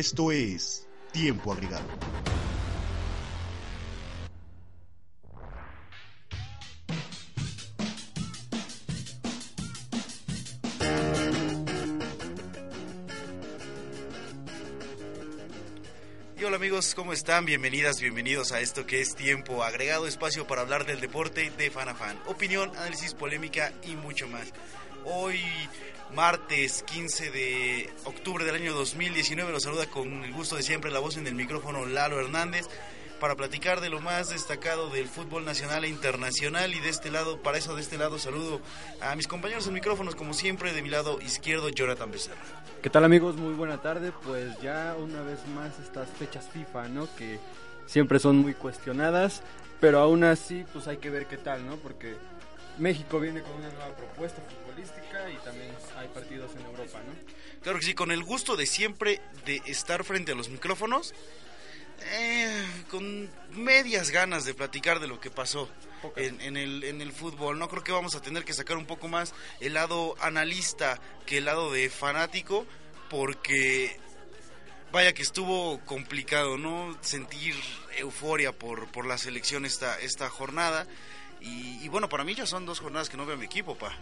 Esto 0.00 0.32
es 0.32 0.88
Tiempo 1.12 1.52
Agregado. 1.52 1.84
Y 16.38 16.44
hola 16.44 16.56
amigos, 16.56 16.94
¿cómo 16.94 17.12
están? 17.12 17.44
Bienvenidas, 17.44 18.00
bienvenidos 18.00 18.52
a 18.52 18.60
esto 18.60 18.86
que 18.86 19.02
es 19.02 19.14
Tiempo 19.14 19.62
Agregado, 19.62 20.06
espacio 20.06 20.46
para 20.46 20.62
hablar 20.62 20.86
del 20.86 21.02
deporte 21.02 21.52
de 21.58 21.70
fan 21.70 21.90
a 21.90 21.94
fan. 21.94 22.18
Opinión, 22.26 22.70
análisis, 22.70 23.12
polémica 23.12 23.74
y 23.84 23.96
mucho 23.96 24.26
más. 24.28 24.50
Hoy, 25.04 25.38
martes 26.14 26.82
15 26.82 27.30
de 27.30 27.90
octubre 28.04 28.44
del 28.44 28.54
año 28.54 28.74
2019, 28.74 29.52
los 29.52 29.62
saluda 29.62 29.86
con 29.86 30.24
el 30.24 30.32
gusto 30.32 30.56
de 30.56 30.62
siempre 30.62 30.90
la 30.90 30.98
voz 30.98 31.16
en 31.16 31.26
el 31.26 31.34
micrófono 31.34 31.86
Lalo 31.86 32.20
Hernández 32.20 32.66
para 33.20 33.36
platicar 33.36 33.80
de 33.80 33.90
lo 33.90 34.00
más 34.00 34.30
destacado 34.30 34.88
del 34.88 35.06
fútbol 35.06 35.44
nacional 35.44 35.84
e 35.84 35.88
internacional 35.88 36.74
y 36.74 36.80
de 36.80 36.88
este 36.88 37.10
lado, 37.10 37.40
para 37.42 37.58
eso 37.58 37.76
de 37.76 37.82
este 37.82 37.98
lado 37.98 38.18
saludo 38.18 38.60
a 39.00 39.14
mis 39.14 39.28
compañeros 39.28 39.66
en 39.66 39.74
micrófonos 39.74 40.14
como 40.14 40.32
siempre, 40.32 40.72
de 40.72 40.82
mi 40.82 40.88
lado 40.88 41.20
izquierdo 41.20 41.68
Jonathan 41.68 42.10
Becerra. 42.10 42.40
¿Qué 42.82 42.88
tal 42.88 43.04
amigos? 43.04 43.36
Muy 43.36 43.52
buena 43.52 43.82
tarde. 43.82 44.10
Pues 44.24 44.58
ya 44.62 44.96
una 44.98 45.22
vez 45.22 45.38
más 45.54 45.78
estas 45.78 46.08
fechas 46.08 46.48
FIFA, 46.48 46.88
¿no? 46.88 47.14
Que 47.16 47.38
siempre 47.86 48.18
son 48.18 48.38
muy 48.38 48.54
cuestionadas, 48.54 49.42
pero 49.80 50.00
aún 50.00 50.24
así 50.24 50.64
pues 50.72 50.88
hay 50.88 50.96
que 50.96 51.10
ver 51.10 51.26
qué 51.26 51.36
tal, 51.36 51.66
¿no? 51.66 51.76
Porque 51.76 52.16
México 52.78 53.20
viene 53.20 53.42
con 53.42 53.52
una 53.52 53.68
nueva 53.68 53.94
propuesta 53.94 54.40
futbolística 54.40 55.30
y 55.30 55.36
también 55.44 55.70
hay 56.00 56.08
partidos 56.08 56.50
en 56.56 56.64
Europa, 56.64 56.98
¿no? 57.06 57.14
Claro 57.62 57.78
que 57.78 57.84
sí, 57.84 57.94
con 57.94 58.10
el 58.10 58.24
gusto 58.24 58.56
de 58.56 58.66
siempre 58.66 59.20
de 59.44 59.62
estar 59.66 60.02
frente 60.04 60.32
a 60.32 60.34
los 60.34 60.48
micrófonos, 60.48 61.14
eh, 62.02 62.66
con 62.90 63.30
medias 63.52 64.10
ganas 64.10 64.44
de 64.44 64.54
platicar 64.54 65.00
de 65.00 65.06
lo 65.06 65.20
que 65.20 65.30
pasó 65.30 65.68
en, 66.16 66.40
en, 66.40 66.56
el, 66.56 66.84
en 66.84 67.02
el 67.02 67.12
fútbol. 67.12 67.58
No 67.58 67.68
creo 67.68 67.84
que 67.84 67.92
vamos 67.92 68.14
a 68.14 68.22
tener 68.22 68.44
que 68.44 68.54
sacar 68.54 68.78
un 68.78 68.86
poco 68.86 69.08
más 69.08 69.34
el 69.60 69.74
lado 69.74 70.16
analista 70.20 70.98
que 71.26 71.38
el 71.38 71.44
lado 71.44 71.70
de 71.70 71.90
fanático, 71.90 72.66
porque 73.10 74.00
vaya 74.92 75.12
que 75.12 75.22
estuvo 75.22 75.80
complicado, 75.84 76.56
¿no? 76.56 76.96
Sentir 77.02 77.54
euforia 77.98 78.52
por, 78.52 78.90
por 78.90 79.04
la 79.04 79.18
selección 79.18 79.66
esta, 79.66 79.98
esta 80.00 80.30
jornada. 80.30 80.86
Y, 81.42 81.84
y, 81.84 81.88
bueno, 81.88 82.08
para 82.08 82.24
mí 82.24 82.34
ya 82.34 82.46
son 82.46 82.64
dos 82.64 82.80
jornadas 82.80 83.08
que 83.08 83.16
no 83.16 83.26
veo 83.26 83.34
a 83.34 83.38
mi 83.38 83.46
equipo, 83.46 83.76
pa. 83.76 83.96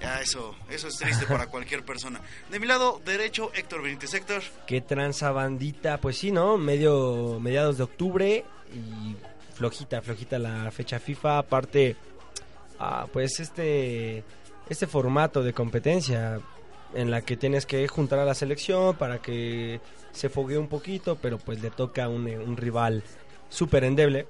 Ya 0.00 0.20
eso, 0.20 0.54
eso 0.68 0.88
es 0.88 0.96
triste 0.98 1.26
para 1.26 1.46
cualquier 1.46 1.82
persona. 1.82 2.20
De 2.50 2.60
mi 2.60 2.66
lado 2.66 3.00
derecho, 3.04 3.50
Héctor 3.54 3.82
Benítez. 3.82 4.12
Héctor. 4.14 4.42
Qué 4.66 4.80
tranza 4.80 5.30
bandita, 5.30 5.98
pues 5.98 6.18
sí, 6.18 6.30
¿no? 6.30 6.58
Medio, 6.58 7.38
mediados 7.40 7.78
de 7.78 7.84
octubre 7.84 8.44
y 8.74 9.16
flojita, 9.54 10.02
flojita 10.02 10.38
la 10.38 10.70
fecha 10.70 10.98
FIFA. 10.98 11.38
Aparte, 11.38 11.96
ah, 12.78 13.06
pues 13.12 13.40
este, 13.40 14.24
este 14.68 14.86
formato 14.86 15.42
de 15.42 15.54
competencia 15.54 16.40
en 16.92 17.10
la 17.10 17.22
que 17.22 17.36
tienes 17.36 17.64
que 17.64 17.88
juntar 17.88 18.18
a 18.18 18.24
la 18.24 18.34
selección 18.34 18.96
para 18.96 19.22
que 19.22 19.80
se 20.12 20.28
foguee 20.28 20.58
un 20.58 20.68
poquito, 20.68 21.16
pero 21.16 21.38
pues 21.38 21.62
le 21.62 21.70
toca 21.70 22.08
un, 22.08 22.28
un 22.28 22.56
rival 22.56 23.02
súper 23.48 23.84
endeble 23.84 24.26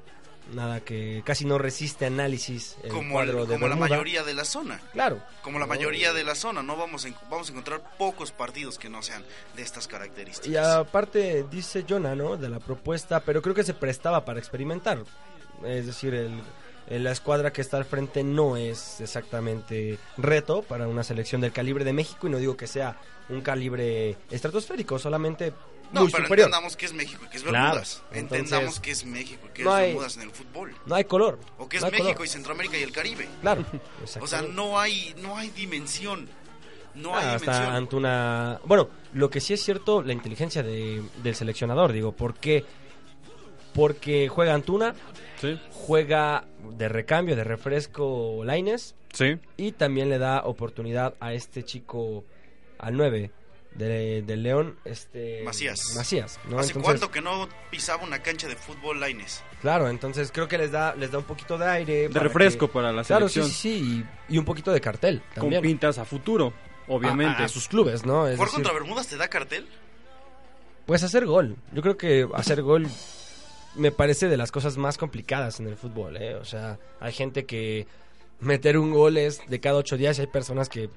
nada 0.52 0.80
que 0.80 1.22
casi 1.24 1.44
no 1.44 1.58
resiste 1.58 2.06
análisis 2.06 2.76
el 2.82 2.90
como, 2.90 3.14
cuadro 3.14 3.42
el, 3.42 3.48
de 3.48 3.54
como 3.54 3.68
la 3.68 3.76
mayoría 3.76 4.22
de 4.22 4.34
la 4.34 4.44
zona. 4.44 4.80
Claro. 4.92 5.20
Como 5.42 5.58
la 5.58 5.66
mayoría 5.66 6.12
de 6.12 6.24
la 6.24 6.34
zona 6.34 6.62
no 6.62 6.76
vamos 6.76 7.06
a, 7.06 7.08
vamos 7.30 7.48
a 7.48 7.52
encontrar 7.52 7.82
pocos 7.96 8.32
partidos 8.32 8.78
que 8.78 8.88
no 8.88 9.02
sean 9.02 9.24
de 9.56 9.62
estas 9.62 9.88
características. 9.88 10.48
Y 10.48 10.56
aparte 10.56 11.44
dice 11.50 11.84
Jonah 11.88 12.14
no 12.14 12.36
de 12.36 12.48
la 12.48 12.60
propuesta 12.60 13.20
pero 13.20 13.42
creo 13.42 13.54
que 13.54 13.64
se 13.64 13.74
prestaba 13.74 14.24
para 14.24 14.38
experimentar. 14.38 15.02
Es 15.64 15.86
decir 15.86 16.14
el, 16.14 16.42
el 16.88 17.04
la 17.04 17.12
escuadra 17.12 17.52
que 17.52 17.60
está 17.60 17.76
al 17.76 17.84
frente 17.84 18.22
no 18.22 18.56
es 18.56 19.00
exactamente 19.00 19.98
reto 20.18 20.62
para 20.62 20.88
una 20.88 21.04
selección 21.04 21.40
del 21.40 21.52
calibre 21.52 21.84
de 21.84 21.92
México 21.92 22.26
y 22.26 22.30
no 22.30 22.38
digo 22.38 22.56
que 22.56 22.66
sea 22.66 22.98
un 23.28 23.40
calibre 23.40 24.16
estratosférico 24.30 24.98
solamente 24.98 25.52
no, 25.94 26.00
muy 26.02 26.10
pero 26.12 26.24
superior. 26.24 26.46
entendamos 26.48 26.76
que 26.76 26.86
es 26.86 26.92
México 26.92 27.22
y 27.24 27.28
que 27.30 27.36
es 27.38 27.42
Bermudas. 27.44 28.02
Claro, 28.10 28.18
entendamos 28.20 28.52
entonces, 28.52 28.80
que 28.80 28.90
es 28.90 29.04
México 29.06 29.46
y 29.48 29.52
que 29.54 29.64
no 29.64 29.70
es 29.70 29.76
hay- 29.76 29.86
Bermudas 29.88 30.16
en 30.16 30.22
el 30.22 30.30
fútbol. 30.30 30.74
No 30.86 30.94
hay 30.94 31.04
color. 31.04 31.38
O 31.58 31.68
que 31.68 31.76
es 31.76 31.82
no 31.82 31.86
hay 31.86 31.92
México 31.92 32.12
color. 32.14 32.26
y 32.26 32.28
Centroamérica 32.28 32.76
y 32.78 32.82
el 32.82 32.92
Caribe. 32.92 33.28
Claro. 33.40 33.64
O 34.20 34.26
sea, 34.26 34.42
no 34.42 34.78
hay, 34.78 35.14
no 35.22 35.36
hay 35.36 35.50
dimensión. 35.50 36.28
No 36.94 37.10
hay 37.16 37.24
Ah, 37.24 37.26
dimensión. 37.38 37.54
hasta 37.54 37.74
ante 37.76 37.96
una... 37.96 38.60
Bueno, 38.64 38.88
lo 39.14 39.28
que 39.30 39.40
sí 39.40 39.54
es 39.54 39.62
cierto, 39.64 40.02
la 40.02 40.12
inteligencia 40.12 40.62
de, 40.62 41.02
del 41.22 41.34
seleccionador, 41.34 41.92
digo, 41.92 42.12
¿por 42.12 42.34
qué? 42.34 42.64
Porque 43.74 44.28
juega 44.28 44.54
Antuna, 44.54 44.94
Sí, 45.40 45.60
juega 45.72 46.44
de 46.70 46.88
recambio, 46.88 47.34
de 47.36 47.42
refresco 47.44 48.42
Laines 48.44 48.94
sí. 49.12 49.36
y 49.56 49.72
también 49.72 50.08
le 50.08 50.18
da 50.18 50.42
oportunidad 50.44 51.14
a 51.20 51.32
este 51.34 51.64
chico, 51.64 52.24
al 52.78 52.96
9 52.96 53.30
de, 53.74 54.22
del 54.22 54.42
León, 54.42 54.76
este... 54.84 55.42
Macías. 55.44 55.94
Macías, 55.96 56.38
¿no? 56.48 56.58
¿Hace 56.58 56.68
Entonces, 56.70 56.82
cuánto 56.82 57.10
que 57.10 57.20
no 57.20 57.48
pisaba 57.70 58.02
una 58.04 58.22
cancha 58.22 58.46
de 58.48 58.56
fútbol 58.56 59.00
Laines? 59.00 59.42
Claro, 59.60 59.88
entonces 59.88 60.30
creo 60.32 60.46
que 60.48 60.58
les 60.58 60.70
da, 60.70 60.94
les 60.94 61.10
da 61.10 61.18
un 61.18 61.24
poquito 61.24 61.58
de 61.58 61.66
aire. 61.66 62.02
De 62.02 62.10
para 62.10 62.24
refresco 62.24 62.68
que- 62.68 62.72
para 62.74 62.92
la 62.92 63.02
Claro, 63.04 63.28
sí, 63.28 63.34
selección. 63.42 63.56
sí, 63.56 63.78
sí, 63.80 64.04
y, 64.30 64.34
y 64.34 64.38
un 64.38 64.44
poquito 64.44 64.72
de 64.72 64.80
cartel 64.80 65.20
Con 65.34 65.42
también. 65.44 65.62
pintas 65.62 65.98
a 65.98 66.04
futuro, 66.04 66.52
obviamente. 66.86 67.42
A, 67.42 67.46
a 67.46 67.48
sus 67.48 67.66
clubes, 67.68 68.04
¿no? 68.06 68.26
Es 68.28 68.36
¿Jugar 68.36 68.48
decir, 68.48 68.62
contra 68.64 68.72
Bermudas 68.72 69.06
te 69.08 69.16
da 69.16 69.28
cartel? 69.28 69.66
Pues 70.86 71.02
hacer 71.02 71.24
gol. 71.26 71.56
Yo 71.72 71.82
creo 71.82 71.96
que 71.96 72.28
hacer 72.34 72.62
gol 72.62 72.86
me 73.74 73.90
parece 73.90 74.28
de 74.28 74.36
las 74.36 74.52
cosas 74.52 74.76
más 74.76 74.98
complicadas 74.98 75.58
en 75.58 75.66
el 75.66 75.76
fútbol, 75.76 76.16
¿eh? 76.16 76.34
O 76.36 76.44
sea, 76.44 76.78
hay 77.00 77.12
gente 77.12 77.44
que 77.46 77.86
meter 78.38 78.78
un 78.78 78.92
gol 78.92 79.16
es 79.16 79.40
de 79.48 79.60
cada 79.60 79.76
ocho 79.78 79.96
días 79.96 80.18
y 80.18 80.20
hay 80.22 80.26
personas 80.26 80.68
que, 80.68 80.90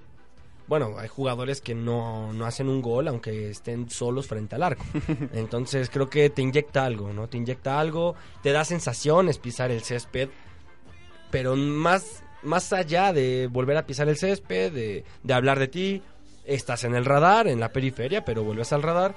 bueno, 0.67 0.95
hay 0.97 1.07
jugadores 1.07 1.61
que 1.61 1.73
no, 1.73 2.33
no 2.33 2.45
hacen 2.45 2.67
un 2.69 2.81
gol 2.81 3.07
aunque 3.07 3.49
estén 3.49 3.89
solos 3.89 4.27
frente 4.27 4.55
al 4.55 4.63
arco. 4.63 4.83
Entonces 5.33 5.89
creo 5.89 6.09
que 6.09 6.29
te 6.29 6.41
inyecta 6.41 6.83
algo, 6.85 7.13
¿no? 7.13 7.27
Te 7.27 7.37
inyecta 7.37 7.79
algo, 7.79 8.15
te 8.43 8.51
da 8.51 8.65
sensaciones 8.65 9.37
pisar 9.37 9.71
el 9.71 9.81
césped, 9.83 10.29
pero 11.31 11.55
más, 11.55 12.23
más 12.43 12.71
allá 12.73 13.13
de 13.13 13.47
volver 13.51 13.77
a 13.77 13.85
pisar 13.85 14.07
el 14.09 14.17
césped, 14.17 14.71
de, 14.71 15.03
de 15.23 15.33
hablar 15.33 15.59
de 15.59 15.67
ti, 15.67 16.01
estás 16.45 16.83
en 16.83 16.95
el 16.95 17.05
radar, 17.05 17.47
en 17.47 17.59
la 17.59 17.71
periferia, 17.73 18.23
pero 18.23 18.43
vuelves 18.43 18.73
al 18.73 18.83
radar 18.83 19.15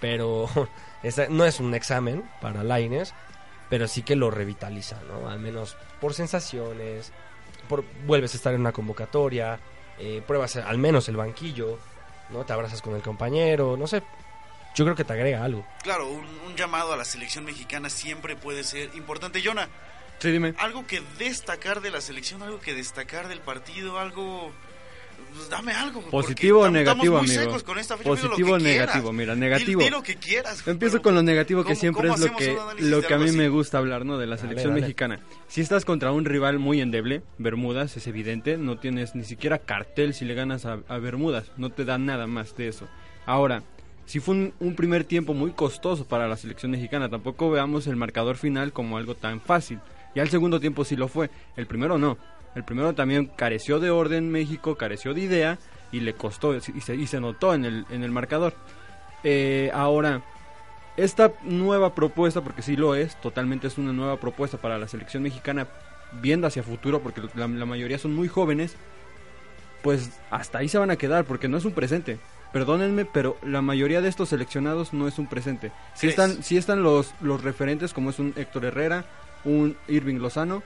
pero 0.00 0.48
esa- 1.02 1.28
no 1.28 1.44
es 1.44 1.60
un 1.60 1.74
examen 1.74 2.24
para 2.42 2.62
Laines, 2.64 3.14
pero 3.70 3.88
sí 3.88 4.02
que 4.02 4.16
lo 4.16 4.30
revitaliza, 4.30 5.00
¿no? 5.08 5.28
Al 5.30 5.38
menos 5.38 5.76
por 6.00 6.12
sensaciones, 6.12 7.10
por, 7.68 7.84
vuelves 8.06 8.34
a 8.34 8.36
estar 8.36 8.52
en 8.54 8.60
una 8.60 8.72
convocatoria, 8.72 9.58
eh, 9.98 10.22
pruebas 10.26 10.56
al 10.56 10.78
menos 10.78 11.08
el 11.08 11.16
banquillo, 11.16 11.78
¿no? 12.30 12.44
Te 12.44 12.52
abrazas 12.52 12.82
con 12.82 12.94
el 12.94 13.02
compañero, 13.02 13.76
no 13.76 13.86
sé. 13.86 14.02
Yo 14.74 14.84
creo 14.84 14.96
que 14.96 15.04
te 15.04 15.12
agrega 15.12 15.44
algo. 15.44 15.64
Claro, 15.82 16.08
un, 16.08 16.26
un 16.46 16.56
llamado 16.56 16.92
a 16.92 16.96
la 16.96 17.04
selección 17.04 17.44
mexicana 17.44 17.88
siempre 17.90 18.34
puede 18.36 18.64
ser 18.64 18.90
importante. 18.94 19.40
Jonah, 19.44 19.68
Sí, 20.18 20.30
dime. 20.30 20.54
algo 20.58 20.86
que 20.86 21.00
destacar 21.18 21.80
de 21.80 21.90
la 21.90 22.00
selección, 22.00 22.42
algo 22.42 22.60
que 22.60 22.74
destacar 22.74 23.28
del 23.28 23.40
partido, 23.40 23.98
algo... 23.98 24.52
pues, 25.34 25.48
dame 25.50 25.72
algo. 25.72 26.00
¿Positivo 26.10 26.60
o 26.60 26.66
estamos 26.66 26.78
negativo, 26.78 27.16
muy 27.18 27.26
amigo? 27.26 27.42
secos 27.42 27.62
con 27.62 27.78
esta 27.78 27.96
fecha, 27.96 28.10
amigo, 28.10 28.22
lo 28.24 28.30
Positivo 28.30 28.52
o 28.54 28.58
negativo, 28.58 29.10
quieras. 29.10 29.14
mira, 29.18 29.34
negativo. 29.34 29.80
Di, 29.82 29.90
lo 29.90 30.02
que 30.02 30.16
quieras. 30.16 30.66
Empiezo 30.66 31.02
con 31.02 31.14
lo 31.14 31.22
negativo 31.22 31.62
que 31.62 31.68
¿cómo- 31.74 31.80
siempre 31.80 32.08
es 32.10 32.18
lo 32.20 32.36
que, 32.36 32.56
lo 32.80 33.02
que 33.02 33.14
a 33.14 33.18
mí 33.18 33.28
así? 33.28 33.36
me 33.36 33.48
gusta 33.48 33.78
hablar, 33.78 34.04
¿no? 34.04 34.18
De 34.18 34.26
la 34.26 34.36
Dale, 34.36 34.48
selección 34.48 34.70
dale. 34.72 34.80
mexicana. 34.82 35.20
Si 35.48 35.60
estás 35.60 35.84
contra 35.84 36.12
un 36.12 36.24
rival 36.24 36.58
muy 36.58 36.80
endeble, 36.80 37.22
Bermudas, 37.38 37.96
es 37.96 38.06
evidente, 38.06 38.56
no 38.56 38.78
tienes 38.78 39.14
ni 39.14 39.24
siquiera 39.24 39.58
cartel 39.58 40.14
si 40.14 40.24
le 40.24 40.34
ganas 40.34 40.66
a, 40.66 40.78
a 40.88 40.98
Bermudas, 40.98 41.50
no 41.56 41.70
te 41.70 41.84
da 41.84 41.98
nada 41.98 42.26
más 42.26 42.56
de 42.56 42.68
eso. 42.68 42.88
Ahora, 43.26 43.62
si 44.06 44.20
fue 44.20 44.34
un, 44.34 44.54
un 44.60 44.74
primer 44.76 45.04
tiempo 45.04 45.32
muy 45.34 45.52
costoso 45.52 46.04
para 46.06 46.28
la 46.28 46.36
selección 46.36 46.70
mexicana, 46.72 47.08
tampoco 47.08 47.50
veamos 47.50 47.86
el 47.86 47.96
marcador 47.96 48.36
final 48.36 48.72
como 48.72 48.98
algo 48.98 49.14
tan 49.14 49.40
fácil. 49.40 49.78
Ya 50.14 50.22
el 50.22 50.28
segundo 50.28 50.60
tiempo 50.60 50.84
sí 50.84 50.94
lo 50.94 51.08
fue, 51.08 51.30
el 51.56 51.66
primero 51.66 51.98
no. 51.98 52.18
El 52.54 52.64
primero 52.64 52.94
también 52.94 53.26
careció 53.26 53.80
de 53.80 53.90
orden 53.90 54.30
México, 54.30 54.76
careció 54.76 55.14
de 55.14 55.22
idea 55.22 55.58
y 55.90 56.00
le 56.00 56.14
costó 56.14 56.54
y 56.54 56.60
se, 56.60 56.94
y 56.94 57.06
se 57.06 57.20
notó 57.20 57.54
en 57.54 57.64
el, 57.64 57.86
en 57.90 58.02
el 58.02 58.10
marcador. 58.10 58.54
Eh, 59.22 59.70
ahora, 59.74 60.22
esta 60.96 61.32
nueva 61.42 61.94
propuesta, 61.94 62.42
porque 62.42 62.62
sí 62.62 62.76
lo 62.76 62.94
es, 62.94 63.20
totalmente 63.20 63.66
es 63.66 63.78
una 63.78 63.92
nueva 63.92 64.18
propuesta 64.18 64.58
para 64.58 64.78
la 64.78 64.88
selección 64.88 65.22
mexicana, 65.22 65.66
viendo 66.20 66.46
hacia 66.46 66.62
futuro, 66.62 67.00
porque 67.00 67.22
la, 67.34 67.48
la 67.48 67.66
mayoría 67.66 67.98
son 67.98 68.14
muy 68.14 68.28
jóvenes, 68.28 68.76
pues 69.82 70.10
hasta 70.30 70.58
ahí 70.58 70.68
se 70.68 70.78
van 70.78 70.90
a 70.90 70.96
quedar, 70.96 71.24
porque 71.24 71.48
no 71.48 71.58
es 71.58 71.64
un 71.64 71.72
presente. 71.72 72.18
Perdónenme, 72.52 73.04
pero 73.04 73.36
la 73.42 73.62
mayoría 73.62 74.00
de 74.00 74.08
estos 74.08 74.28
seleccionados 74.28 74.92
no 74.92 75.08
es 75.08 75.18
un 75.18 75.26
presente. 75.26 75.72
Sí 75.94 76.06
están, 76.06 76.42
sí 76.44 76.56
están 76.56 76.84
los, 76.84 77.12
los 77.20 77.42
referentes, 77.42 77.92
como 77.92 78.10
es 78.10 78.20
un 78.20 78.32
Héctor 78.36 78.64
Herrera, 78.64 79.04
un 79.44 79.76
Irving 79.88 80.20
Lozano, 80.20 80.62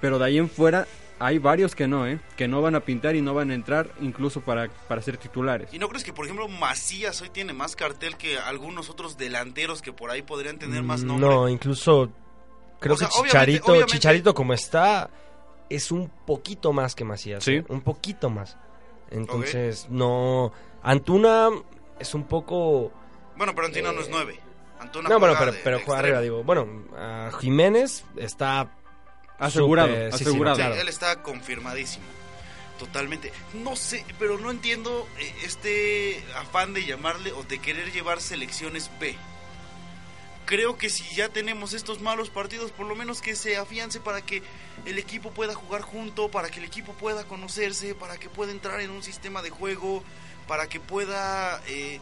pero 0.00 0.18
de 0.18 0.24
ahí 0.24 0.38
en 0.38 0.48
fuera 0.48 0.88
hay 1.20 1.38
varios 1.38 1.74
que 1.76 1.86
no, 1.86 2.06
¿eh? 2.06 2.18
Que 2.36 2.48
no 2.48 2.60
van 2.62 2.74
a 2.74 2.80
pintar 2.80 3.14
y 3.14 3.20
no 3.22 3.34
van 3.34 3.50
a 3.50 3.54
entrar 3.54 3.90
incluso 4.00 4.40
para, 4.40 4.68
para 4.88 5.00
ser 5.02 5.16
titulares. 5.18 5.72
¿Y 5.72 5.78
no 5.78 5.88
crees 5.88 6.02
que, 6.02 6.12
por 6.12 6.24
ejemplo, 6.24 6.48
Macías 6.48 7.20
hoy 7.22 7.28
tiene 7.30 7.52
más 7.52 7.76
cartel 7.76 8.16
que 8.16 8.38
algunos 8.38 8.90
otros 8.90 9.16
delanteros 9.18 9.82
que 9.82 9.92
por 9.92 10.10
ahí 10.10 10.22
podrían 10.22 10.58
tener 10.58 10.82
más 10.82 11.02
nombre? 11.04 11.28
No, 11.28 11.48
incluso 11.48 12.10
creo 12.80 12.94
O 12.94 12.98
sea, 12.98 13.08
que 13.08 13.14
Chicharito, 13.22 13.66
obviamente- 13.72 13.92
Chicharito 13.92 14.34
como 14.34 14.54
está, 14.54 15.10
es 15.68 15.92
un 15.92 16.08
poquito 16.26 16.72
más 16.72 16.94
que 16.94 17.04
Macías. 17.04 17.44
Sí. 17.44 17.56
¿eh? 17.56 17.64
Un 17.68 17.82
poquito 17.82 18.30
más. 18.30 18.56
Entonces, 19.10 19.86
no. 19.90 20.52
Antuna 20.82 21.48
es 21.98 22.14
un 22.14 22.24
poco. 22.24 22.92
Bueno, 23.36 23.54
pero 23.54 23.66
Antuna 23.66 23.92
no 23.92 24.00
Eh, 24.00 24.02
es 24.04 24.08
nueve. 24.08 24.40
Antuna 24.80 25.08
No, 25.10 25.18
bueno, 25.20 25.34
pero, 25.38 25.52
pero 25.62 25.80
juega 25.84 25.98
arriba, 26.00 26.20
digo. 26.22 26.42
Bueno, 26.44 26.66
a 26.96 27.30
Jiménez 27.40 28.04
está. 28.16 28.70
Asegurado, 29.40 29.88
sí, 29.88 30.18
sí, 30.18 30.24
asegurado. 30.24 30.56
Sí, 30.56 30.62
claro. 30.62 30.74
él 30.80 30.88
está 30.88 31.22
confirmadísimo. 31.22 32.04
Totalmente. 32.78 33.32
No 33.52 33.76
sé, 33.76 34.04
pero 34.18 34.38
no 34.38 34.50
entiendo 34.50 35.06
eh, 35.18 35.34
este 35.44 36.24
afán 36.36 36.72
de 36.72 36.84
llamarle 36.86 37.32
o 37.32 37.42
de 37.42 37.58
querer 37.58 37.92
llevar 37.92 38.20
selecciones 38.20 38.90
B. 39.00 39.16
Creo 40.46 40.78
que 40.78 40.88
si 40.88 41.04
ya 41.14 41.28
tenemos 41.28 41.74
estos 41.74 42.00
malos 42.00 42.30
partidos, 42.30 42.72
por 42.72 42.86
lo 42.86 42.96
menos 42.96 43.20
que 43.20 43.36
se 43.36 43.56
afiance 43.56 44.00
para 44.00 44.22
que 44.22 44.42
el 44.86 44.98
equipo 44.98 45.30
pueda 45.30 45.54
jugar 45.54 45.82
junto, 45.82 46.30
para 46.30 46.48
que 46.48 46.58
el 46.58 46.64
equipo 46.64 46.92
pueda 46.94 47.24
conocerse, 47.24 47.94
para 47.94 48.16
que 48.16 48.28
pueda 48.28 48.50
entrar 48.50 48.80
en 48.80 48.90
un 48.90 49.02
sistema 49.02 49.42
de 49.42 49.50
juego, 49.50 50.02
para 50.48 50.66
que 50.66 50.80
pueda 50.80 51.62
eh, 51.68 52.00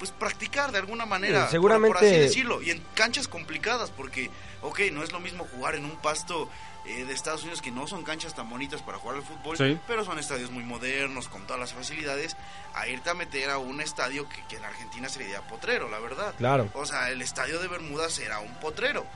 pues 0.00 0.10
practicar 0.10 0.72
de 0.72 0.78
alguna 0.78 1.06
manera, 1.06 1.44
Sí, 1.44 1.52
seguramente- 1.52 1.92
por, 1.92 2.00
por 2.00 2.08
así 2.08 2.18
decirlo, 2.18 2.60
y 2.62 2.70
en 2.70 2.82
canchas 2.94 3.28
complicadas, 3.28 3.90
porque, 3.90 4.30
ok, 4.62 4.80
no 4.92 5.04
es 5.04 5.12
lo 5.12 5.20
mismo 5.20 5.46
jugar 5.54 5.76
en 5.76 5.84
un 5.84 5.96
pasto 5.98 6.50
eh, 6.86 7.04
de 7.04 7.12
Estados 7.12 7.42
Unidos 7.42 7.60
que 7.60 7.70
no 7.70 7.86
son 7.86 8.02
canchas 8.04 8.34
tan 8.34 8.48
bonitas 8.48 8.80
para 8.80 8.96
jugar 8.96 9.18
al 9.18 9.22
fútbol, 9.22 9.58
Sí. 9.58 9.78
pero 9.86 10.02
son 10.02 10.18
estadios 10.18 10.50
muy 10.50 10.64
modernos, 10.64 11.28
con 11.28 11.42
todas 11.46 11.60
las 11.60 11.74
facilidades, 11.74 12.34
a 12.74 12.88
irte 12.88 13.10
a 13.10 13.14
meter 13.14 13.50
a 13.50 13.58
un 13.58 13.82
estadio 13.82 14.26
que, 14.30 14.42
que 14.48 14.56
en 14.56 14.64
Argentina 14.64 15.10
sería 15.10 15.42
potrero, 15.42 15.90
la 15.90 15.98
verdad. 15.98 16.34
Claro. 16.38 16.70
O 16.72 16.86
sea, 16.86 17.10
el 17.10 17.20
estadio 17.20 17.60
de 17.60 17.68
Bermudas 17.68 18.18
era 18.18 18.40
un 18.40 18.54
potrero. 18.54 19.06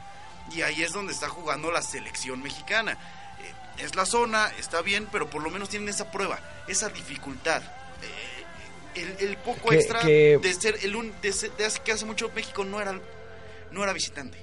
Y 0.52 0.60
ahí 0.60 0.82
es 0.82 0.92
donde 0.92 1.14
está 1.14 1.31
jugando 1.31 1.72
la 1.72 1.81
selección 1.81 2.42
mexicana. 2.42 2.98
Eh, 3.40 3.82
es 3.84 3.94
la 3.96 4.04
zona, 4.04 4.52
está 4.58 4.82
bien, 4.82 5.08
pero 5.10 5.31
por 5.31 5.42
lo 5.42 5.50
menos 5.50 5.70
tienen 5.70 5.88
esa 5.88 6.10
prueba, 6.10 6.38
esa 6.69 6.90
dificultad. 6.90 7.62
Eh, 8.02 8.33
el, 8.94 9.29
el 9.29 9.37
poco 9.38 9.69
Que- 9.70 9.76
extra 9.76 10.00
que- 10.00 10.38
de 10.43 10.55
ser 10.55 10.79
el 10.82 10.94
un, 10.96 11.12
de, 11.20 11.32
ser- 11.32 11.52
de 11.56 11.64
hace- 11.67 11.81
que 11.82 11.93
hace 11.93 12.05
mucho 12.05 12.31
México 12.35 12.64
no 12.64 12.81
era 12.81 12.99
no 13.70 13.82
era 13.82 13.93
visitante. 13.93 14.38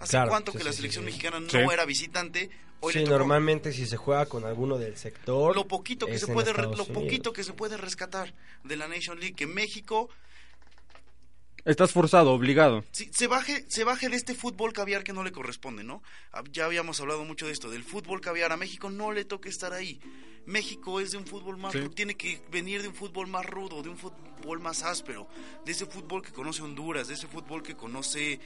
¿Hace 0.00 0.10
Claro, 0.12 0.30
cuánto 0.30 0.50
sí, 0.52 0.58
que 0.58 0.64
sí, 0.64 0.68
la 0.68 0.72
selección 0.74 1.04
sí. 1.04 1.06
mexicana 1.10 1.38
no 1.40 1.48
Sí. 1.48 1.56
era 1.58 1.84
visitante? 1.84 2.50
Hoy 2.80 2.92
Sí, 2.94 3.04
normalmente 3.04 3.72
si 3.72 3.86
se 3.86 3.96
juega 3.96 4.26
con 4.26 4.44
alguno 4.44 4.76
del 4.76 4.96
sector. 4.96 5.54
lo 5.54 5.68
poquito 5.68 6.06
que 6.06 6.14
es 6.14 6.20
se 6.22 6.26
puede 6.32 6.52
re- 6.52 6.62
Estados 6.62 6.78
lo 6.78 6.84
Unidos. 6.84 7.02
poquito 7.04 7.32
que 7.32 7.44
se 7.44 7.52
puede 7.52 7.76
rescatar 7.76 8.34
de 8.64 8.76
la 8.76 8.88
Nation 8.88 9.20
League 9.20 9.34
que 9.36 9.46
México 9.46 10.08
Estás 11.64 11.92
forzado, 11.92 12.32
obligado. 12.32 12.84
Sí, 12.90 13.08
se 13.14 13.28
baje, 13.28 13.64
se 13.68 13.84
baje 13.84 14.08
de 14.08 14.16
este 14.16 14.34
fútbol 14.34 14.72
caviar 14.72 15.04
que 15.04 15.12
no 15.12 15.22
le 15.22 15.30
corresponde, 15.30 15.84
¿no? 15.84 16.02
Ah, 16.32 16.42
Ya 16.50 16.64
habíamos 16.64 16.98
hablado 17.00 17.24
mucho 17.24 17.46
de 17.46 17.52
esto, 17.52 17.70
del 17.70 17.84
fútbol 17.84 18.20
caviar. 18.20 18.50
A 18.50 18.56
México 18.56 18.90
no 18.90 19.12
le 19.12 19.24
toca 19.24 19.48
estar 19.48 19.72
ahí. 19.72 20.00
México 20.46 21.00
es 21.00 21.12
de 21.12 21.18
un 21.18 21.26
fútbol 21.26 21.56
más, 21.56 21.72
Sí. 21.72 21.78
ru- 21.78 21.94
tiene 21.94 22.14
que 22.16 22.40
venir 22.50 22.82
de 22.82 22.88
un 22.88 22.94
fútbol 22.94 23.26
más 23.28 23.46
rudo, 23.46 23.82
de 23.82 23.88
un 23.88 23.96
fútbol 23.96 24.60
más 24.60 24.82
áspero, 24.82 25.28
de 25.64 25.72
ese 25.72 25.86
fútbol 25.86 26.22
que 26.22 26.32
conoce 26.32 26.62
Honduras, 26.62 27.08
de 27.08 27.14
ese 27.14 27.26
fútbol 27.28 27.62
que 27.62 27.74
conoce 27.76 28.40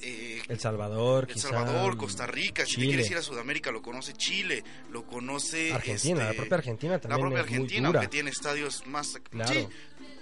eh, 0.00 0.42
El 0.48 0.58
Salvador, 0.58 1.26
El 1.28 1.34
quizá, 1.34 1.48
Salvador, 1.50 1.96
Costa 1.96 2.26
Rica, 2.26 2.64
si 2.66 2.76
te 2.76 2.86
quieres 2.86 3.10
ir 3.10 3.16
a 3.18 3.22
Sudamérica 3.22 3.70
lo 3.70 3.82
conoce 3.82 4.12
Chile, 4.14 4.64
lo 4.90 5.04
conoce 5.06 5.72
Argentina, 5.72 6.20
la 6.20 6.24
este, 6.30 6.36
propia 6.38 6.56
Argentina 6.58 6.92
la 6.94 7.00
también 7.00 7.20
propia 7.20 7.40
es 7.40 7.46
muy 7.46 7.54
Argentina, 7.54 7.88
aunque 7.88 8.08
tiene 8.08 8.30
estadios 8.30 8.86
más... 8.86 9.18
Claro. 9.30 9.52
Sí, 9.52 9.68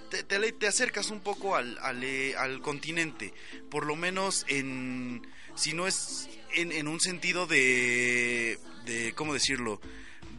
te, 0.09 0.51
te 0.51 0.67
acercas 0.67 1.09
un 1.09 1.21
poco 1.21 1.55
al, 1.55 1.77
al, 1.79 2.03
eh, 2.03 2.35
al 2.35 2.61
continente, 2.61 3.33
por 3.69 3.85
lo 3.85 3.95
menos 3.95 4.45
en... 4.49 5.25
Si 5.55 5.73
no 5.73 5.87
es 5.87 6.29
en, 6.53 6.71
en 6.71 6.87
un 6.87 6.99
sentido 6.99 7.47
de... 7.47 8.59
de 8.85 9.13
¿Cómo 9.13 9.33
decirlo? 9.33 9.79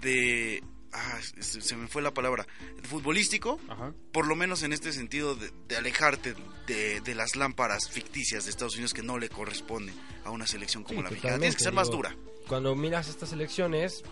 De... 0.01 0.63
Ah, 0.93 1.19
se, 1.41 1.61
se 1.63 1.77
me 1.77 1.89
fue 1.89 2.03
la 2.03 2.13
palabra. 2.13 2.47
Futbolístico, 2.83 3.59
Ajá. 3.69 3.95
por 4.13 4.27
lo 4.27 4.37
menos 4.37 4.63
en 4.63 4.73
este 4.73 4.93
sentido 4.93 5.35
de, 5.35 5.51
de 5.69 5.77
alejarte 5.77 6.35
de, 6.67 7.01
de 7.01 7.15
las 7.15 7.35
lámparas 7.37 7.89
ficticias 7.89 8.45
de 8.45 8.51
Estados 8.51 8.75
Unidos 8.75 8.93
que 8.93 9.03
no 9.03 9.19
le 9.19 9.29
corresponden 9.29 9.95
a 10.25 10.31
una 10.31 10.47
selección 10.47 10.83
como 10.83 10.99
Sí, 11.01 11.05
la 11.05 11.11
mexicana. 11.11 11.39
Tienes 11.39 11.57
que 11.57 11.65
ser 11.65 11.73
más 11.73 11.87
digo, 11.89 11.97
dura. 11.99 12.17
Cuando 12.47 12.75
miras 12.77 13.09
estas 13.09 13.33
elecciones, 13.33 14.03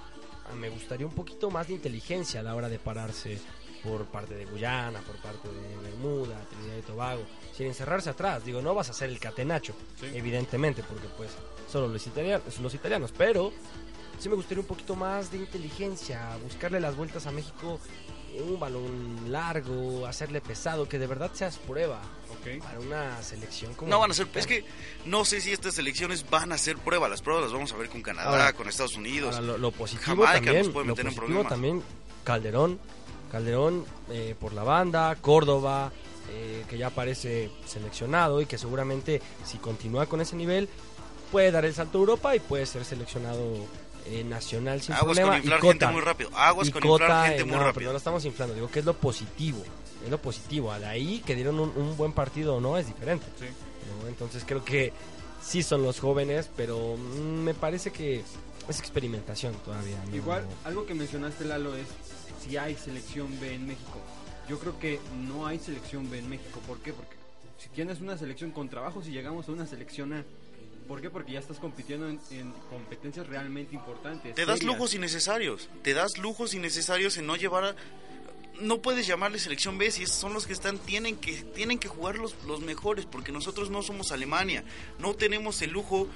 ah, 0.51 0.55
me 0.55 0.71
gustaría 0.71 1.07
un 1.07 1.15
poquito 1.15 1.51
más 1.51 1.69
de 1.69 1.75
inteligencia 1.75 2.41
a 2.41 2.43
la 2.43 2.55
hora 2.55 2.69
de 2.69 2.79
pararse 2.79 3.39
por 3.83 4.07
parte 4.07 4.35
de 4.35 4.45
Guyana, 4.47 5.01
por 5.01 5.17
parte 5.17 5.49
de 5.49 5.77
Bermuda, 5.83 6.47
Trinidad 6.51 6.79
y 6.79 6.83
Tobago, 6.83 7.27
sin 7.57 7.67
encerrarse 7.67 8.11
atrás. 8.11 8.45
Digo, 8.45 8.61
no 8.63 8.75
vas 8.75 8.91
a 8.91 8.93
ser 8.93 9.09
el 9.11 9.19
catenacho, 9.19 9.75
Sí. 9.99 10.07
evidentemente, 10.15 10.83
porque 10.83 11.09
pues 11.17 11.31
solo 11.71 11.89
los 11.89 12.07
italianos, 12.07 12.59
los 12.59 12.75
italianos, 12.75 13.13
pero 13.17 13.53
sí 14.21 14.29
me 14.29 14.37
gustaría 14.37 14.61
un 14.61 14.67
poquito 14.69 14.95
más 14.95 15.33
de 15.33 15.39
inteligencia, 15.39 16.37
buscarle 16.45 16.79
las 16.79 16.95
vueltas 16.97 17.27
a 17.27 17.33
México, 17.33 17.81
un 18.47 18.61
balón 18.61 19.33
largo, 19.33 20.07
hacerle 20.07 20.41
pesado, 20.41 20.89
que 20.89 20.99
de 21.01 21.09
verdad 21.09 21.33
seas 21.35 21.57
prueba 21.59 22.01
para 22.63 22.79
una 22.79 23.21
selección 23.23 23.75
como 23.75 23.91
No 23.91 23.99
van 23.99 24.13
a 24.13 24.15
ser, 24.15 24.29
es 24.35 24.47
que 24.47 24.65
no 25.05 25.25
sé 25.25 25.41
si 25.41 25.51
estas 25.51 25.77
elecciones 25.79 26.29
van 26.31 26.53
a 26.53 26.59
ser 26.59 26.77
prueba. 26.79 27.09
Las 27.09 27.23
pruebas 27.23 27.45
las 27.45 27.53
vamos 27.53 27.73
a 27.73 27.77
ver 27.77 27.89
con 27.89 28.03
Canadá, 28.03 28.29
Ahora- 28.31 28.53
con 28.53 28.69
Estados 28.69 28.97
Unidos. 28.97 29.35
Ahora, 29.35 29.47
lo, 29.49 29.59
lo 29.59 29.73
positivo 29.73 30.23
Jamaica 30.23 30.33
también, 30.35 30.57
nos 30.63 30.69
puede 30.69 30.87
lo 30.87 30.93
meter 30.95 31.07
en 31.07 31.15
positivo 31.15 31.27
problemas. 31.27 31.51
también, 31.51 31.83
Calderón, 32.23 32.79
Calderón 33.33 33.85
eh, 34.11 34.37
por 34.39 34.53
la 34.53 34.63
banda, 34.63 35.17
Córdoba, 35.21 35.91
eh, 36.31 36.65
que 36.69 36.79
ya 36.79 36.87
aparece 36.89 37.51
seleccionado 37.67 38.41
y 38.41 38.47
que 38.47 38.59
seguramente 38.59 39.21
si 39.45 39.59
continúa 39.59 40.07
con 40.07 40.21
ese 40.21 40.37
nivel 40.37 40.69
puede 41.33 41.51
dar 41.51 41.65
el 41.65 41.75
salto 41.75 41.99
a 41.99 42.01
Europa 42.01 42.37
y 42.37 42.41
puede 42.41 42.65
ser 42.67 42.85
seleccionado 42.85 43.55
eh, 44.11 44.25
nacional 44.25 44.81
sin 44.83 44.95
Aguas 44.95 45.17
problema. 45.17 45.29
con 45.31 45.37
inflar 45.39 45.59
y 45.59 45.63
gente 45.63 45.79
Cota, 45.87 45.93
muy 45.93 46.01
rápido. 46.03 46.31
Aguas 46.35 46.69
y 46.69 46.73
con 46.73 46.83
Cota, 46.83 47.05
inflar 47.05 47.27
gente 47.29 47.43
eh, 47.43 47.45
muy 47.45 47.53
no, 47.53 47.59
pero 47.59 47.67
rápido. 47.73 47.87
no 47.87 47.93
lo 47.93 47.99
estamos 47.99 48.25
inflando, 48.25 48.55
digo 48.55 48.71
que 48.71 48.79
es 48.81 48.85
lo 48.85 48.95
positivo, 48.95 49.63
es 50.05 50.11
lo 50.11 50.19
positivo. 50.19 50.73
De 50.79 50.87
ahí 50.87 51.23
que 51.25 51.35
dieron 51.35 51.59
un, 51.61 51.73
un 51.77 51.97
buen 51.97 52.13
partido 52.13 52.57
o 52.57 52.61
no 52.61 52.77
es 52.77 52.87
diferente. 52.87 53.27
Sí. 53.39 53.47
¿no? 54.03 54.09
Entonces 54.09 54.45
creo 54.47 54.65
que 54.65 54.93
sí 55.43 55.63
son 55.63 55.83
los 55.83 56.01
jóvenes, 56.01 56.51
pero 56.57 56.97
mm, 56.97 57.43
me 57.45 57.55
parece 57.55 57.91
que 57.93 58.23
es 58.69 58.79
experimentación 58.79 59.55
todavía. 59.65 59.97
¿no? 60.09 60.17
Igual, 60.17 60.45
algo 60.65 60.87
que 60.87 60.95
mencionaste, 60.95 61.45
Lalo, 61.45 61.75
es 61.75 61.87
si 62.45 62.57
hay 62.57 62.75
selección 62.77 63.29
B 63.41 63.55
en 63.55 63.67
México. 63.67 63.99
Yo 64.49 64.59
creo 64.59 64.79
que 64.79 64.99
no 65.29 65.47
hay 65.47 65.59
selección 65.59 66.11
B 66.11 66.19
en 66.19 66.29
México. 66.29 66.61
¿Por 66.67 66.79
qué? 66.79 66.93
Porque 66.93 67.17
si 67.59 67.69
tienes 67.69 68.01
una 68.01 68.17
selección 68.17 68.51
con 68.51 68.69
trabajo, 68.69 69.03
si 69.03 69.11
llegamos 69.13 69.49
a 69.49 69.53
una 69.53 69.67
selección 69.67 70.13
A. 70.13 70.25
¿Por 70.91 71.01
qué? 71.01 71.09
Porque 71.09 71.31
ya 71.31 71.39
estás 71.39 71.61
compitiendo 71.61 72.09
en, 72.09 72.19
en 72.33 72.53
competencias 72.69 73.25
realmente 73.29 73.77
importantes. 73.77 74.35
Te 74.35 74.45
das 74.45 74.65
lujos 74.65 74.93
innecesarios. 74.93 75.69
Te 75.85 75.95
das 75.95 76.19
lujos 76.19 76.53
innecesarios 76.53 77.17
en 77.17 77.27
no 77.27 77.37
llevar 77.37 77.63
a... 77.63 77.77
No 78.61 78.83
puedes 78.83 79.07
llamarle 79.07 79.39
selección 79.39 79.79
B 79.79 79.89
si 79.93 80.05
son 80.07 80.35
los 80.35 80.49
que 80.49 80.53
están, 80.53 80.79
tienen 80.79 81.15
que, 81.15 81.45
tienen 81.55 81.79
que 81.79 81.87
jugar 81.87 82.19
los, 82.19 82.35
los 82.45 82.61
mejores, 82.63 83.07
porque 83.07 83.31
nosotros 83.31 83.71
no 83.71 83.83
somos 83.83 84.11
Alemania. 84.11 84.65
No 84.99 85.15
tenemos 85.15 85.63
el 85.63 85.71
lujo 85.71 86.09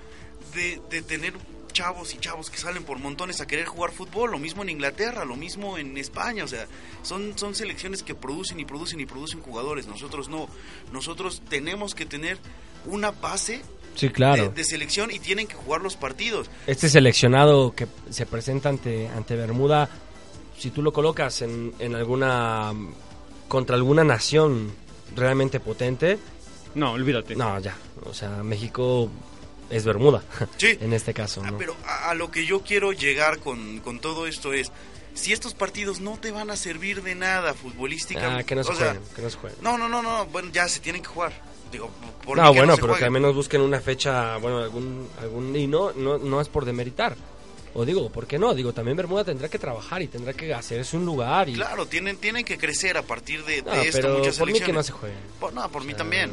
de, 0.54 0.82
de 0.90 1.02
tener 1.02 1.34
chavos 1.72 2.12
y 2.12 2.18
chavos 2.18 2.50
que 2.50 2.58
salen 2.58 2.82
por 2.82 2.98
montones 2.98 3.40
a 3.40 3.46
querer 3.46 3.66
jugar 3.66 3.92
fútbol. 3.92 4.32
Lo 4.32 4.40
mismo 4.40 4.64
en 4.64 4.70
Inglaterra, 4.70 5.24
lo 5.24 5.36
mismo 5.36 5.78
en 5.78 5.96
España. 5.98 6.42
O 6.42 6.48
sea, 6.48 6.66
son, 7.04 7.38
son 7.38 7.54
selecciones 7.54 8.02
que 8.02 8.16
producen 8.16 8.58
y 8.58 8.64
producen 8.64 8.98
y 8.98 9.06
producen 9.06 9.40
jugadores. 9.40 9.86
Nosotros 9.86 10.28
no. 10.28 10.48
Nosotros 10.90 11.42
tenemos 11.48 11.94
que 11.94 12.06
tener 12.06 12.38
una 12.86 13.12
base 13.12 13.62
Sí, 13.94 14.08
de, 14.08 14.12
claro. 14.12 14.48
de 14.48 14.64
selección 14.64 15.10
y 15.10 15.18
tienen 15.18 15.46
que 15.46 15.54
jugar 15.54 15.80
los 15.82 15.96
partidos. 15.96 16.50
Este 16.66 16.88
seleccionado 16.88 17.74
que 17.74 17.86
se 18.10 18.26
presenta 18.26 18.68
ante, 18.68 19.08
ante 19.08 19.36
Bermuda, 19.36 19.88
si 20.58 20.70
tú 20.70 20.82
lo 20.82 20.92
colocas 20.92 21.42
en, 21.42 21.74
en 21.78 21.94
alguna. 21.94 22.72
contra 23.48 23.76
alguna 23.76 24.04
nación 24.04 24.72
realmente 25.14 25.60
potente, 25.60 26.18
No, 26.74 26.92
olvídate. 26.92 27.36
no, 27.36 27.58
ya. 27.60 27.76
O 28.04 28.12
sea, 28.14 28.42
México 28.42 29.08
es 29.70 29.84
Bermuda, 29.84 30.22
Sí. 30.56 30.76
en 30.80 30.92
este 30.92 31.14
caso. 31.14 31.42
Ah, 31.44 31.50
¿no? 31.52 31.58
pero 31.58 31.76
a, 31.86 32.10
a 32.10 32.14
lo 32.14 32.30
que 32.30 32.44
yo 32.46 32.62
quiero 32.62 32.92
llegar 32.92 33.38
con, 33.38 33.78
con 33.80 34.00
todo 34.00 34.26
esto 34.26 34.52
es, 34.52 34.72
si 35.14 35.32
estos 35.32 35.54
partidos 35.54 36.00
no 36.00 36.18
te 36.18 36.32
van 36.32 36.50
a 36.50 36.56
servir 36.56 37.02
de 37.02 37.14
nada 37.14 37.54
futbolísticamente, 37.54 38.40
Ah, 38.40 38.44
que 38.44 38.54
no 38.56 38.64
se 38.64 38.74
sea, 38.74 38.90
jueguen, 38.94 39.02
que 39.14 39.22
no 39.22 39.30
se 39.30 39.36
jueguen. 39.38 39.58
no, 39.62 39.78
no, 39.78 39.88
no, 39.88 40.02
no, 40.02 40.26
bueno, 40.26 40.50
ya 40.52 40.68
se 40.68 40.80
tienen 40.80 41.02
que 41.02 41.08
jugar. 41.08 41.32
Digo, 41.74 41.90
por 42.24 42.36
no, 42.38 42.54
bueno, 42.54 42.76
pero 42.76 42.94
que 42.94 43.04
al 43.04 43.10
menos 43.10 43.34
busquen 43.34 43.60
una 43.60 43.80
fecha, 43.80 44.36
bueno, 44.36 44.58
algún, 44.58 45.08
algún 45.20 45.56
y 45.56 45.66
no, 45.66 45.92
no, 45.92 46.18
no 46.18 46.40
es 46.40 46.48
por 46.48 46.64
demeritar. 46.64 47.16
O 47.74 47.84
digo, 47.84 48.08
¿por 48.10 48.28
qué 48.28 48.38
no? 48.38 48.54
Digo, 48.54 48.72
también 48.72 48.96
Bermuda 48.96 49.24
tendrá 49.24 49.48
que 49.48 49.58
trabajar 49.58 50.00
y 50.00 50.06
tendrá 50.06 50.32
que 50.32 50.54
hacerse 50.54 50.96
un 50.96 51.04
lugar 51.04 51.48
y... 51.48 51.54
Claro, 51.54 51.86
tienen, 51.86 52.16
tienen 52.18 52.44
que 52.44 52.56
crecer 52.58 52.96
a 52.96 53.02
partir 53.02 53.44
de, 53.44 53.56
de 53.56 53.62
No, 53.62 53.72
esto 53.72 53.98
pero 54.00 54.18
muchas 54.18 54.38
por 54.38 54.52
mí 54.52 54.60
que 54.60 54.72
no 54.72 54.84
se 54.84 54.92
jueguen. 54.92 55.18
Por, 55.40 55.52
no, 55.52 55.68
por 55.68 55.82
mí 55.82 55.88
sea, 55.88 55.96
también. 55.98 56.30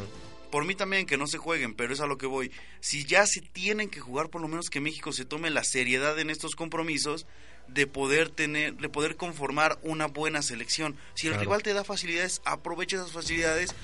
Por 0.52 0.64
mí 0.64 0.76
también 0.76 1.04
que 1.06 1.16
no 1.16 1.26
se 1.26 1.38
jueguen, 1.38 1.74
pero 1.74 1.92
es 1.92 2.00
a 2.00 2.06
lo 2.06 2.16
que 2.18 2.26
voy. 2.26 2.52
Si 2.78 3.04
ya 3.04 3.26
se 3.26 3.40
tienen 3.40 3.90
que 3.90 3.98
jugar, 3.98 4.28
por 4.28 4.40
lo 4.40 4.46
menos 4.46 4.70
que 4.70 4.80
México 4.80 5.12
se 5.12 5.24
tome 5.24 5.50
la 5.50 5.64
seriedad 5.64 6.16
en 6.20 6.30
estos 6.30 6.54
compromisos 6.54 7.26
de 7.66 7.88
poder 7.88 8.28
tener, 8.28 8.74
de 8.76 8.88
poder 8.88 9.16
conformar 9.16 9.80
una 9.82 10.06
buena 10.06 10.42
selección. 10.42 10.94
Si 11.14 11.26
el 11.26 11.32
Claro. 11.32 11.44
rival 11.46 11.62
te 11.64 11.72
da 11.72 11.82
facilidades, 11.82 12.40
aprovecha 12.44 12.96
esas 12.96 13.10
facilidades 13.10 13.74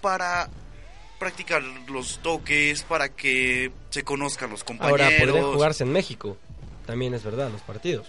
para 0.00 0.48
practicar 1.20 1.62
los 1.62 2.18
toques, 2.18 2.82
para 2.82 3.10
que 3.10 3.70
se 3.90 4.02
conozcan 4.02 4.50
los 4.50 4.64
compañeros. 4.64 5.00
Ahora, 5.00 5.16
podría 5.20 5.44
jugarse 5.44 5.84
en 5.84 5.92
México. 5.92 6.36
También 6.86 7.14
es 7.14 7.22
verdad, 7.22 7.48
los 7.50 7.60
partidos. 7.60 8.08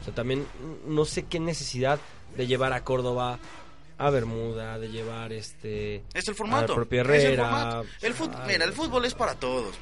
O 0.00 0.04
sea, 0.04 0.14
también 0.14 0.40
mm, 0.40 0.94
no 0.94 1.04
sé 1.04 1.24
qué 1.24 1.38
necesidad 1.38 2.00
de 2.36 2.46
llevar 2.46 2.72
a 2.72 2.82
Córdoba 2.82 3.38
a 3.98 4.10
Bermuda, 4.10 4.78
de 4.78 4.88
llevar 4.88 5.32
este... 5.32 6.02
Es 6.14 6.26
el 6.26 6.34
formato. 6.34 6.72
es 6.80 6.88
el 6.90 6.98
Herrera. 6.98 7.44
formato. 7.44 7.88
El 8.00 8.14
Ay, 8.14 8.46
mira, 8.48 8.64
el 8.64 8.72
fútbol 8.72 9.04
es 9.04 9.14
para 9.14 9.34
todos. 9.34 9.74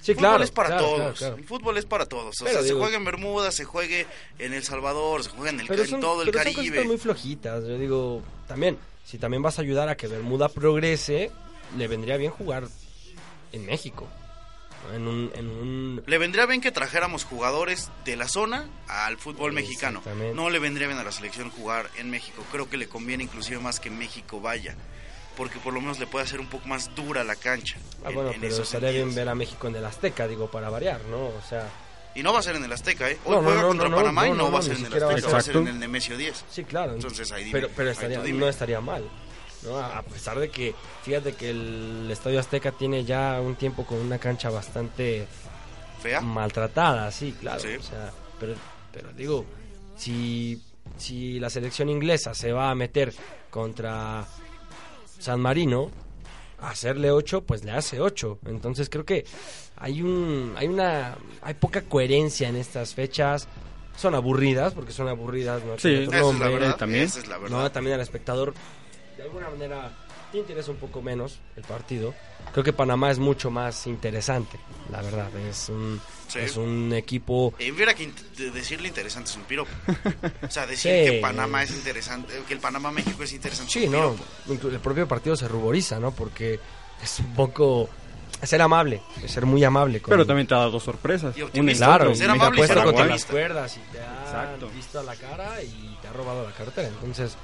Sí, 0.00 0.12
el 0.12 0.18
claro. 0.18 0.34
fútbol 0.34 0.44
es 0.44 0.50
para 0.52 0.68
claro, 0.68 0.84
todos. 0.86 1.18
claro. 1.18 1.36
El 1.36 1.44
fútbol 1.44 1.76
es 1.78 1.84
para 1.84 2.06
todos. 2.06 2.40
O 2.40 2.44
Pero 2.44 2.54
sea, 2.58 2.62
digo- 2.62 2.76
se 2.76 2.80
juega 2.84 2.96
en 2.96 3.04
Bermuda, 3.04 3.50
se 3.50 3.64
juegue 3.64 4.06
en 4.38 4.54
El 4.54 4.62
Salvador, 4.62 5.24
se 5.24 5.30
juega 5.30 5.50
en, 5.50 5.60
el, 5.60 5.66
Pero 5.66 5.82
en 5.82 5.88
son, 5.88 6.00
todo 6.00 6.22
el 6.22 6.26
pero 6.30 6.38
son 6.38 6.44
Caribe. 6.44 6.68
cositas 6.68 6.86
muy 6.86 6.98
flojitas. 6.98 7.64
Yo 7.64 7.76
digo, 7.76 8.22
también, 8.46 8.78
si 9.04 9.18
también 9.18 9.42
vas 9.42 9.58
a 9.58 9.62
ayudar 9.62 9.88
a 9.88 9.96
que 9.96 10.06
Bermuda 10.06 10.48
progrese, 10.48 11.30
le 11.76 11.88
vendría 11.88 12.16
bien 12.16 12.30
jugar 12.32 12.64
en 13.52 13.66
México. 13.66 14.06
En 14.94 15.08
un... 15.08 15.32
En 15.34 15.48
un 15.48 16.02
Le 16.06 16.18
vendría 16.18 16.46
bien 16.46 16.60
que 16.60 16.70
trajéramos 16.70 17.24
jugadores 17.24 17.90
de 18.04 18.14
la 18.16 18.28
zona 18.28 18.68
al 18.86 19.16
fútbol 19.18 19.52
mexicano. 19.52 20.00
No 20.34 20.48
le 20.50 20.58
vendría 20.58 20.86
bien 20.86 20.98
a 20.98 21.04
la 21.04 21.12
selección 21.12 21.50
jugar 21.50 21.90
en 21.96 22.10
México. 22.10 22.44
Creo 22.52 22.70
que 22.70 22.76
le 22.76 22.88
conviene 22.88 23.24
inclusive 23.24 23.58
más 23.58 23.80
que 23.80 23.90
México 23.90 24.40
vaya. 24.40 24.76
Porque 25.36 25.58
por 25.58 25.74
lo 25.74 25.80
menos 25.80 25.98
le 25.98 26.06
puede 26.06 26.24
hacer 26.24 26.40
un 26.40 26.46
poco 26.46 26.66
más 26.68 26.94
dura 26.94 27.24
la 27.24 27.34
cancha. 27.36 27.76
ah, 28.04 28.08
en- 28.10 28.14
bueno, 28.14 28.30
en 28.32 28.40
pero 28.40 28.62
estaría 28.62 28.90
bien 28.90 29.14
ver 29.14 29.28
a 29.28 29.34
México 29.34 29.66
en 29.66 29.76
el 29.76 29.84
Azteca, 29.84 30.26
digo, 30.28 30.50
para 30.50 30.70
variar, 30.70 31.00
¿no? 31.10 31.26
O 31.26 31.42
sea... 31.48 31.68
Y 32.14 32.22
no 32.22 32.32
va 32.32 32.38
a 32.38 32.42
ser 32.42 32.56
en 32.56 32.64
el 32.64 32.72
Azteca, 32.72 33.10
¿eh? 33.10 33.18
Hoy 33.26 33.34
No, 33.34 33.42
no, 33.42 33.48
juega 33.48 33.60
no, 33.62 33.68
contra 33.68 33.88
no, 33.88 33.90
no, 33.90 33.96
Panamá 34.02 34.28
y 34.28 34.30
no, 34.32 34.50
va 34.50 34.60
a 34.60 34.62
ser 34.62 34.76
en 34.76 34.86
el 34.86 34.94
Azteca, 34.94 35.28
va 35.30 35.38
a 35.38 35.42
ser 35.42 35.56
en 35.56 35.68
el 35.68 35.78
Nemesio 35.78 36.16
10. 36.16 36.44
Sí, 36.50 36.64
claro. 36.64 36.94
Entonces, 36.94 37.30
ahí 37.32 37.44
dime, 37.44 37.60
pero, 37.60 37.70
pero 37.76 37.90
estaría, 37.90 38.18
no 38.20 38.48
estaría 38.48 38.80
mal. 38.80 39.06
¿No? 39.66 39.78
A 39.78 40.02
pesar 40.02 40.38
de 40.38 40.48
que, 40.50 40.74
fíjate 41.02 41.34
que 41.34 41.50
el 41.50 42.08
Estadio 42.10 42.40
Azteca 42.40 42.72
tiene 42.72 43.04
ya 43.04 43.40
un 43.40 43.56
tiempo 43.56 43.84
con 43.84 43.98
una 43.98 44.18
cancha 44.18 44.48
bastante 44.50 45.26
Fea. 46.02 46.20
maltratada, 46.20 47.10
sí, 47.10 47.34
claro. 47.40 47.60
Sí. 47.60 47.74
O 47.78 47.82
sea, 47.82 48.12
pero, 48.40 48.54
pero 48.92 49.12
digo, 49.12 49.44
si, 49.96 50.62
si 50.96 51.38
la 51.40 51.50
selección 51.50 51.88
inglesa 51.88 52.34
se 52.34 52.52
va 52.52 52.70
a 52.70 52.74
meter 52.74 53.12
contra 53.50 54.24
San 55.18 55.40
Marino, 55.40 55.90
a 56.60 56.70
hacerle 56.70 57.10
8, 57.10 57.42
pues 57.42 57.64
le 57.64 57.72
hace 57.72 58.00
8. 58.00 58.38
Entonces 58.46 58.88
creo 58.88 59.04
que 59.04 59.24
hay 59.76 60.00
un 60.00 60.54
hay 60.56 60.68
una 60.68 61.18
hay 61.42 61.52
poca 61.54 61.82
coherencia 61.82 62.48
en 62.48 62.56
estas 62.56 62.94
fechas. 62.94 63.46
Son 63.96 64.14
aburridas, 64.14 64.74
porque 64.74 64.92
son 64.92 65.08
aburridas, 65.08 65.62
¿no? 65.64 65.78
Sí, 65.78 65.92
Esa 65.94 66.02
es 66.02 66.08
la 66.10 66.20
nombre. 66.20 66.48
verdad. 66.50 66.76
también. 66.76 67.04
Esa 67.04 67.18
es 67.20 67.28
la 67.28 67.38
verdad. 67.38 67.56
No, 67.62 67.72
también 67.72 67.94
al 67.94 68.00
espectador, 68.02 68.52
de 69.16 69.22
alguna 69.22 69.48
manera, 69.50 69.90
te 70.32 70.38
interesa 70.38 70.70
un 70.70 70.76
poco 70.78 71.00
menos 71.02 71.38
el 71.56 71.62
partido. 71.64 72.14
Creo 72.52 72.64
que 72.64 72.72
Panamá 72.72 73.10
es 73.10 73.18
mucho 73.18 73.50
más 73.50 73.86
interesante, 73.86 74.58
la 74.90 75.02
verdad. 75.02 75.28
Es 75.48 75.68
un, 75.68 76.00
Sí. 76.28 76.40
es 76.40 76.56
un 76.56 76.92
equipo... 76.92 77.54
Eh, 77.58 77.70
hubiera 77.70 77.94
que 77.94 78.10
decirle 78.52 78.88
interesante 78.88 79.30
es 79.30 79.36
un 79.36 79.44
piropo. 79.44 79.70
O 80.42 80.50
sea, 80.50 80.66
decir 80.66 80.92
Sí. 81.04 81.10
que 81.12 81.18
Panamá 81.20 81.62
es 81.62 81.70
interesante, 81.70 82.32
que 82.48 82.54
el 82.54 82.60
Panamá-México 82.60 83.22
es 83.22 83.32
interesante. 83.32 83.72
Sí, 83.72 83.84
es 83.84 83.86
un 83.86 83.92
no, 83.92 84.16
piropo. 84.46 84.68
el 84.68 84.80
propio 84.80 85.06
partido 85.08 85.36
se 85.36 85.46
ruboriza, 85.48 86.00
¿no? 86.00 86.10
Porque 86.12 86.58
es 87.02 87.18
un 87.20 87.34
poco... 87.34 87.88
Ser 88.42 88.60
amable, 88.60 89.00
ser 89.26 89.46
muy 89.46 89.64
amable. 89.64 90.02
Con, 90.02 90.10
Pero 90.10 90.26
también 90.26 90.46
te 90.46 90.54
ha 90.54 90.58
dado 90.58 90.78
sorpresas. 90.78 91.34
Y 91.38 91.42
Un. 91.42 91.50
Claro, 91.74 92.14
Ser 92.14 92.26
y 92.26 92.28
muy 92.28 92.38
te 92.38 92.42
ha 92.42 92.46
amable 92.46 92.64
y 92.64 92.84
contra 92.84 93.06
las 93.06 93.24
cuerdas 93.24 93.76
y 93.78 93.92
te 93.92 93.98
ha 94.00 94.22
Exacto. 94.24 94.68
visto 94.74 95.00
a 95.00 95.02
la 95.04 95.16
cara 95.16 95.62
y 95.62 95.96
te 96.02 96.08
ha 96.08 96.12
robado 96.12 96.44
la 96.44 96.52
cartera. 96.52 96.88
Entonces, 96.88 97.34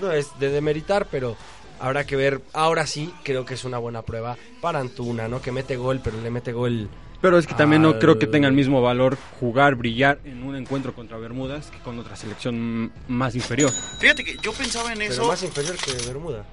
no 0.00 0.12
es 0.12 0.38
de 0.38 0.50
demeritar, 0.50 1.06
pero 1.10 1.36
habrá 1.80 2.04
que 2.04 2.16
ver. 2.16 2.40
Ahora 2.52 2.86
sí, 2.86 3.12
creo 3.22 3.44
que 3.44 3.54
es 3.54 3.64
una 3.64 3.78
buena 3.78 4.02
prueba 4.02 4.36
para 4.60 4.80
Antuna, 4.80 5.28
¿no? 5.28 5.40
Que 5.40 5.52
mete 5.52 5.76
gol, 5.76 6.00
pero 6.02 6.20
le 6.20 6.30
mete 6.30 6.52
gol. 6.52 6.88
Pero 7.20 7.38
es 7.38 7.46
que 7.46 7.54
también 7.54 7.82
no 7.82 7.98
creo 7.98 8.18
que 8.18 8.26
tenga 8.26 8.46
el 8.46 8.54
mismo 8.54 8.82
valor 8.82 9.16
jugar, 9.40 9.74
brillar 9.74 10.18
en 10.24 10.42
un 10.42 10.54
encuentro 10.54 10.94
contra 10.94 11.16
Bermudas 11.16 11.70
que 11.70 11.78
con 11.78 11.98
otra 11.98 12.14
selección 12.14 12.92
más 13.08 13.34
inferior. 13.34 13.70
Fíjate 13.98 14.22
que 14.22 14.36
yo 14.42 14.52
pensaba 14.52 14.92
en 14.92 14.98
Pero 14.98 15.12
eso. 15.12 15.26
más 15.26 15.42
inferior 15.42 15.76
que 15.76 15.92
Bermuda. 16.06 16.44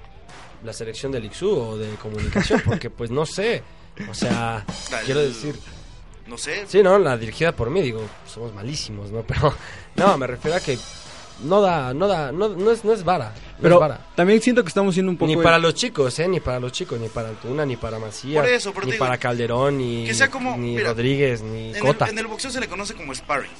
La 0.64 0.72
selección 0.72 1.12
del 1.12 1.26
Ixú 1.26 1.50
o 1.50 1.76
de 1.76 1.90
comunicación, 1.96 2.62
porque 2.64 2.88
pues 2.88 3.10
no 3.10 3.26
sé. 3.26 3.62
O 4.08 4.14
sea, 4.14 4.64
quiero 5.04 5.20
decir. 5.20 5.54
No 6.26 6.38
sé. 6.38 6.64
Sí, 6.66 6.82
no, 6.82 6.98
la 6.98 7.18
dirigida 7.18 7.52
por 7.52 7.68
mí, 7.68 7.82
digo, 7.82 8.00
somos 8.26 8.54
malísimos, 8.54 9.10
¿no? 9.10 9.22
Pero, 9.22 9.54
no, 9.96 10.16
me 10.16 10.26
refiero 10.26 10.56
a 10.56 10.60
que 10.60 10.78
no 11.42 11.60
da, 11.60 11.92
no 11.94 12.06
da, 12.08 12.30
no, 12.32 12.48
no 12.48 12.70
es, 12.70 12.84
no 12.84 12.92
es 12.92 13.04
vara. 13.04 13.32
No 13.56 13.62
Pero 13.62 13.74
es 13.76 13.80
vara. 13.80 14.06
también 14.14 14.40
siento 14.40 14.62
que 14.62 14.68
estamos 14.68 14.94
siendo 14.94 15.10
un 15.10 15.16
poco... 15.18 15.28
Ni 15.28 15.36
para 15.36 15.58
los 15.58 15.74
chicos, 15.74 16.18
¿eh? 16.18 16.28
Ni 16.28 16.40
para 16.40 16.60
los 16.60 16.72
chicos, 16.72 16.98
ni 17.00 17.08
para 17.08 17.30
Antuna, 17.30 17.64
ni 17.66 17.76
para 17.76 17.98
Macías, 17.98 18.42
Por 18.42 18.50
eso, 18.52 18.72
pero 18.72 18.86
ni 18.86 18.92
digo, 18.92 19.04
para 19.04 19.18
Calderón, 19.18 19.78
ni, 19.78 20.04
que 20.06 20.14
sea 20.14 20.30
como- 20.30 20.56
ni 20.56 20.76
mira, 20.76 20.90
Rodríguez, 20.90 21.42
ni 21.42 21.70
En 21.70 21.76
el, 21.76 21.82
Cota. 21.82 22.06
en 22.08 22.18
el 22.18 22.26
boxeo 22.26 22.50
se 22.50 22.60
le 22.60 22.68
conoce 22.68 22.94
como 22.94 23.14
sparring. 23.14 23.50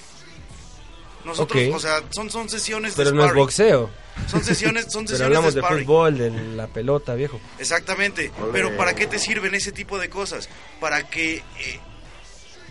Nosotros, 1.25 1.69
Ok. 1.69 1.75
o 1.75 1.79
sea, 1.81 2.03
son, 2.11 2.31
son 2.31 2.51
sesiones 2.51 2.93
Pero 2.97 3.11
de 3.11 3.17
no 3.17 3.25
es 3.25 3.35
boxeo. 3.35 3.89
Son 4.29 4.45
sesiones, 4.45 4.87
son 4.93 5.05
Pero 5.07 5.17
sesiones 5.17 5.37
hablamos 5.39 5.55
de 5.55 5.63
fútbol, 5.63 6.19
de 6.19 6.31
la 6.31 6.67
pelota, 6.67 7.15
viejo. 7.15 7.41
Exactamente. 7.59 8.31
Pero 8.53 8.77
¿para 8.77 8.95
qué 8.95 9.07
te 9.07 9.19
sirven 9.19 9.55
ese 9.55 9.73
tipo 9.73 9.99
de 9.99 10.11
cosas? 10.11 10.51
Para 10.81 11.09
que 11.09 11.37
eh, 11.37 11.81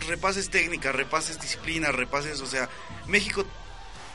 repases 0.07 0.51
técnica, 0.51 0.91
repases 0.91 1.41
disciplina, 1.41 1.91
repases, 1.91 2.41
o 2.41 2.45
sea, 2.45 2.69
México 3.07 3.43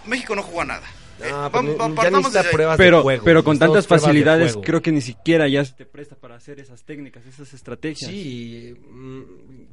México 0.07 0.35
no 0.35 0.43
juega 0.43 0.64
nada. 0.64 0.87
Eh, 1.21 1.31
Ah, 1.33 1.50
ya 1.52 1.95
partamos 1.95 2.33
desde 2.33 2.47
ahí. 2.49 2.52
pruebas 2.55 2.78
de 2.78 2.85
Pero, 2.85 3.02
juego. 3.02 3.25
pero 3.25 3.43
con 3.43 3.59
tantas 3.59 3.85
de 3.85 3.88
facilidades 3.88 4.57
creo 4.62 4.81
que 4.81 4.93
ni 4.93 5.00
siquiera 5.00 5.49
ya 5.49 5.64
se 5.64 5.73
te 5.75 5.85
presta 5.85 6.14
para 6.14 6.37
hacer 6.37 6.61
esas 6.61 6.85
técnicas, 6.85 7.26
esas 7.26 7.52
estrategias. 7.55 8.09
Sí, 8.11 8.75
mm, 8.90 9.23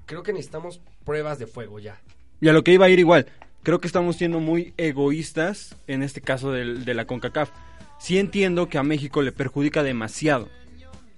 creo 0.07 0.23
que 0.23 0.33
necesitamos 0.33 0.81
pruebas 1.03 1.37
de 1.37 1.45
fuego 1.45 1.77
ya. 1.79 2.01
Y 2.41 2.47
a 2.49 2.53
lo 2.53 2.63
que 2.63 2.73
iba 2.73 2.87
a 2.87 2.89
ir 2.89 2.97
igual, 2.99 3.27
creo 3.61 3.79
que 3.79 3.85
estamos 3.87 4.15
siendo 4.15 4.39
muy 4.39 4.73
egoístas 4.77 5.75
en 5.87 6.01
este 6.01 6.19
caso 6.21 6.51
del- 6.51 6.83
de 6.83 6.93
la 6.95 7.05
CONCACAF. 7.05 7.51
Sí 7.99 8.17
entiendo 8.17 8.67
que 8.67 8.77
a 8.79 8.83
México 8.83 9.21
le 9.21 9.31
perjudica 9.31 9.83
demasiado. 9.83 10.49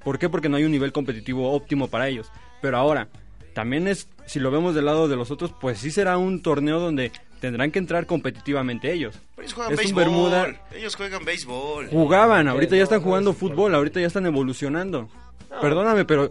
¿Por 0.04 0.20
qué? 0.20 0.30
Porque 0.30 0.50
no 0.50 0.58
hay 0.58 0.64
un 0.66 0.72
nivel 0.72 0.92
competitivo 0.92 1.52
óptimo 1.54 1.88
para 1.88 2.08
ellos. 2.10 2.30
Pero 2.62 2.78
ahora, 2.78 3.08
también 3.54 3.88
es, 3.88 4.08
si 4.26 4.40
lo 4.40 4.52
vemos 4.52 4.76
del 4.76 4.86
lado 4.86 5.08
de 5.08 5.16
los 5.16 5.32
otros, 5.32 5.54
pues 5.60 5.80
sí 5.80 5.90
será 5.92 6.18
un 6.18 6.42
torneo 6.42 6.80
donde 6.80 7.12
tendrán 7.39 7.72
que 7.72 7.79
entrar 7.79 8.06
competitivamente 8.06 8.91
ellos. 8.91 9.15
Pero 9.36 9.44
ellos 9.48 9.53
juegan 9.53 9.74
Es 9.74 9.79
un 9.79 9.84
béisbol. 9.96 10.03
Bermuda. 10.03 10.67
Ellos 10.74 10.96
juegan 10.96 11.25
béisbol. 11.25 11.88
Jugaban, 11.89 12.48
ahorita 12.48 12.72
ya 12.75 12.79
no, 12.79 12.84
están 12.84 13.00
no 13.00 13.03
jugando 13.06 13.34
fútbol, 13.34 13.75
ahorita 13.75 14.00
ya 14.00 14.08
están 14.08 14.25
evolucionando. 14.25 15.10
No. 15.50 15.60
Perdóname, 15.62 16.06
pero... 16.06 16.29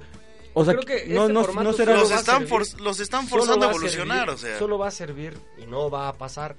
O 0.58 0.64
sea, 0.64 0.72
Creo 0.75 0.86
que 0.86 1.06
no, 1.14 1.22
este 1.22 1.32
no, 1.34 1.44
formato 1.44 1.68
no 1.70 1.72
será... 1.76 1.94
los 1.96 2.10
están, 2.10 2.42
servir- 2.44 2.48
for- 2.48 2.80
los 2.80 2.98
están 3.00 3.28
Solo 3.28 3.42
forzando 3.42 3.66
a 3.66 3.70
evolucionar, 3.70 4.28
servir- 4.28 4.34
o 4.34 4.38
sea. 4.38 4.58
Solo 4.58 4.78
va 4.78 4.88
a 4.88 4.90
servir 4.90 5.36
y 5.62 5.66
no 5.66 5.90
va 5.90 6.08
a 6.08 6.14
pasar, 6.14 6.56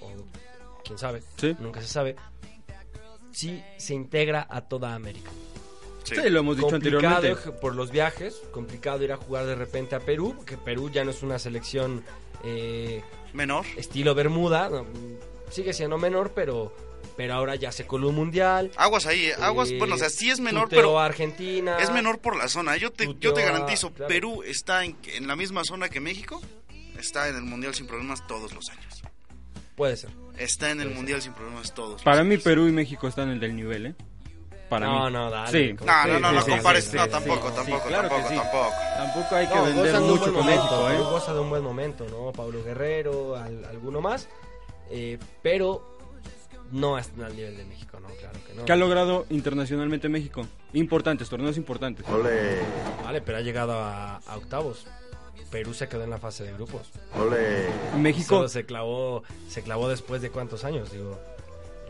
o 0.00 0.12
quién 0.84 0.98
sabe, 0.98 1.22
Sí. 1.36 1.54
nunca 1.60 1.80
se 1.80 1.86
sabe, 1.86 2.16
si 3.30 3.62
se 3.78 3.94
integra 3.94 4.46
a 4.50 4.62
toda 4.62 4.94
América. 4.96 5.30
Sí. 6.06 6.14
Sí, 6.22 6.30
lo 6.30 6.40
hemos 6.40 6.56
dicho 6.56 6.68
complicado 6.70 7.16
anteriormente. 7.16 7.52
por 7.60 7.74
los 7.74 7.90
viajes, 7.90 8.40
complicado 8.50 9.02
ir 9.04 9.12
a 9.12 9.16
jugar 9.16 9.46
de 9.46 9.54
repente 9.54 9.94
a 9.94 10.00
Perú, 10.00 10.34
porque 10.36 10.56
Perú 10.56 10.90
ya 10.90 11.04
no 11.04 11.10
es 11.10 11.22
una 11.22 11.38
selección 11.38 12.02
eh, 12.44 13.02
Menor. 13.32 13.64
estilo 13.76 14.14
Bermuda, 14.14 14.70
sigue 15.50 15.72
siendo 15.72 15.98
menor, 15.98 16.32
pero, 16.34 16.74
pero 17.16 17.34
ahora 17.34 17.54
ya 17.56 17.72
se 17.72 17.86
coló 17.86 18.08
un 18.08 18.14
mundial. 18.16 18.70
Aguas 18.76 19.06
ahí, 19.06 19.26
eh, 19.26 19.34
aguas, 19.40 19.70
eh, 19.70 19.78
bueno, 19.78 19.94
o 19.94 19.98
sea, 19.98 20.10
sí 20.10 20.30
es 20.30 20.40
menor, 20.40 20.68
pero 20.68 20.98
Argentina. 20.98 21.76
es 21.78 21.90
menor 21.90 22.18
por 22.20 22.36
la 22.36 22.48
zona. 22.48 22.76
Yo 22.76 22.90
te, 22.92 23.04
yo 23.06 23.12
Tuteó 23.12 23.34
te 23.34 23.42
garantizo, 23.42 23.92
claro. 23.92 24.08
Perú 24.08 24.42
está 24.44 24.84
en, 24.84 24.96
en 25.14 25.26
la 25.26 25.36
misma 25.36 25.64
zona 25.64 25.88
que 25.88 26.00
México. 26.00 26.40
Está 26.98 27.28
en 27.28 27.36
el 27.36 27.42
Mundial 27.42 27.74
sin 27.74 27.86
problemas 27.86 28.26
todos 28.26 28.54
los 28.54 28.70
años. 28.70 29.02
Puede 29.76 29.96
ser. 29.98 30.10
Está 30.38 30.70
en 30.70 30.80
el 30.80 30.88
Mundial 30.90 31.20
sin 31.20 31.34
problemas 31.34 31.74
todos 31.74 32.02
Para 32.02 32.18
los 32.18 32.26
mí 32.26 32.34
años. 32.34 32.44
Perú 32.44 32.68
y 32.68 32.72
México 32.72 33.06
están 33.06 33.28
en 33.28 33.34
el 33.34 33.40
del 33.40 33.54
nivel, 33.54 33.86
¿eh? 33.86 33.94
Para 34.68 34.86
no, 34.86 35.06
mí. 35.06 35.12
no, 35.12 35.30
dale. 35.30 35.50
Sí. 35.68 35.76
No, 35.84 36.06
no, 36.06 36.18
no, 36.32 36.40
Sí, 36.42 36.50
no 36.50 36.56
compares. 36.56 36.84
sí, 36.84 36.96
no, 36.96 37.04
sí, 37.04 37.10
tampoco, 37.10 37.48
sí, 37.50 37.54
tampoco, 37.56 37.88
claro 37.88 38.08
tampoco, 38.08 38.28
sí. 38.30 38.36
tampoco. 38.36 38.72
Tampoco 38.96 39.34
hay 39.36 39.46
que 39.46 39.54
No, 39.54 39.64
vender 39.64 40.00
mucho 40.00 40.24
con 40.24 40.32
momento, 40.34 40.62
México, 40.62 40.86
Perú 40.88 41.02
¿eh? 41.02 41.10
goza 41.10 41.34
de 41.34 41.40
un 41.40 41.50
buen 41.50 41.62
momento, 41.62 42.06
¿no? 42.10 42.32
Pablo 42.32 42.64
Guerrero, 42.64 43.36
al- 43.36 43.64
alguno 43.64 44.00
más. 44.00 44.28
eh, 44.90 45.18
pero 45.42 45.96
no 46.72 46.98
es 46.98 47.10
al 47.24 47.36
nivel 47.36 47.56
de 47.56 47.64
México, 47.64 47.98
¿no? 48.00 48.08
Claro 48.08 48.38
que 48.46 48.54
no. 48.54 48.64
¿Qué 48.64 48.72
ha 48.72 48.76
logrado 48.76 49.24
internacionalmente 49.30 50.08
México? 50.08 50.46
Importantes, 50.72 51.28
torneos 51.28 51.56
importantes. 51.56 52.04
Vale, 53.04 53.20
pero 53.22 53.38
ha 53.38 53.40
llegado 53.40 53.72
a, 53.74 54.16
a 54.16 54.36
octavos. 54.36 54.86
Perú 55.50 55.74
se 55.74 55.88
quedó 55.88 56.02
en 56.02 56.10
la 56.10 56.18
fase 56.18 56.42
de 56.42 56.52
grupos. 56.54 56.90
México, 57.96 58.36
Solo 58.36 58.48
se 58.48 58.66
clavó, 58.66 59.22
se 59.48 59.62
clavó 59.62 59.88
después 59.88 60.20
de 60.22 60.30
cuántos 60.30 60.64
años, 60.64 60.90
digo. 60.90 61.18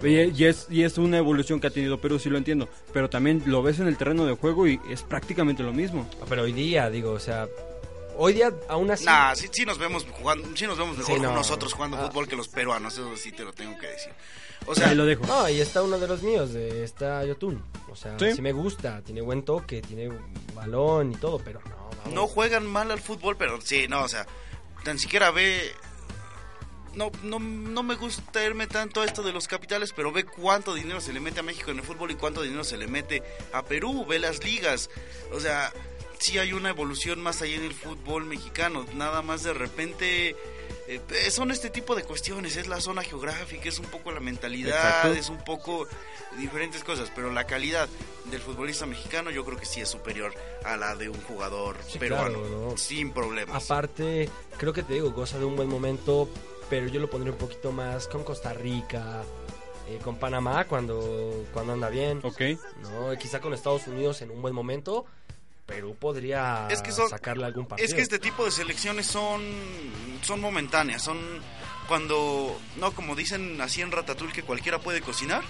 Y, 0.03 0.15
y 0.43 0.45
es, 0.45 0.67
y 0.71 0.83
es 0.85 0.99
una 0.99 1.19
evolución 1.19 1.61
que 1.61 1.67
ha 1.69 1.71
tenido 1.71 1.99
Perú, 2.01 2.19
sí 2.19 2.29
lo 2.31 2.39
entiendo. 2.39 2.69
Pero 2.93 3.09
también 3.11 3.43
lo 3.47 3.63
ves 3.63 3.79
en 3.81 3.89
el 3.89 3.97
terreno 3.97 4.27
de 4.27 4.35
juego 4.35 4.67
y 4.67 4.81
es 4.91 5.03
prácticamente 5.03 5.63
lo 5.63 5.73
mismo. 5.73 6.09
Pero 6.29 6.43
hoy 6.43 6.53
día, 6.53 6.91
digo, 6.91 7.13
o 7.13 7.21
sea, 7.21 7.49
Hoy 8.19 8.33
día, 8.33 8.51
aún 8.71 8.91
así. 8.91 9.05
Nah, 9.05 9.35
sí, 9.35 9.47
sí 9.53 9.67
nos 9.67 9.77
vemos 9.77 10.07
jugando, 10.11 10.49
sí 10.57 10.67
nos 10.67 10.79
vemos 10.79 10.97
mejor 10.97 11.17
Sí, 11.17 11.21
no. 11.21 11.35
nosotros 11.35 11.75
jugando 11.75 11.99
Ah. 11.99 12.07
fútbol 12.07 12.27
que 12.27 12.35
los 12.35 12.49
peruanos, 12.49 12.95
eso 12.95 13.15
sí 13.15 13.31
te 13.31 13.45
lo 13.45 13.53
tengo 13.53 13.79
que 13.79 13.89
decir. 13.89 14.11
O 14.65 14.75
sea, 14.75 14.89
Ahí 14.89 14.95
lo 14.95 15.05
dejo. 15.05 15.27
No, 15.27 15.47
y 15.51 15.61
está 15.61 15.83
uno 15.83 15.99
de 15.99 16.09
los 16.09 16.23
míos, 16.23 16.55
de, 16.55 16.83
está 16.83 17.23
Yotun. 17.27 17.63
O 17.91 17.95
sea, 17.95 18.19
Sí. 18.19 18.33
sí. 18.37 18.41
me 18.41 18.53
gusta, 18.53 19.03
tiene 19.03 19.21
buen 19.21 19.43
toque, 19.43 19.83
tiene 19.83 20.11
balón 20.55 21.13
y 21.13 21.17
todo, 21.17 21.39
pero 21.45 21.61
no, 21.69 21.91
vamos. 21.99 22.15
no 22.15 22.27
juegan 22.27 22.67
mal 22.67 22.91
al 22.91 23.01
fútbol, 23.01 23.37
pero 23.37 23.61
sí, 23.61 23.87
no, 23.87 24.05
o 24.05 24.09
sea, 24.09 24.27
tan 24.83 24.99
siquiera 24.99 25.31
ve 25.31 25.61
no, 26.97 27.13
no, 27.23 27.39
no 27.39 27.83
me 27.83 27.95
gusta 27.95 28.45
irme 28.45 28.67
tanto 28.67 29.03
a 29.03 29.05
esto 29.05 29.23
de 29.23 29.33
los 29.33 29.47
capitales, 29.47 29.93
pero 29.95 30.11
ve 30.13 30.25
cuánto 30.25 30.75
dinero 30.75 31.01
se 31.01 31.13
le 31.13 31.21
mete 31.21 31.41
a 31.41 31.43
México 31.45 31.71
en 31.71 31.79
el 31.79 31.85
fútbol 31.85 32.11
y 32.11 32.15
cuánto 32.17 32.43
dinero 32.43 32.65
se 32.65 32.77
le 32.77 32.87
mete 32.89 33.23
a 33.53 33.63
Perú, 33.65 34.05
ve 34.07 34.19
las 34.19 34.43
ligas. 34.43 34.91
O 35.33 35.39
sea, 35.41 35.73
sí 36.19 36.39
hay 36.39 36.53
una 36.53 36.71
evolución 36.71 37.21
más 37.21 37.43
allá 37.43 37.57
en 37.57 37.65
el 37.65 37.75
fútbol 37.75 38.25
mexicano. 38.25 38.85
Nada 38.95 39.23
más 39.23 39.43
de 39.43 39.53
repente 39.55 40.35
eh, 40.89 41.01
son 41.31 41.51
este 41.51 41.69
tipo 41.71 41.95
de 41.95 42.03
cuestiones. 42.05 42.57
Es 42.57 42.67
la 42.67 42.81
zona 42.81 43.03
geográfica, 43.03 43.69
es 43.69 43.79
un 43.79 43.87
poco 43.87 44.11
la 44.13 44.21
mentalidad, 44.21 44.77
Exacto. 44.79 45.13
es 45.13 45.29
un 45.29 45.45
poco 45.45 45.87
diferentes 46.39 46.83
cosas. 46.83 47.13
Pero 47.15 47.31
la 47.33 47.45
calidad 47.45 47.89
del 48.31 48.41
futbolista 48.41 48.87
mexicano 48.87 49.31
yo 49.31 49.45
creo 49.45 49.59
que 49.59 49.67
sí 49.67 49.81
es 49.81 49.89
superior 49.89 50.33
a 50.65 50.77
la 50.77 50.97
de 50.97 51.09
un 51.11 51.21
jugador 51.23 51.77
Sí, 51.89 51.99
peruano. 51.99 52.41
claro, 52.41 52.69
¿no? 52.71 52.77
Sin 52.79 53.13
problemas. 53.13 53.63
Aparte, 53.65 54.31
creo 54.57 54.73
que 54.73 54.83
te 54.83 54.95
digo, 54.95 55.11
goza 55.11 55.39
de 55.39 55.45
un 55.45 55.55
buen 55.57 55.69
momento, 55.69 56.29
pero 56.71 56.87
yo 56.89 57.01
lo 57.01 57.09
pondría 57.11 57.33
un 57.33 57.39
poquito 57.39 57.73
más 57.73 58.09
con 58.09 58.25
Costa 58.25 58.53
Rica, 58.53 59.23
eh, 59.89 59.99
con 60.03 60.17
Panamá 60.17 60.65
cuando, 60.65 61.45
cuando 61.53 61.73
anda 61.75 61.89
bien, 61.89 62.21
Ok. 62.23 62.41
¿no? 62.83 63.17
Quizá 63.19 63.41
con 63.41 63.55
Estados 63.55 63.87
Unidos 63.87 64.21
en 64.23 64.31
un 64.31 64.43
buen 64.43 64.55
momento, 64.55 65.05
Perú 65.65 65.97
podría 65.99 66.69
Es 66.71 66.83
que 66.83 66.93
son- 66.93 67.09
sacarle 67.09 67.45
algún 67.45 67.67
partido. 67.67 67.87
Es 67.87 67.95
que 67.95 68.01
este 68.01 68.19
tipo 68.19 68.45
de 68.45 68.51
selecciones 68.51 69.07
son, 69.07 69.43
son 70.23 70.41
momentáneas, 70.41 71.03
son 71.03 71.19
cuando, 71.89 72.57
no 72.77 72.93
como 72.93 73.15
dicen 73.15 73.61
así 73.61 73.81
en 73.81 73.93
Ratatouille 73.93 74.33
que 74.33 74.43
cualquiera 74.43 74.79
puede 74.81 75.01
cocinar, 75.01 75.43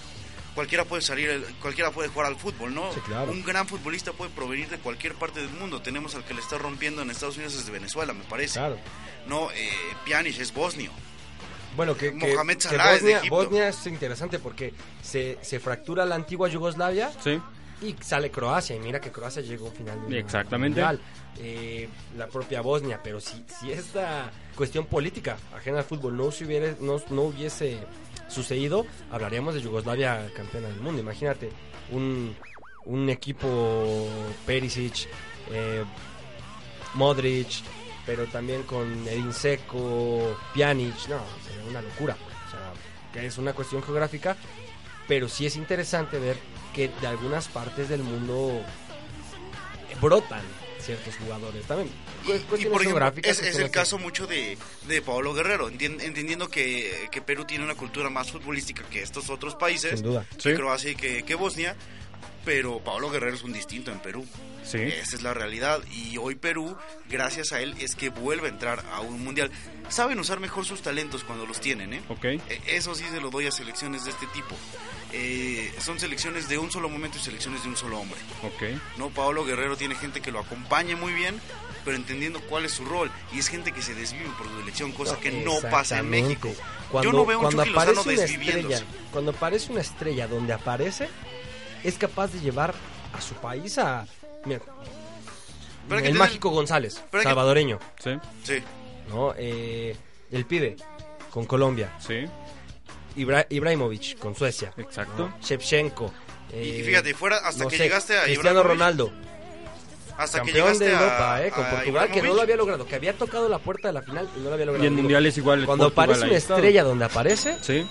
cualquiera 0.57 0.85
puede 0.85 1.03
salir, 1.03 1.29
el- 1.29 1.43
cualquiera 1.61 1.91
puede 1.91 2.09
jugar 2.09 2.25
al 2.27 2.35
fútbol, 2.35 2.73
¿no? 2.73 2.91
Sí, 2.91 2.99
claro. 3.01 3.31
Un 3.31 3.43
gran 3.43 3.67
futbolista 3.67 4.11
puede 4.11 4.31
provenir 4.31 4.67
de 4.69 4.79
cualquier 4.79 5.13
parte 5.13 5.39
del 5.39 5.49
mundo. 5.51 5.83
Tenemos 5.83 6.15
al 6.15 6.23
que 6.25 6.33
le 6.33 6.41
está 6.41 6.57
rompiendo 6.57 7.03
en 7.03 7.11
Estados 7.11 7.35
Unidos 7.37 7.55
desde 7.55 7.71
Venezuela, 7.71 8.11
me 8.13 8.23
parece. 8.23 8.57
Claro. 8.59 8.77
No, 9.27 9.51
eh, 9.51 9.69
Pjanic 10.03 10.39
es 10.39 10.51
bosnio. 10.51 10.89
Bueno, 11.75 11.95
que, 11.95 12.11
que- 12.17 12.33
Mohamed 12.33 12.55
que 12.55 12.61
Salah 12.63 12.95
es 12.95 13.03
de 13.03 13.11
Bosnia, 13.11 13.17
Egipto. 13.19 13.35
Bosnia 13.35 13.67
es 13.69 13.85
interesante 13.87 14.39
porque 14.39 14.73
se, 15.03 15.37
se 15.43 15.59
fractura 15.59 16.05
la 16.05 16.15
antigua 16.15 16.49
Yugoslavia 16.49 17.11
Sí. 17.23 17.39
y 17.83 17.95
sale 18.01 18.31
Croacia. 18.31 18.75
Y 18.75 18.79
mira 18.79 18.99
que 18.99 19.11
Croacia 19.11 19.43
llegó 19.43 19.67
al 19.69 19.73
final 19.75 20.01
del 20.09 20.17
Exactamente. 20.17 20.81
mundial. 20.81 20.99
Eh, 21.39 21.87
la 22.17 22.25
propia 22.25 22.61
Bosnia. 22.61 22.99
Pero 23.03 23.19
si, 23.19 23.45
si 23.59 23.71
esta 23.71 24.31
cuestión 24.55 24.87
política 24.87 25.37
ajena 25.55 25.77
al 25.77 25.83
fútbol 25.83 26.17
no, 26.17 26.31
se 26.31 26.45
hubiera, 26.45 26.73
no, 26.79 26.99
no 27.11 27.21
hubiese 27.21 27.77
sucedido, 28.27 28.85
hablaríamos 29.11 29.55
de 29.55 29.61
Yugoslavia 29.61 30.29
campeona 30.35 30.67
del 30.67 30.81
mundo. 30.81 31.01
Imagínate 31.01 31.49
un, 31.91 32.35
un 32.85 33.09
equipo 33.09 34.07
Perisic, 34.45 35.07
eh, 35.51 35.83
Modric, 36.93 37.63
pero 38.05 38.25
también 38.27 38.63
con 38.63 39.07
Edin 39.07 39.33
Seco, 39.33 40.37
Pjanic, 40.53 41.07
no, 41.09 41.19
sería 41.45 41.69
una 41.69 41.81
locura. 41.81 42.15
O 42.47 42.51
sea, 42.51 42.73
que 43.13 43.25
es 43.25 43.37
una 43.37 43.53
cuestión 43.53 43.83
geográfica, 43.83 44.35
pero 45.07 45.27
sí 45.27 45.45
es 45.45 45.55
interesante 45.55 46.19
ver 46.19 46.37
que 46.73 46.89
de 47.01 47.07
algunas 47.07 47.47
partes 47.47 47.89
del 47.89 48.03
mundo 48.03 48.61
brotan 50.01 50.41
ciertos 50.87 51.15
jugadores 51.17 51.65
también. 51.65 51.89
Y, 52.25 52.31
y, 52.31 52.65
por 52.65 52.81
ejemplo, 52.81 53.13
es, 53.23 53.41
es 53.41 53.59
el 53.59 53.69
caso 53.69 53.99
mucho 53.99 54.25
de, 54.25 54.57
de 54.87 55.01
Pablo 55.01 55.33
Guerrero, 55.33 55.69
entendiendo 55.69 56.49
que, 56.49 57.07
que 57.11 57.21
Perú 57.21 57.45
tiene 57.45 57.63
una 57.63 57.75
cultura 57.75 58.09
más 58.09 58.31
futbolística 58.31 58.83
que 58.89 59.03
estos 59.03 59.29
otros 59.29 59.55
países, 59.55 59.99
Sin 59.99 60.03
duda. 60.03 60.25
Sí. 60.37 60.49
que 60.49 60.55
Croacia 60.55 60.91
y 60.91 60.95
que, 60.95 61.23
que 61.23 61.35
Bosnia, 61.35 61.75
pero 62.43 62.79
Pablo 62.83 63.11
Guerrero 63.11 63.35
es 63.35 63.43
un 63.43 63.53
distinto 63.53 63.91
en 63.91 63.99
Perú. 63.99 64.25
Sí. 64.63 64.79
Esa 64.79 65.15
es 65.15 65.21
la 65.21 65.33
realidad. 65.33 65.81
Y 65.91 66.17
hoy 66.17 66.35
Perú, 66.35 66.75
gracias 67.09 67.53
a 67.53 67.61
él, 67.61 67.75
es 67.79 67.95
que 67.95 68.09
vuelve 68.09 68.47
a 68.47 68.49
entrar 68.49 68.83
a 68.91 69.01
un 69.01 69.23
mundial. 69.23 69.51
Saben 69.89 70.19
usar 70.19 70.39
mejor 70.39 70.65
sus 70.65 70.81
talentos 70.81 71.23
cuando 71.23 71.45
los 71.45 71.59
tienen, 71.61 71.93
¿eh? 71.93 72.01
Ok. 72.09 72.25
Eh, 72.25 72.41
Eso 72.67 72.93
sí 72.95 73.05
se 73.11 73.21
lo 73.21 73.29
doy 73.29 73.47
a 73.47 73.51
selecciones 73.51 74.03
de 74.05 74.11
este 74.11 74.25
tipo. 74.27 74.55
Eh, 75.13 75.73
son 75.79 75.99
selecciones 75.99 76.49
de 76.49 76.57
un 76.57 76.69
solo 76.71 76.89
momento 76.89 77.17
y 77.17 77.21
selecciones 77.21 77.63
de 77.63 77.69
un 77.69 77.77
solo 77.77 77.99
hombre. 77.99 78.19
Ok. 78.43 78.79
No, 78.97 79.09
Pablo 79.09 79.45
Guerrero 79.45 79.77
tiene 79.77 79.95
gente 79.95 80.21
que 80.21 80.31
lo 80.31 80.39
acompaña 80.39 80.95
muy 80.97 81.13
bien, 81.13 81.39
pero 81.85 81.95
entendiendo 81.95 82.41
cuál 82.41 82.65
es 82.65 82.73
su 82.73 82.83
rol. 82.85 83.09
Y 83.33 83.39
es 83.39 83.47
gente 83.47 83.71
que 83.71 83.81
se 83.81 83.95
desvive 83.95 84.29
por 84.37 84.47
su 84.47 84.59
elección, 84.59 84.91
cosa 84.91 85.17
que 85.19 85.31
no 85.31 85.53
pasa 85.71 85.99
en. 85.99 86.09
México. 86.09 86.53
Cuando, 86.91 87.11
Yo 87.11 87.17
no 87.17 87.25
veo 87.25 87.37
un 87.39 87.43
cuando 87.45 87.61
aparece 87.63 88.01
una 88.09 88.23
estrella, 88.23 88.81
cuando 89.11 89.31
aparece 89.31 89.71
una 89.71 89.81
estrella 89.81 90.27
donde 90.27 90.53
aparece, 90.53 91.09
es 91.83 91.97
capaz 91.97 92.27
de 92.33 92.39
llevar 92.39 92.73
a 93.13 93.21
su 93.21 93.33
país 93.35 93.77
a 93.77 94.05
mira, 94.45 94.61
el 95.89 96.13
mágico 96.15 96.49
González, 96.49 96.97
hay 96.97 97.19
que- 97.19 97.23
salvadoreño, 97.23 97.79
Sí. 98.03 98.11
Sí. 98.43 98.63
¿No? 99.09 99.33
Eh, 99.37 99.95
el 100.31 100.45
pibe 100.45 100.75
con 101.31 101.45
Colombia, 101.45 101.93
Sí. 101.99 102.25
Ibra- 103.15 103.47
Ibrahimovic 103.49 104.17
con 104.19 104.35
Suecia, 104.35 104.73
Exacto. 104.77 105.29
¿no? 105.29 105.37
Shevchenko. 105.41 106.13
Y- 106.53 106.55
eh, 106.55 106.77
y 106.79 106.83
fíjate, 106.83 107.13
fuera 107.13 107.37
hasta 107.37 107.63
no 107.63 107.69
que 107.69 107.77
sé, 107.77 107.83
llegaste 107.83 108.17
a 108.17 108.23
Cristiano 108.23 108.63
Ronaldo, 108.63 109.11
hasta 110.17 110.39
que 110.41 110.51
campeón 110.51 110.65
llegaste 110.65 110.85
de 110.85 110.91
a- 110.95 110.99
Europa, 110.99 111.45
eh, 111.45 111.51
con 111.51 111.65
a 111.65 111.69
Portugal, 111.71 112.11
que 112.11 112.21
no 112.21 112.33
lo 112.33 112.41
había 112.41 112.55
logrado, 112.55 112.85
que 112.87 112.95
había 112.95 113.13
tocado 113.13 113.49
la 113.49 113.59
puerta 113.59 113.87
de 113.89 113.93
la 113.93 114.01
final 114.01 114.29
y 114.35 114.39
no 114.39 114.45
lo 114.49 114.53
había 114.53 114.65
logrado. 114.67 114.83
Y 114.83 114.87
en 114.87 114.95
mundiales 114.95 115.37
igual. 115.37 115.65
Cuando 115.65 115.85
Portugal 115.85 116.09
aparece 116.09 116.27
una 116.29 116.37
estrella 116.37 116.83
donde 116.83 117.05
aparece, 117.05 117.57
Sí. 117.61 117.87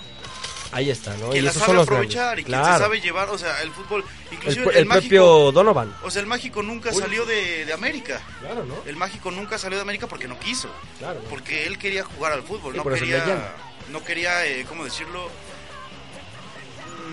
Ahí 0.71 0.89
está, 0.89 1.15
¿no? 1.17 1.29
quien 1.29 1.37
y 1.37 1.41
la 1.45 1.49
esos 1.51 1.61
sabe 1.61 1.65
son 1.67 1.75
los 1.77 1.87
aprovechar 1.87 2.23
grandes. 2.35 2.41
y 2.41 2.45
Claro. 2.45 2.73
se 2.77 2.83
sabe 2.83 3.01
llevar, 3.01 3.29
o 3.29 3.37
sea, 3.37 3.61
el 3.61 3.71
fútbol, 3.71 4.03
el, 4.29 4.33
inclusive 4.33 4.65
pu- 4.65 4.69
el, 4.71 4.77
el 4.77 4.85
mágico, 4.85 5.01
propio 5.01 5.51
Donovan. 5.51 5.95
o 6.03 6.11
sea, 6.11 6.21
el 6.21 6.27
mágico 6.27 6.63
nunca 6.63 6.89
Uy. 6.91 7.01
salió 7.01 7.25
de, 7.25 7.65
de 7.65 7.73
América. 7.73 8.21
Claro, 8.41 8.65
¿no? 8.65 8.75
El 8.85 8.95
mágico 8.95 9.31
nunca 9.31 9.57
salió 9.57 9.77
de 9.77 9.81
América 9.81 10.07
porque 10.07 10.27
no 10.27 10.37
quiso, 10.39 10.69
Claro. 10.99 11.19
porque 11.29 11.65
él 11.67 11.77
quería 11.77 12.03
jugar 12.03 12.33
al 12.33 12.43
fútbol, 12.43 12.73
Sí, 12.73 12.77
no 12.77 12.83
quería, 12.83 13.53
no 13.91 14.03
quería, 14.03 14.45
eh, 14.45 14.65
¿cómo 14.67 14.83
decirlo? 14.83 15.29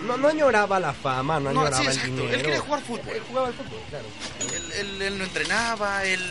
No, 0.05 0.17
no 0.17 0.27
añoraba 0.27 0.79
la 0.79 0.93
fama, 0.93 1.39
no 1.39 1.51
No, 1.53 1.61
añoraba 1.61 1.77
sí, 1.77 1.87
el 1.87 1.93
exacto. 1.93 2.11
dinero. 2.15 2.33
Él 2.35 2.41
quería 2.43 2.59
jugar 2.59 2.81
fútbol. 2.81 3.09
Él 3.15 3.23
jugaba 3.27 3.47
al 3.47 3.53
fútbol, 3.53 3.79
claro. 3.89 4.05
Él, 4.53 4.71
él- 4.73 5.01
él 5.01 5.17
no 5.17 5.23
entrenaba, 5.23 6.03
él 6.05 6.21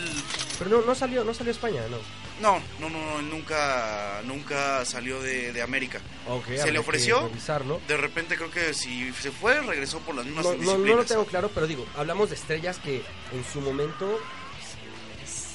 Pero 0.59 0.69
no, 0.69 0.81
no 0.85 0.95
salió, 0.95 1.23
no 1.25 1.33
salió 1.33 1.51
a 1.51 1.55
España, 1.55 1.81
¿no? 1.89 1.97
No, 2.41 2.59
no, 2.79 2.89
no, 2.89 2.99
no, 2.99 3.19
él 3.19 3.29
nunca, 3.29 4.21
nunca 4.25 4.83
salió 4.85 5.21
de, 5.21 5.53
de 5.53 5.61
América. 5.61 5.99
Ok, 6.27 6.47
¿Se 6.57 6.71
le 6.71 6.79
ofreció? 6.79 7.27
revisarlo. 7.27 7.79
De 7.87 7.97
repente 7.97 8.35
creo 8.35 8.51
que 8.51 8.73
si 8.73 9.11
se 9.13 9.31
fue 9.31 9.59
regresó 9.61 9.99
por 9.99 10.15
las 10.15 10.25
mismas 10.25 10.43
No, 10.45 10.51
no, 10.51 10.57
disciplinas. 10.57 10.89
no 10.89 10.95
lo 10.97 11.05
tengo 11.05 11.25
claro, 11.25 11.51
pero 11.53 11.67
digo, 11.67 11.85
hablamos 11.95 12.29
de 12.29 12.35
estrellas 12.35 12.77
que 12.79 13.03
en 13.33 13.45
su 13.51 13.61
momento 13.61 14.19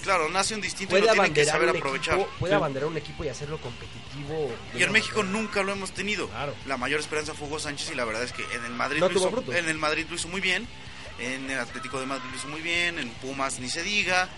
Claro, 0.02 0.30
nace 0.30 0.54
un 0.54 0.62
distinto 0.62 0.92
puede 0.92 1.04
y 1.04 1.06
lo 1.08 1.12
tienen 1.12 1.34
que 1.34 1.42
abanderar 1.42 1.60
saber 1.60 1.76
aprovechar. 1.76 2.14
equipo, 2.14 2.30
puede 2.38 2.52
Sí. 2.52 2.56
abanderar 2.56 2.88
un 2.88 2.96
equipo 2.96 3.22
y 3.22 3.28
hacerlo 3.28 3.58
competitivo. 3.60 4.50
Y 4.74 4.82
en 4.82 4.92
México 4.92 5.18
manera- 5.22 5.38
nunca 5.38 5.62
lo 5.62 5.72
hemos 5.72 5.92
tenido. 5.92 6.26
Claro. 6.28 6.54
La 6.66 6.78
mayor 6.78 7.00
esperanza 7.00 7.34
fue 7.34 7.46
Hugo 7.48 7.58
Sánchez 7.58 7.90
y 7.92 7.94
la 7.94 8.06
verdad 8.06 8.22
es 8.22 8.32
que 8.32 8.42
en 8.54 8.64
el 8.64 8.72
Madrid 8.72 9.00
No 9.00 9.10
lo 9.10 9.18
hizo, 9.18 9.52
en 9.52 9.68
el 9.68 9.76
Madrid 9.76 10.06
lo 10.08 10.16
hizo 10.16 10.28
muy 10.28 10.40
bien, 10.40 10.66
en 11.18 11.50
el 11.50 11.58
Atlético 11.58 12.00
de 12.00 12.06
Madrid 12.06 12.24
lo 12.30 12.36
hizo 12.38 12.48
muy 12.48 12.62
bien, 12.62 12.98
en 12.98 13.10
Pumas 13.10 13.60
ni 13.60 13.68
se 13.68 13.82
diga. 13.82 14.30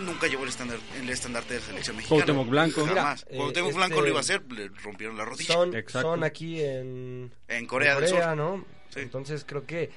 Nunca 0.00 0.26
llevó 0.26 0.42
el 0.44 0.50
estándar 0.50 0.78
el 1.00 1.08
estandarte 1.08 1.54
de 1.54 1.60
la 1.60 1.66
selección 1.66 1.96
mexicana. 1.96 2.24
Cuauhtémoc 2.24 2.48
Blanco. 2.48 2.86
Jamás. 2.86 3.24
Mira, 3.26 3.34
eh, 3.34 3.36
Cuauhtémoc 3.38 3.70
este- 3.70 3.78
Blanco 3.78 4.00
lo 4.02 4.08
iba 4.08 4.16
a 4.18 4.20
hacer, 4.20 4.42
le 4.52 4.68
rompieron 4.82 5.16
la 5.16 5.24
rodilla. 5.24 5.54
Son, 5.54 5.74
Exacto. 5.74 6.02
son 6.02 6.24
aquí 6.24 6.60
en, 6.62 7.32
En 7.48 7.66
Corea, 7.66 7.94
en 7.94 8.00
del 8.00 8.08
Sur. 8.08 8.18
Corea, 8.18 8.34
¿no? 8.34 8.64
Sí. 8.92 9.00
Entonces 9.00 9.44
creo 9.46 9.64
que 9.66 9.90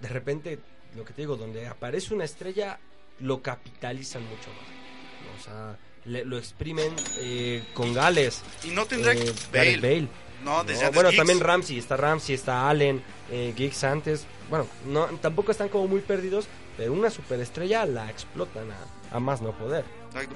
de 0.00 0.08
repente, 0.08 0.58
lo 0.96 1.04
que 1.04 1.12
te 1.12 1.22
digo, 1.22 1.36
donde 1.36 1.66
aparece 1.66 2.14
una 2.14 2.24
estrella, 2.24 2.78
lo 3.20 3.42
capitalizan 3.42 4.22
mucho 4.22 4.48
más. 4.50 5.40
O 5.40 5.44
sea, 5.44 5.76
le- 6.04 6.24
lo 6.24 6.38
exprimen 6.38 6.94
eh, 7.18 7.64
con 7.74 7.94
Gales. 7.94 8.42
Y 8.64 8.68
no 8.68 8.84
tendrá 8.86 9.12
eh, 9.12 9.32
Bale. 9.52 9.76
Bale. 9.78 10.08
No, 10.44 10.64
desde 10.64 10.80
No, 10.82 10.86
antes 10.88 10.94
bueno, 10.94 11.10
Giggs. 11.10 11.16
también 11.18 11.40
Ramsey, 11.40 11.78
está 11.78 11.96
Ramsey, 11.96 12.34
está 12.34 12.68
Allen, 12.68 13.00
eh, 13.30 13.54
Giggs 13.56 13.84
antes. 13.84 14.26
Bueno, 14.50 14.66
no, 14.86 15.06
tampoco 15.20 15.52
están 15.52 15.68
como 15.68 15.86
muy 15.86 16.00
perdidos, 16.00 16.46
pero 16.76 16.92
una 16.92 17.10
superestrella 17.10 17.86
la 17.86 18.10
explotan 18.10 18.68
a, 18.72 18.76
a 19.12 19.20
más 19.20 19.40
no 19.42 19.52
poder. 19.52 19.84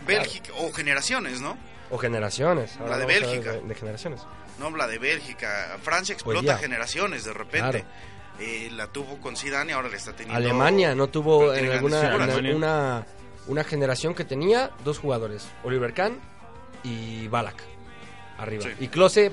Bélgica, 0.06 0.52
o 0.58 0.72
generaciones, 0.72 1.40
¿no? 1.40 1.56
O 1.90 1.98
generaciones. 1.98 2.76
La 2.88 2.98
de 2.98 3.06
Bélgica. 3.06 3.52
De, 3.52 3.60
de 3.62 3.74
generaciones. 3.74 4.22
No, 4.58 4.74
la 4.76 4.86
de 4.86 4.98
Bélgica. 4.98 5.76
Francia 5.82 6.12
explota 6.12 6.40
Pues 6.40 6.46
ya. 6.48 6.58
generaciones 6.58 7.24
de 7.24 7.32
repente. 7.32 7.80
Claro. 7.82 7.86
Eh, 8.38 8.68
la 8.72 8.86
tuvo 8.88 9.18
con 9.18 9.34
Zidane 9.36 9.72
y 9.72 9.74
ahora 9.74 9.88
le 9.88 9.96
está 9.96 10.12
teniendo... 10.12 10.36
Alemania 10.36 10.94
no 10.94 11.06
tuvo 11.08 11.54
en 11.54 11.70
alguna 11.72 12.00
en 12.02 12.30
figuras. 12.30 12.54
una, 12.54 13.06
una 13.46 13.64
generación 13.64 14.14
que 14.14 14.24
tenía 14.24 14.72
dos 14.84 14.98
jugadores, 14.98 15.48
Oliver 15.64 15.94
Kahn 15.94 16.18
y 16.84 17.28
Balak 17.28 17.62
arriba. 18.38 18.64
Sí. 18.64 18.70
Y 18.80 18.88
Klose 18.88 19.32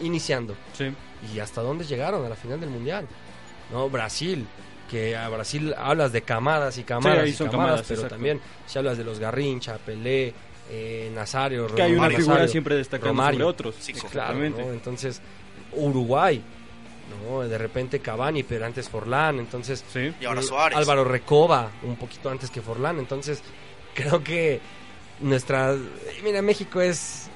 iniciando. 0.00 0.56
Sí. 0.72 0.94
¿Y 1.34 1.38
hasta 1.40 1.60
dónde 1.60 1.84
llegaron 1.84 2.24
a 2.24 2.30
la 2.30 2.36
final 2.36 2.58
del 2.60 2.70
Mundial? 2.70 3.06
No, 3.70 3.90
Brasil, 3.90 4.46
que 4.90 5.16
a 5.16 5.28
Brasil 5.28 5.74
hablas 5.78 6.12
de 6.12 6.22
camadas 6.22 6.76
y 6.78 6.82
camadas 6.84 7.20
ahí 7.24 7.30
y 7.30 7.32
son 7.32 7.48
camadas, 7.48 7.68
camadas, 7.68 7.86
pero 7.88 8.00
exacto. 8.00 8.14
también 8.16 8.40
si 8.66 8.78
hablas 8.78 8.98
de 8.98 9.04
los 9.04 9.18
Garrincha, 9.20 9.78
Pelé, 9.78 10.34
eh, 10.70 11.10
Nazario, 11.14 11.66
Que 11.74 11.82
hay 11.82 11.90
una 11.92 11.96
Romario 12.00 12.16
figura 12.18 12.34
Nazario, 12.34 12.50
siempre 12.52 12.74
destacando 12.76 13.22
sobre 13.24 13.44
otros. 13.44 13.74
Sí, 13.78 13.92
Claro, 13.92 14.08
Exactamente. 14.08 14.64
¿no? 14.64 14.72
Entonces, 14.72 15.20
Uruguay, 15.72 16.42
¿no? 17.28 17.40
De 17.40 17.58
repente 17.58 18.00
Cavani, 18.00 18.42
pero 18.42 18.66
antes 18.66 18.88
Forlán, 18.88 19.38
entonces... 19.38 19.84
Sí. 19.92 20.12
Y 20.20 20.24
ahora 20.24 20.42
Suárez. 20.42 20.78
Álvaro 20.78 21.04
Recoba, 21.04 21.70
un 21.82 21.96
poquito 21.96 22.28
antes 22.30 22.50
que 22.50 22.60
Forlán, 22.60 22.98
entonces 22.98 23.42
creo 23.94 24.22
que 24.22 24.60
nuestra... 25.20 25.76
Mira, 26.24 26.42
México 26.42 26.80
es... 26.80 27.28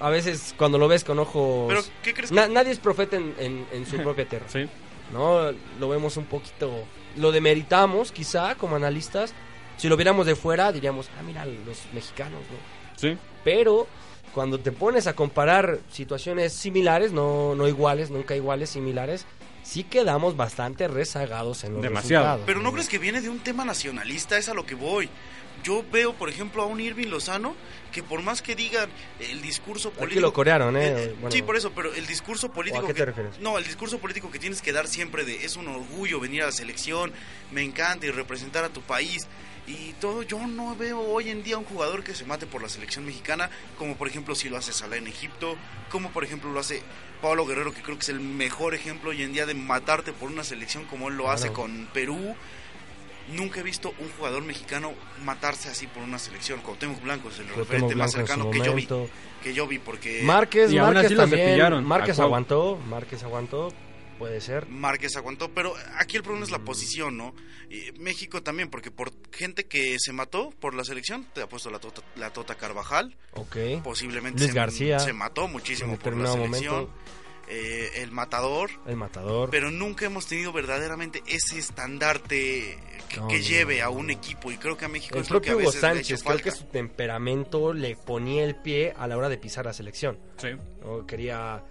A 0.00 0.10
veces 0.10 0.54
cuando 0.58 0.76
lo 0.78 0.88
ves 0.88 1.04
con 1.04 1.18
ojos... 1.18 1.66
Pero, 1.68 1.82
¿qué 2.02 2.12
crees 2.14 2.30
que 2.30 2.36
Na- 2.36 2.48
nadie 2.48 2.72
es 2.72 2.78
profeta 2.78 3.16
en, 3.16 3.34
en- 3.38 3.66
en 3.72 3.86
su 3.86 3.96
propia 4.02 4.28
tierra. 4.28 4.46
Sí. 4.48 4.66
¿No? 5.12 5.52
Lo 5.78 5.88
vemos 5.88 6.16
un 6.16 6.24
poquito, 6.24 6.70
lo 7.16 7.32
demeritamos 7.32 8.12
quizá 8.12 8.54
como 8.54 8.76
analistas. 8.76 9.34
Si 9.76 9.88
lo 9.88 9.96
viéramos 9.96 10.26
de 10.26 10.36
fuera 10.36 10.70
diríamos, 10.72 11.08
ah, 11.18 11.22
mira, 11.22 11.44
los 11.44 11.82
mexicanos, 11.92 12.40
¿no? 12.40 12.96
Sí. 12.96 13.16
Pero 13.42 13.86
cuando 14.32 14.58
te 14.58 14.72
pones 14.72 15.06
a 15.06 15.14
comparar 15.14 15.78
situaciones 15.90 16.52
similares, 16.52 17.12
no, 17.12 17.54
no 17.54 17.68
iguales, 17.68 18.10
nunca 18.10 18.34
iguales, 18.34 18.70
similares, 18.70 19.26
sí 19.62 19.84
quedamos 19.84 20.36
bastante 20.36 20.88
rezagados 20.88 21.64
en 21.64 21.74
los 21.74 21.82
Demasiado. 21.82 22.24
resultados. 22.24 22.46
Pero 22.46 22.60
no 22.60 22.72
crees 22.72 22.88
que 22.88 22.98
viene 22.98 23.20
de 23.20 23.28
un 23.28 23.38
tema 23.40 23.64
nacionalista, 23.64 24.36
es 24.38 24.48
a 24.48 24.54
lo 24.54 24.66
que 24.66 24.74
voy. 24.74 25.08
Yo 25.64 25.84
veo, 25.90 26.12
por 26.14 26.28
ejemplo, 26.28 26.62
a 26.62 26.66
un 26.66 26.78
Irving 26.78 27.08
Lozano 27.08 27.56
que 27.90 28.02
por 28.02 28.22
más 28.22 28.42
que 28.42 28.54
digan 28.54 28.88
el 29.18 29.40
discurso 29.42 29.88
Aquí 29.88 29.98
político... 29.98 30.20
lo 30.20 30.32
corearon, 30.32 30.76
¿eh? 30.76 30.88
Eh, 30.88 31.14
Bueno, 31.20 31.30
sí, 31.34 31.42
por 31.42 31.56
eso, 31.56 31.72
pero 31.74 31.92
el 31.94 32.06
discurso 32.06 32.50
político 32.52 32.82
¿O 32.82 32.84
a 32.84 32.88
qué 32.88 32.94
que- 32.94 33.00
te 33.00 33.06
refieres? 33.06 33.38
No, 33.40 33.56
el 33.58 33.64
discurso 33.64 33.98
político 33.98 34.30
que 34.30 34.38
tienes 34.38 34.60
que 34.62 34.72
dar 34.72 34.86
siempre 34.86 35.24
de 35.24 35.44
es 35.44 35.56
un 35.56 35.66
orgullo 35.68 36.20
venir 36.20 36.42
a 36.42 36.46
la 36.46 36.52
selección, 36.52 37.12
me 37.50 37.62
encanta 37.62 38.06
y 38.06 38.10
representar 38.10 38.62
a 38.64 38.68
tu 38.68 38.82
país 38.82 39.26
y 39.66 39.92
todo. 39.94 40.22
Yo 40.22 40.46
no 40.46 40.76
veo 40.76 41.00
hoy 41.00 41.30
en 41.30 41.42
día 41.42 41.56
un 41.56 41.64
jugador 41.64 42.04
que 42.04 42.14
se 42.14 42.24
mate 42.26 42.46
por 42.46 42.60
la 42.62 42.68
selección 42.68 43.06
mexicana, 43.06 43.48
como 43.78 43.96
por 43.96 44.06
ejemplo 44.08 44.34
si 44.34 44.48
lo 44.50 44.58
hace 44.58 44.72
Salah 44.74 44.96
en 44.98 45.06
Egipto, 45.06 45.56
como 45.90 46.10
por 46.10 46.24
ejemplo 46.24 46.52
lo 46.52 46.60
hace 46.60 46.82
Pablo 47.22 47.46
Guerrero, 47.46 47.72
que 47.72 47.80
creo 47.80 47.96
que 47.96 48.02
es 48.02 48.08
el 48.10 48.20
mejor 48.20 48.74
ejemplo 48.74 49.10
hoy 49.10 49.22
en 49.22 49.32
día 49.32 49.46
de 49.46 49.54
matarte 49.54 50.12
por 50.12 50.30
una 50.30 50.44
selección 50.44 50.84
como 50.84 51.08
él 51.08 51.16
lo 51.16 51.30
hace 51.30 51.52
con 51.52 51.88
Perú. 51.94 52.36
Nunca 53.32 53.60
he 53.60 53.62
visto 53.62 53.94
un 53.98 54.08
jugador 54.18 54.42
mexicano 54.44 54.92
matarse 55.24 55.68
así 55.70 55.86
por 55.86 56.02
una 56.02 56.18
selección. 56.18 56.60
Cuauhtémoc 56.60 57.02
Blanco 57.02 57.28
es 57.30 57.38
el 57.38 57.46
Cuauhtémoc 57.46 57.68
referente 57.70 57.94
más 57.96 58.12
Blanco 58.14 58.26
cercano 58.28 58.50
que 58.50 58.58
yo 58.60 58.74
vi. 58.74 58.88
Que 59.42 59.54
yo 59.54 59.66
vi 59.66 59.78
porque 59.78 60.22
Márquez, 60.22 60.72
Y 60.72 60.76
Márquez 60.78 61.04
así 61.06 61.14
lo 61.14 61.20
también. 61.22 61.84
Márquez 61.84 62.18
aguantó, 62.18 62.76
Márquez 62.86 63.22
aguantó, 63.22 63.72
puede 64.18 64.40
ser. 64.40 64.68
Márquez 64.68 65.16
aguantó, 65.16 65.50
pero 65.50 65.74
aquí 65.96 66.16
el 66.16 66.22
problema 66.22 66.44
es 66.44 66.50
la 66.50 66.58
posición, 66.60 67.16
¿no? 67.16 67.34
Y 67.70 67.92
México 67.98 68.42
también, 68.42 68.68
porque 68.70 68.90
por 68.90 69.10
gente 69.32 69.64
que 69.64 69.96
se 69.98 70.12
mató 70.12 70.50
por 70.60 70.74
la 70.74 70.84
selección, 70.84 71.26
te 71.34 71.42
ha 71.42 71.48
puesto 71.48 71.70
la 71.70 71.78
Tota, 71.78 72.02
la 72.16 72.30
tota 72.30 72.54
Carvajal, 72.56 73.16
Ok. 73.32 73.56
posiblemente 73.82 74.38
Luis 74.40 74.52
se, 74.52 74.56
García. 74.56 74.98
se 74.98 75.12
mató 75.12 75.48
muchísimo 75.48 75.94
En 75.94 75.98
por 75.98 76.14
la 76.16 76.30
selección, 76.32 76.74
momento. 76.74 76.94
Eh, 77.48 77.90
el 78.02 78.10
matador, 78.10 78.70
El 78.86 78.96
matador. 78.96 79.50
pero 79.50 79.70
nunca 79.70 80.06
hemos 80.06 80.26
tenido 80.26 80.52
verdaderamente 80.52 81.22
ese 81.26 81.58
estandarte 81.58 82.78
que, 83.08 83.16
No, 83.18 83.28
que 83.28 83.38
no, 83.38 83.42
lleve 83.42 83.78
no, 83.78 83.84
a 83.84 83.86
no. 83.86 83.92
un 83.92 84.10
equipo 84.10 84.50
y 84.52 84.56
creo 84.58 84.76
que 84.76 84.84
a 84.84 84.88
México 84.88 85.16
El 85.16 85.22
es 85.22 85.30
lo 85.30 85.40
que 85.40 85.50
a 85.50 85.52
propio 85.52 85.68
Hugo 85.68 85.72
veces 85.72 85.82
hecho 85.84 85.94
Sánchez, 86.16 86.22
creo 86.22 86.38
que 86.38 86.50
su 86.50 86.64
temperamento 86.64 87.72
le 87.72 87.96
ponía 87.96 88.44
el 88.44 88.56
pie 88.56 88.94
a 88.96 89.06
la 89.06 89.16
hora 89.16 89.28
de 89.28 89.38
pisar 89.38 89.64
la 89.66 89.72
selección. 89.72 90.18
Sí. 90.38 90.48
Quería, 91.06 91.62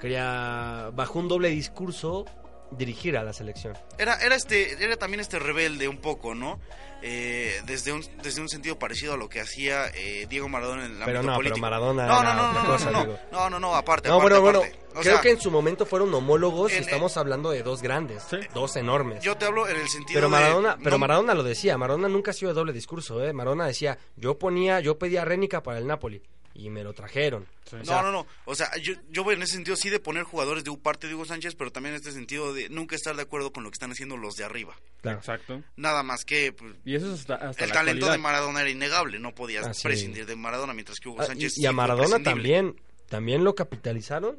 quería, 0.00 0.90
bajo 0.94 1.18
un 1.18 1.28
doble 1.28 1.48
discurso, 1.50 2.24
dirigir 2.70 3.16
a 3.16 3.22
la 3.22 3.32
selección. 3.32 3.74
Era, 3.98 4.14
era, 4.16 4.34
este, 4.34 4.82
era 4.82 4.96
también 4.96 5.20
este 5.20 5.38
rebelde 5.38 5.88
un 5.88 5.98
poco, 5.98 6.34
¿no? 6.34 6.58
Eh, 7.02 7.60
desde, 7.66 7.92
un, 7.92 8.02
desde 8.22 8.40
un 8.40 8.48
sentido 8.48 8.78
parecido 8.78 9.12
a 9.12 9.16
lo 9.18 9.28
que 9.28 9.40
hacía 9.40 9.86
eh, 9.94 10.26
Diego 10.28 10.48
Maradona 10.48 10.86
en 10.86 10.92
el 10.92 10.98
Pero 11.04 11.18
ámbito 11.18 11.30
no, 11.30 11.36
político. 11.36 11.54
pero 11.56 11.60
Maradona 11.60 12.06
no, 12.06 12.20
era 12.22 12.34
no, 12.34 12.42
no, 12.42 12.48
otra 12.50 12.62
no, 12.62 12.68
cosa, 12.68 12.90
no, 12.90 13.00
digo. 13.04 13.18
no, 13.32 13.50
no, 13.50 13.60
no, 13.60 13.74
aparte, 13.74 14.08
No, 14.08 14.14
aparte, 14.16 14.38
bueno, 14.38 14.40
bueno, 14.40 14.58
aparte. 14.60 14.86
Creo 14.92 15.02
sea, 15.12 15.20
que 15.20 15.30
en 15.30 15.38
su 15.40 15.50
momento 15.50 15.84
fueron 15.84 16.12
homólogos 16.14 16.72
y 16.72 16.76
estamos 16.76 17.18
hablando 17.18 17.50
de 17.50 17.62
dos 17.62 17.82
grandes, 17.82 18.22
Sí. 18.30 18.38
dos 18.54 18.76
enormes. 18.76 19.22
yo 19.22 19.36
te 19.36 19.44
hablo 19.44 19.68
en 19.68 19.76
el 19.76 19.88
sentido 19.90 20.16
Pero 20.16 20.28
de- 20.28 20.32
Maradona, 20.32 20.76
pero 20.78 20.92
no- 20.92 20.98
Maradona 20.98 21.34
lo 21.34 21.42
decía, 21.42 21.76
Maradona 21.76 22.08
nunca 22.08 22.30
ha 22.30 22.34
sido 22.34 22.50
de 22.50 22.54
doble 22.54 22.72
discurso, 22.72 23.22
¿eh? 23.22 23.34
Maradona 23.34 23.66
decía, 23.66 23.98
yo 24.16 24.38
ponía, 24.38 24.80
yo 24.80 24.98
pedía 24.98 25.20
a 25.22 25.24
Rénica 25.26 25.62
para 25.62 25.78
el 25.78 25.86
Napoli 25.86 26.22
y 26.58 26.70
me 26.70 26.82
lo 26.84 26.92
trajeron. 26.92 27.46
Sí. 27.68 27.76
O 27.76 27.84
sea, 27.84 28.02
No, 28.02 28.10
no, 28.10 28.12
no. 28.12 28.26
O 28.44 28.54
sea, 28.54 28.70
yo, 28.82 28.94
yo 29.10 29.24
voy 29.24 29.34
en 29.34 29.42
ese 29.42 29.54
sentido 29.54 29.76
sí 29.76 29.90
de 29.90 30.00
poner 30.00 30.22
jugadores 30.24 30.64
de 30.64 30.76
parte 30.76 31.06
de 31.08 31.14
Hugo 31.14 31.24
Sánchez, 31.24 31.54
pero 31.56 31.70
también 31.70 31.94
en 31.94 32.00
este 32.00 32.12
sentido 32.12 32.52
de 32.54 32.68
nunca 32.68 32.96
estar 32.96 33.14
de 33.16 33.22
acuerdo 33.22 33.52
con 33.52 33.64
lo 33.64 33.70
que 33.70 33.74
están 33.74 33.90
haciendo 33.92 34.16
los 34.16 34.36
de 34.36 34.44
arriba. 34.44 34.76
claro. 35.02 35.18
Exacto. 35.18 35.62
Nada 35.76 36.02
más 36.02 36.24
que 36.24 36.52
pues, 36.52 36.74
Y 36.84 36.94
eso 36.94 37.12
es 37.12 37.20
hasta, 37.20 37.34
hasta 37.36 37.64
el 37.64 37.70
la 37.70 37.74
talento 37.76 38.10
de. 38.10 38.18
Maradona 38.18 38.60
era 38.60 38.70
innegable, 38.70 39.18
no 39.18 39.34
podías 39.34 39.66
Ah, 39.66 39.72
prescindir 39.82 40.26
de 40.26 40.36
Maradona, 40.36 40.74
mientras 40.74 40.98
que 41.00 41.08
Hugo 41.08 41.22
Ah, 41.22 41.26
Sánchez 41.26 41.58
y, 41.58 41.62
y 41.62 41.66
a 41.66 41.72
Maradona 41.72 42.22
también, 42.22 42.76
también 43.08 43.44
lo 43.44 43.54
capitalizaron 43.54 44.38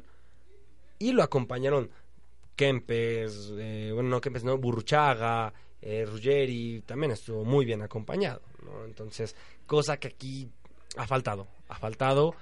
y 0.98 1.12
lo 1.12 1.22
acompañaron 1.22 1.90
Kempes, 2.56 3.52
eh, 3.56 3.90
bueno, 3.94 4.08
no 4.08 4.20
Kempes, 4.20 4.42
no, 4.42 4.58
Burruchaga, 4.58 5.52
eh, 5.80 6.04
Ruggeri, 6.04 6.82
también 6.84 7.12
estuvo 7.12 7.44
muy 7.44 7.64
bien 7.64 7.82
acompañado, 7.82 8.42
¿no? 8.64 8.84
Entonces, 8.84 9.36
cosa 9.64 9.96
que 9.98 10.08
aquí 10.08 10.48
ha 10.98 11.06
faltado, 11.06 11.48
ha 11.68 11.78
faltado 11.78 12.34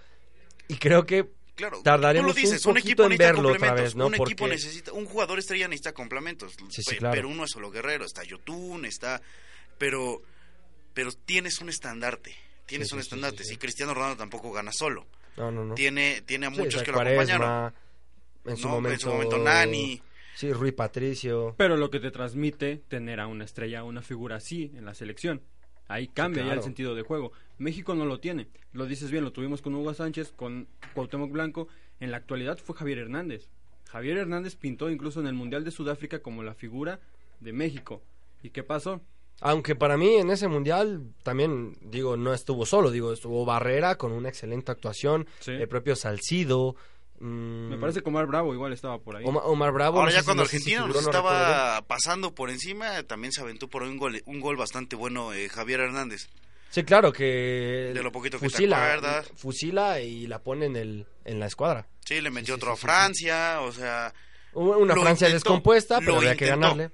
y 0.69 0.77
creo 0.77 1.07
que 1.07 1.31
Claro, 1.55 1.81
tardaremos 1.83 2.35
tú 2.35 2.41
lo 2.41 2.49
dices, 2.49 2.67
un 2.67 2.77
equipo 2.79 3.05
en 3.05 3.17
verlo 3.17 3.51
otra 3.51 3.73
vez, 3.73 3.95
¿no? 3.95 4.09
Un 4.09 4.15
equipo 4.15 4.41
Porque- 4.45 4.55
necesita, 4.57 4.93
un 4.93 5.07
jugador 5.07 5.39
estrella 5.39 5.69
necesita 5.69 5.93
complementos. 5.93 6.55
Sí, 6.71 6.83
sí, 6.83 6.91
Pe- 6.91 6.97
claro. 6.99 7.15
Pero 7.15 7.29
uno 7.29 7.45
es 7.45 7.51
solo 7.51 7.71
guerrero, 7.71 8.05
está 8.05 8.25
Yotun, 8.25 8.85
está, 8.85 9.23
pero, 9.79 10.21
pero 10.93 11.13
tienes 11.13 11.61
un 11.61 11.69
estandarte, 11.71 12.35
tienes 12.67 12.89
Sí, 12.89 12.95
un 12.95 13.01
estandarte. 13.01 13.39
sí, 13.39 13.45
sí. 13.45 13.51
Si 13.55 13.57
Cristiano 13.59 13.95
Ronaldo 13.95 14.17
tampoco 14.19 14.53
gana 14.53 14.71
solo, 14.73 15.07
no, 15.37 15.51
no, 15.51 15.65
no. 15.65 15.75
tiene, 15.75 16.23
tiene 16.23 16.47
a 16.47 16.51
muchos 16.51 16.83
que 16.83 16.93
lo 16.93 17.01
acompañaron. 17.01 17.73
En 18.45 18.57
su, 18.57 18.69
¿no? 18.69 18.75
momento, 18.75 18.95
en 18.95 19.01
su 19.01 19.09
momento 19.09 19.39
Nani. 19.39 20.01
Sí, 20.37 20.53
Rui 20.53 20.71
Patricio. 20.73 21.55
Pero 21.57 21.77
lo 21.77 21.91
que 21.91 21.99
te 22.01 22.11
transmite 22.11 22.77
tener 22.89 23.19
a 23.19 23.27
una 23.27 23.45
estrella, 23.45 23.83
una 23.83 24.03
figura 24.03 24.37
así 24.37 24.71
en 24.77 24.85
la 24.85 24.95
selección. 24.95 25.43
Ahí 25.89 26.09
cambia 26.09 26.43
ya 26.43 26.47
claro. 26.49 26.61
el 26.61 26.65
sentido 26.65 26.95
de 26.95 27.03
juego. 27.03 27.33
México 27.59 27.95
no 27.95 28.05
lo 28.05 28.21
tiene. 28.21 28.49
Lo 28.73 28.87
dices 28.87 29.11
bien, 29.11 29.25
lo 29.25 29.33
tuvimos 29.33 29.63
con 29.63 29.75
Hugo 29.75 29.95
Sánchez, 29.95 30.33
con 30.37 30.69
Cuauhtémoc 30.95 31.31
Blanco. 31.31 31.69
En 32.01 32.11
la 32.11 32.19
actualidad 32.19 32.59
fue 32.59 32.77
Javier 32.77 32.99
Hernández. 32.99 33.49
Javier 33.89 34.19
Hernández 34.19 34.57
pintó 34.57 34.91
incluso 34.91 35.21
en 35.21 35.27
el 35.27 35.35
Mundial 35.35 35.65
de 35.65 35.71
Sudáfrica 35.71 36.19
como 36.21 36.43
la 36.43 36.55
figura 36.55 37.01
de 37.41 37.53
México. 37.53 38.03
¿Y 38.43 38.51
qué 38.51 38.63
pasó? 38.63 39.01
Aunque 39.41 39.75
para 39.77 39.97
mí 39.97 40.15
en 40.17 40.31
ese 40.31 40.49
mundial 40.49 41.13
también, 41.23 41.77
digo, 41.83 42.17
no 42.17 42.33
estuvo 42.33 42.65
solo, 42.67 42.91
digo, 42.91 43.13
estuvo 43.13 43.45
Barrera 43.45 43.97
con 43.97 44.13
una 44.13 44.29
excelente 44.31 44.73
actuación, 44.73 45.27
Sí. 45.41 45.53
el 45.53 45.69
propio 45.69 45.95
Salcido. 45.95 46.75
mm, 47.21 47.69
Me 47.71 47.79
parece 47.79 48.03
que 48.03 48.09
Omar 48.09 48.27
Bravo 48.27 48.53
igual 48.55 48.73
estaba 48.73 48.99
por 48.99 49.17
ahí. 49.17 49.25
Oma- 49.27 49.43
Omar 49.45 49.73
Bravo. 49.73 49.99
Ahora 50.01 50.11
no 50.11 50.17
ya 50.19 50.25
cuando 50.25 50.45
si 50.47 50.57
Argentina 50.57 50.87
nos 50.87 50.95
no 50.95 51.01
estaba 51.01 51.83
pasando 51.87 52.35
por 52.35 52.51
encima, 52.51 53.03
también 53.05 53.33
se 53.33 53.41
aventó 53.41 53.69
por 53.69 53.83
ahí 53.83 53.89
un 53.91 53.97
gol, 53.99 54.21
un 54.27 54.41
gol 54.41 54.57
bastante 54.57 54.97
bueno 54.97 55.33
eh, 55.33 55.49
Javier 55.49 55.81
Hernández. 55.81 56.29
Sí, 56.71 56.83
claro, 56.85 57.13
que. 57.13 57.93
De 57.95 58.03
lo 58.03 58.13
poquito 58.13 58.39
que 58.39 58.47
te 58.47 58.51
fusila, 58.51 58.93
acuerdas. 58.93 59.33
Fusila 59.37 60.01
y 60.01 60.27
la 60.27 60.43
pone 60.43 60.67
en, 60.67 60.77
el, 60.77 61.07
en 61.25 61.41
la 61.41 61.47
escuadra. 61.47 61.87
Sí, 62.05 62.21
le 62.21 62.31
metió 62.31 62.55
sí, 62.55 62.59
otro 62.61 62.69
sí, 62.71 62.73
a 62.73 62.77
sí, 62.77 62.83
Francia, 62.83 63.61
o 63.63 63.73
sea, 63.73 64.15
Una 64.53 64.95
Francia 64.95 65.29
intentó, 65.29 65.35
descompuesta, 65.35 65.99
pero 66.01 66.17
había 66.17 66.37
que 66.37 66.47
ganarle. 66.47 66.91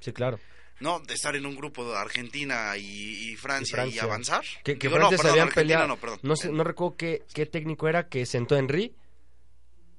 Sí, 0.00 0.12
claro. 0.12 0.38
no, 0.80 1.00
de 1.00 1.14
estar 1.14 1.34
en 1.34 1.46
un 1.46 1.56
grupo 1.56 1.84
de 1.90 1.96
Argentina 1.96 2.76
y, 2.76 3.30
y 3.30 3.36
Francia 3.36 3.72
y, 3.72 3.76
Francia. 3.76 4.02
avanzar. 4.04 4.44
Que, 4.62 4.78
que 4.78 4.88
Digo, 4.88 4.98
no, 4.98 5.08
Francia 5.08 5.16
se 5.16 5.22
perdón, 5.22 5.40
habían 5.40 5.54
peleado. 5.54 5.88
No, 5.88 5.96
perdón. 5.96 6.20
No, 6.22 6.36
sé, 6.36 6.50
no 6.50 6.62
recuerdo 6.64 6.96
qué, 6.96 7.24
qué 7.32 7.46
técnico 7.46 7.88
era 7.88 8.08
que 8.08 8.26
sentó 8.26 8.54
a 8.54 8.58
Henry. 8.58 8.94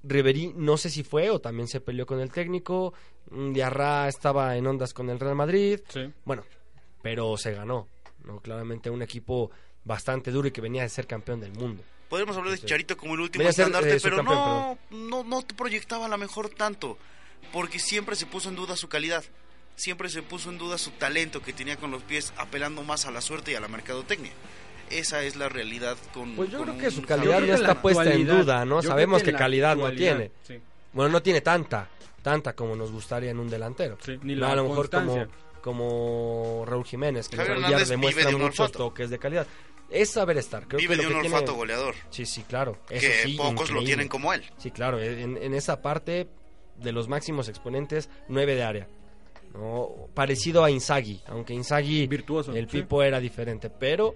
Riverí 0.03 0.53
no 0.55 0.77
sé 0.77 0.91
si 0.91 1.03
fue 1.03 1.31
o 1.31 1.39
también 1.41 1.67
se 1.67 1.81
peleó 1.81 2.05
con 2.05 2.19
el 2.19 2.31
técnico. 2.31 2.93
Mm, 3.31 3.53
Diarra 3.53 4.07
estaba 4.07 4.55
en 4.55 4.67
ondas 4.67 4.93
con 4.93 5.09
el 5.09 5.19
Real 5.19 5.35
Madrid. 5.35 5.79
Sí. 5.89 6.11
Bueno, 6.23 6.43
pero 7.01 7.35
se 7.38 7.53
ganó. 7.53 7.88
¿No? 8.25 8.39
Claramente 8.39 8.89
un 8.89 9.01
equipo 9.01 9.51
bastante 9.83 10.31
duro 10.31 10.47
y 10.47 10.51
que 10.51 10.61
venía 10.61 10.81
de 10.81 10.89
ser 10.89 11.07
campeón 11.07 11.39
del 11.39 11.53
mundo. 11.53 11.83
Podríamos 12.09 12.38
hablar 12.38 12.51
de. 12.51 12.59
Chicharito 12.59 12.97
como 12.97 13.15
el 13.15 13.21
último 13.21 13.39
Venía 13.39 13.49
a 13.49 13.53
ser, 13.53 13.67
estandarte, 13.67 13.97
eh, 13.97 13.99
pero 14.01 14.23
no, 14.23 14.77
no, 14.91 15.23
no 15.23 15.41
te 15.41 15.55
proyectaba 15.55 16.05
a 16.05 16.09
lo 16.09 16.17
mejor 16.17 16.49
tanto, 16.49 16.97
porque 17.51 17.79
siempre 17.79 18.15
se 18.15 18.25
puso 18.25 18.49
en 18.49 18.55
duda 18.55 18.75
su 18.75 18.89
calidad, 18.89 19.23
siempre 19.75 20.09
se 20.09 20.21
puso 20.21 20.49
en 20.49 20.57
duda 20.57 20.77
su 20.77 20.91
talento 20.91 21.41
que 21.41 21.53
tenía 21.53 21.77
con 21.77 21.91
los 21.91 22.03
pies, 22.03 22.33
apelando 22.38 22.83
más 22.83 23.05
a 23.05 23.11
la 23.11 23.21
suerte 23.21 23.51
y 23.51 23.55
a 23.55 23.59
la 23.59 23.67
mercadotecnia. 23.67 24.31
Esa 24.89 25.23
es 25.23 25.35
la 25.35 25.49
realidad 25.49 25.97
con. 26.13 26.35
Pues 26.35 26.51
yo 26.51 26.59
con 26.59 26.67
creo 26.67 26.79
que 26.79 26.91
su 26.91 27.01
calidad 27.01 27.43
que 27.43 27.53
está 27.53 27.81
puesta 27.81 28.13
en 28.13 28.27
duda, 28.27 28.65
¿no? 28.65 28.81
Sabemos 28.81 29.23
que 29.23 29.33
calidad 29.33 29.75
no 29.75 29.91
tiene. 29.91 30.31
sí. 30.43 30.59
Bueno, 30.93 31.11
no 31.11 31.21
tiene 31.21 31.41
tanta, 31.41 31.89
tanta 32.21 32.53
como 32.53 32.73
nos 32.73 32.89
gustaría 32.89 33.29
en 33.29 33.39
un 33.39 33.49
delantero. 33.49 33.97
Sí, 34.01 34.17
ni 34.23 34.33
No, 34.33 34.41
la 34.41 34.53
a 34.53 34.55
lo 34.55 34.69
mejor 34.69 34.89
como. 34.89 35.25
Como 35.65 36.63
Raúl 36.67 36.86
Jiménez, 36.86 37.28
que 37.28 37.38
Javier 37.38 37.58
ya 37.58 37.65
Hernández 37.65 37.89
demuestra 37.89 38.25
de 38.30 38.36
muchos 38.36 38.60
olfato. 38.60 38.78
toques 38.78 39.10
de 39.10 39.17
calidad. 39.17 39.47
Es 39.89 40.12
saber 40.12 40.38
estar. 40.38 40.67
Creo 40.67 40.78
Vive 40.78 40.95
que 40.95 41.01
de 41.01 41.10
lo 41.10 41.15
un 41.15 41.21
que 41.21 41.28
olfato 41.28 41.45
tiene... 41.45 41.58
goleador, 41.58 41.95
Sí, 42.12 42.28
sí, 42.28 42.43
claro. 42.43 42.78
Eso 42.88 43.08
que 43.08 43.13
sí, 43.30 43.34
pocos 43.36 43.71
lo 43.71 43.84
tienen 43.84 44.08
como 44.08 44.32
él. 44.32 44.43
Sí, 44.58 44.69
claro. 44.69 45.01
En, 45.01 45.38
en 45.38 45.54
esa 45.56 45.82
parte 45.82 46.28
de 46.78 46.91
los 46.91 47.08
máximos 47.08 47.49
exponentes, 47.49 48.12
9 48.28 48.54
de 48.54 48.63
área. 48.63 48.88
¿no? 49.56 50.08
Parecido 50.13 50.63
a 50.63 50.69
Inzaghi, 50.69 51.21
aunque 51.25 51.54
Inzaghi, 51.54 52.06
Virtuoso, 52.06 52.54
el 52.54 52.69
sí. 52.69 52.82
Pipo 52.82 53.01
era 53.01 53.19
diferente, 53.19 53.71
pero 53.71 54.15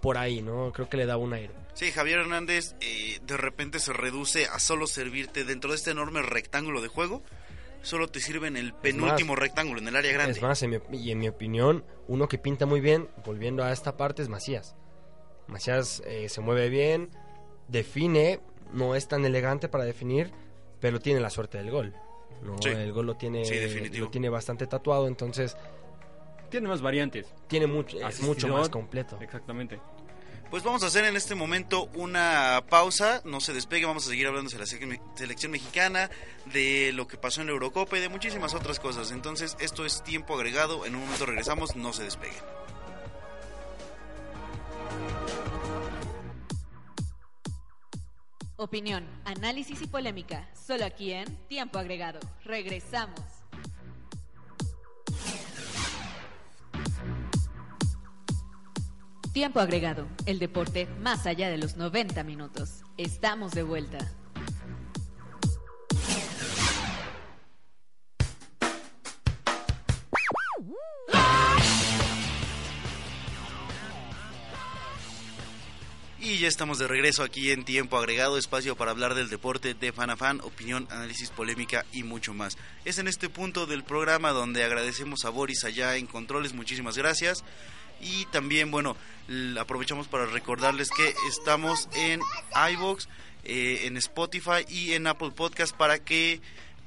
por 0.00 0.16
ahí, 0.16 0.42
¿no? 0.42 0.70
Creo 0.72 0.88
que 0.88 0.96
le 0.96 1.06
daba 1.06 1.20
un 1.24 1.32
aire. 1.34 1.54
Sí, 1.74 1.90
Javier 1.90 2.20
Hernández 2.20 2.76
eh, 2.80 3.18
de 3.22 3.36
repente 3.36 3.80
se 3.80 3.92
reduce 3.92 4.46
a 4.46 4.60
solo 4.60 4.86
servirte 4.86 5.42
dentro 5.42 5.70
de 5.70 5.76
este 5.76 5.90
enorme 5.90 6.22
rectángulo 6.22 6.80
de 6.82 6.88
juego. 6.88 7.22
Solo 7.82 8.08
te 8.08 8.20
sirve 8.20 8.48
en 8.48 8.56
el 8.56 8.74
penúltimo 8.74 9.34
rectángulo, 9.36 9.80
en 9.80 9.88
el 9.88 9.96
área 9.96 10.12
grande. 10.12 10.32
Es 10.32 10.42
más, 10.42 10.62
en 10.62 10.70
mi, 10.70 10.76
op- 10.76 10.92
y 10.92 11.10
en 11.10 11.18
mi 11.18 11.28
opinión, 11.28 11.84
uno 12.08 12.28
que 12.28 12.36
pinta 12.38 12.66
muy 12.66 12.80
bien, 12.80 13.08
volviendo 13.24 13.62
a 13.64 13.72
esta 13.72 13.96
parte, 13.96 14.22
es 14.22 14.28
Macías. 14.28 14.74
Macías 15.46 16.02
eh, 16.06 16.28
se 16.28 16.40
mueve 16.40 16.68
bien, 16.68 17.08
define, 17.68 18.40
no 18.72 18.94
es 18.94 19.08
tan 19.08 19.24
elegante 19.24 19.68
para 19.68 19.84
definir, 19.84 20.30
pero 20.80 21.00
tiene 21.00 21.20
la 21.20 21.30
suerte 21.30 21.58
del 21.58 21.70
gol. 21.70 21.94
¿no? 22.42 22.56
Sí. 22.62 22.68
El 22.68 22.92
gol 22.92 23.06
lo 23.06 23.16
tiene, 23.16 23.44
Sí, 23.44 23.56
definitivo. 23.56 24.06
lo 24.06 24.10
tiene 24.10 24.28
bastante 24.28 24.66
tatuado, 24.66 25.08
entonces 25.08 25.56
Tiene 26.50 26.68
más 26.68 26.80
variantes. 26.82 27.32
tiene 27.46 27.66
mucho, 27.66 27.96
es 27.98 28.04
Asistidor. 28.04 28.34
mucho 28.34 28.48
más 28.48 28.68
completo. 28.68 29.18
Exactamente. 29.20 29.80
Pues 30.50 30.62
vamos 30.62 30.82
a 30.82 30.86
hacer 30.86 31.04
en 31.04 31.14
este 31.14 31.34
momento 31.34 31.90
una 31.94 32.64
pausa, 32.70 33.20
no 33.24 33.38
se 33.40 33.52
despegue, 33.52 33.84
vamos 33.84 34.06
a 34.06 34.08
seguir 34.08 34.26
hablando 34.28 34.50
de 34.50 34.58
la 34.58 34.64
sele- 34.64 35.00
selección 35.14 35.52
mexicana, 35.52 36.10
de 36.46 36.90
lo 36.94 37.06
que 37.06 37.18
pasó 37.18 37.42
en 37.42 37.48
la 37.48 37.52
Eurocopa 37.52 37.98
y 37.98 38.00
de 38.00 38.08
muchísimas 38.08 38.54
otras 38.54 38.80
cosas. 38.80 39.10
Entonces, 39.10 39.56
esto 39.60 39.84
es 39.84 40.02
tiempo 40.04 40.34
agregado, 40.34 40.86
en 40.86 40.94
un 40.94 41.02
momento 41.02 41.26
regresamos, 41.26 41.76
no 41.76 41.92
se 41.92 42.04
despeguen. 42.04 42.42
Opinión, 48.56 49.06
análisis 49.24 49.80
y 49.82 49.86
polémica, 49.86 50.48
solo 50.66 50.84
aquí 50.84 51.12
en 51.12 51.36
Tiempo 51.46 51.78
Agregado. 51.78 52.18
Regresamos. 52.44 53.20
Tiempo 59.32 59.60
Agregado, 59.60 60.06
el 60.26 60.38
deporte 60.38 60.88
más 61.00 61.26
allá 61.26 61.50
de 61.50 61.58
los 61.58 61.76
90 61.76 62.24
minutos. 62.24 62.82
Estamos 62.96 63.52
de 63.52 63.62
vuelta. 63.62 63.98
Y 76.20 76.38
ya 76.38 76.48
estamos 76.48 76.78
de 76.78 76.86
regreso 76.86 77.22
aquí 77.22 77.52
en 77.52 77.64
Tiempo 77.64 77.96
Agregado, 77.96 78.36
espacio 78.36 78.76
para 78.76 78.90
hablar 78.90 79.14
del 79.14 79.30
deporte 79.30 79.74
de 79.74 79.92
fan 79.92 80.10
a 80.10 80.16
fan, 80.16 80.40
opinión, 80.42 80.86
análisis, 80.90 81.30
polémica 81.30 81.86
y 81.92 82.02
mucho 82.02 82.34
más. 82.34 82.58
Es 82.84 82.98
en 82.98 83.08
este 83.08 83.28
punto 83.28 83.66
del 83.66 83.82
programa 83.84 84.32
donde 84.32 84.64
agradecemos 84.64 85.24
a 85.24 85.30
Boris 85.30 85.64
allá 85.64 85.96
en 85.96 86.06
Controles, 86.06 86.54
muchísimas 86.54 86.98
gracias. 86.98 87.44
Y 88.00 88.26
también, 88.26 88.70
bueno, 88.70 88.96
aprovechamos 89.58 90.08
para 90.08 90.26
recordarles 90.26 90.90
que 90.90 91.14
estamos 91.28 91.88
en 91.94 92.20
iVoox, 92.72 93.06
eh, 93.44 93.82
en 93.84 93.96
Spotify 93.96 94.64
y 94.68 94.92
en 94.92 95.06
Apple 95.06 95.30
Podcast 95.30 95.74
para 95.76 95.98
que 95.98 96.40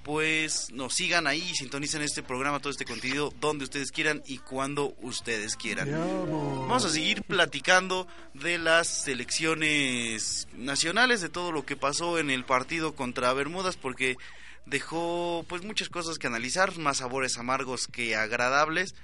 pues 0.03 0.71
nos 0.71 0.95
sigan 0.95 1.27
ahí 1.27 1.47
y 1.51 1.55
sintonicen 1.55 2.01
este 2.01 2.23
programa, 2.23 2.59
todo 2.59 2.71
este 2.71 2.85
contenido 2.85 3.33
donde 3.39 3.65
ustedes 3.65 3.91
quieran 3.91 4.23
y 4.25 4.39
cuando 4.39 4.95
ustedes 5.01 5.55
quieran. 5.55 5.91
Vamos 5.91 6.85
a 6.85 6.89
seguir 6.89 7.23
platicando 7.23 8.07
de 8.33 8.57
las 8.57 8.87
selecciones 8.87 10.47
nacionales, 10.53 11.21
de 11.21 11.29
todo 11.29 11.51
lo 11.51 11.65
que 11.65 11.75
pasó 11.75 12.17
en 12.17 12.31
el 12.31 12.45
partido 12.45 12.95
contra 12.95 13.33
Bermudas, 13.33 13.77
porque 13.77 14.17
dejó 14.65 15.45
pues 15.47 15.63
muchas 15.63 15.89
cosas 15.89 16.17
que 16.17 16.27
analizar, 16.27 16.77
más 16.77 16.97
sabores 16.97 17.37
amargos 17.37 17.87
que 17.87 18.15
agradables. 18.15 18.95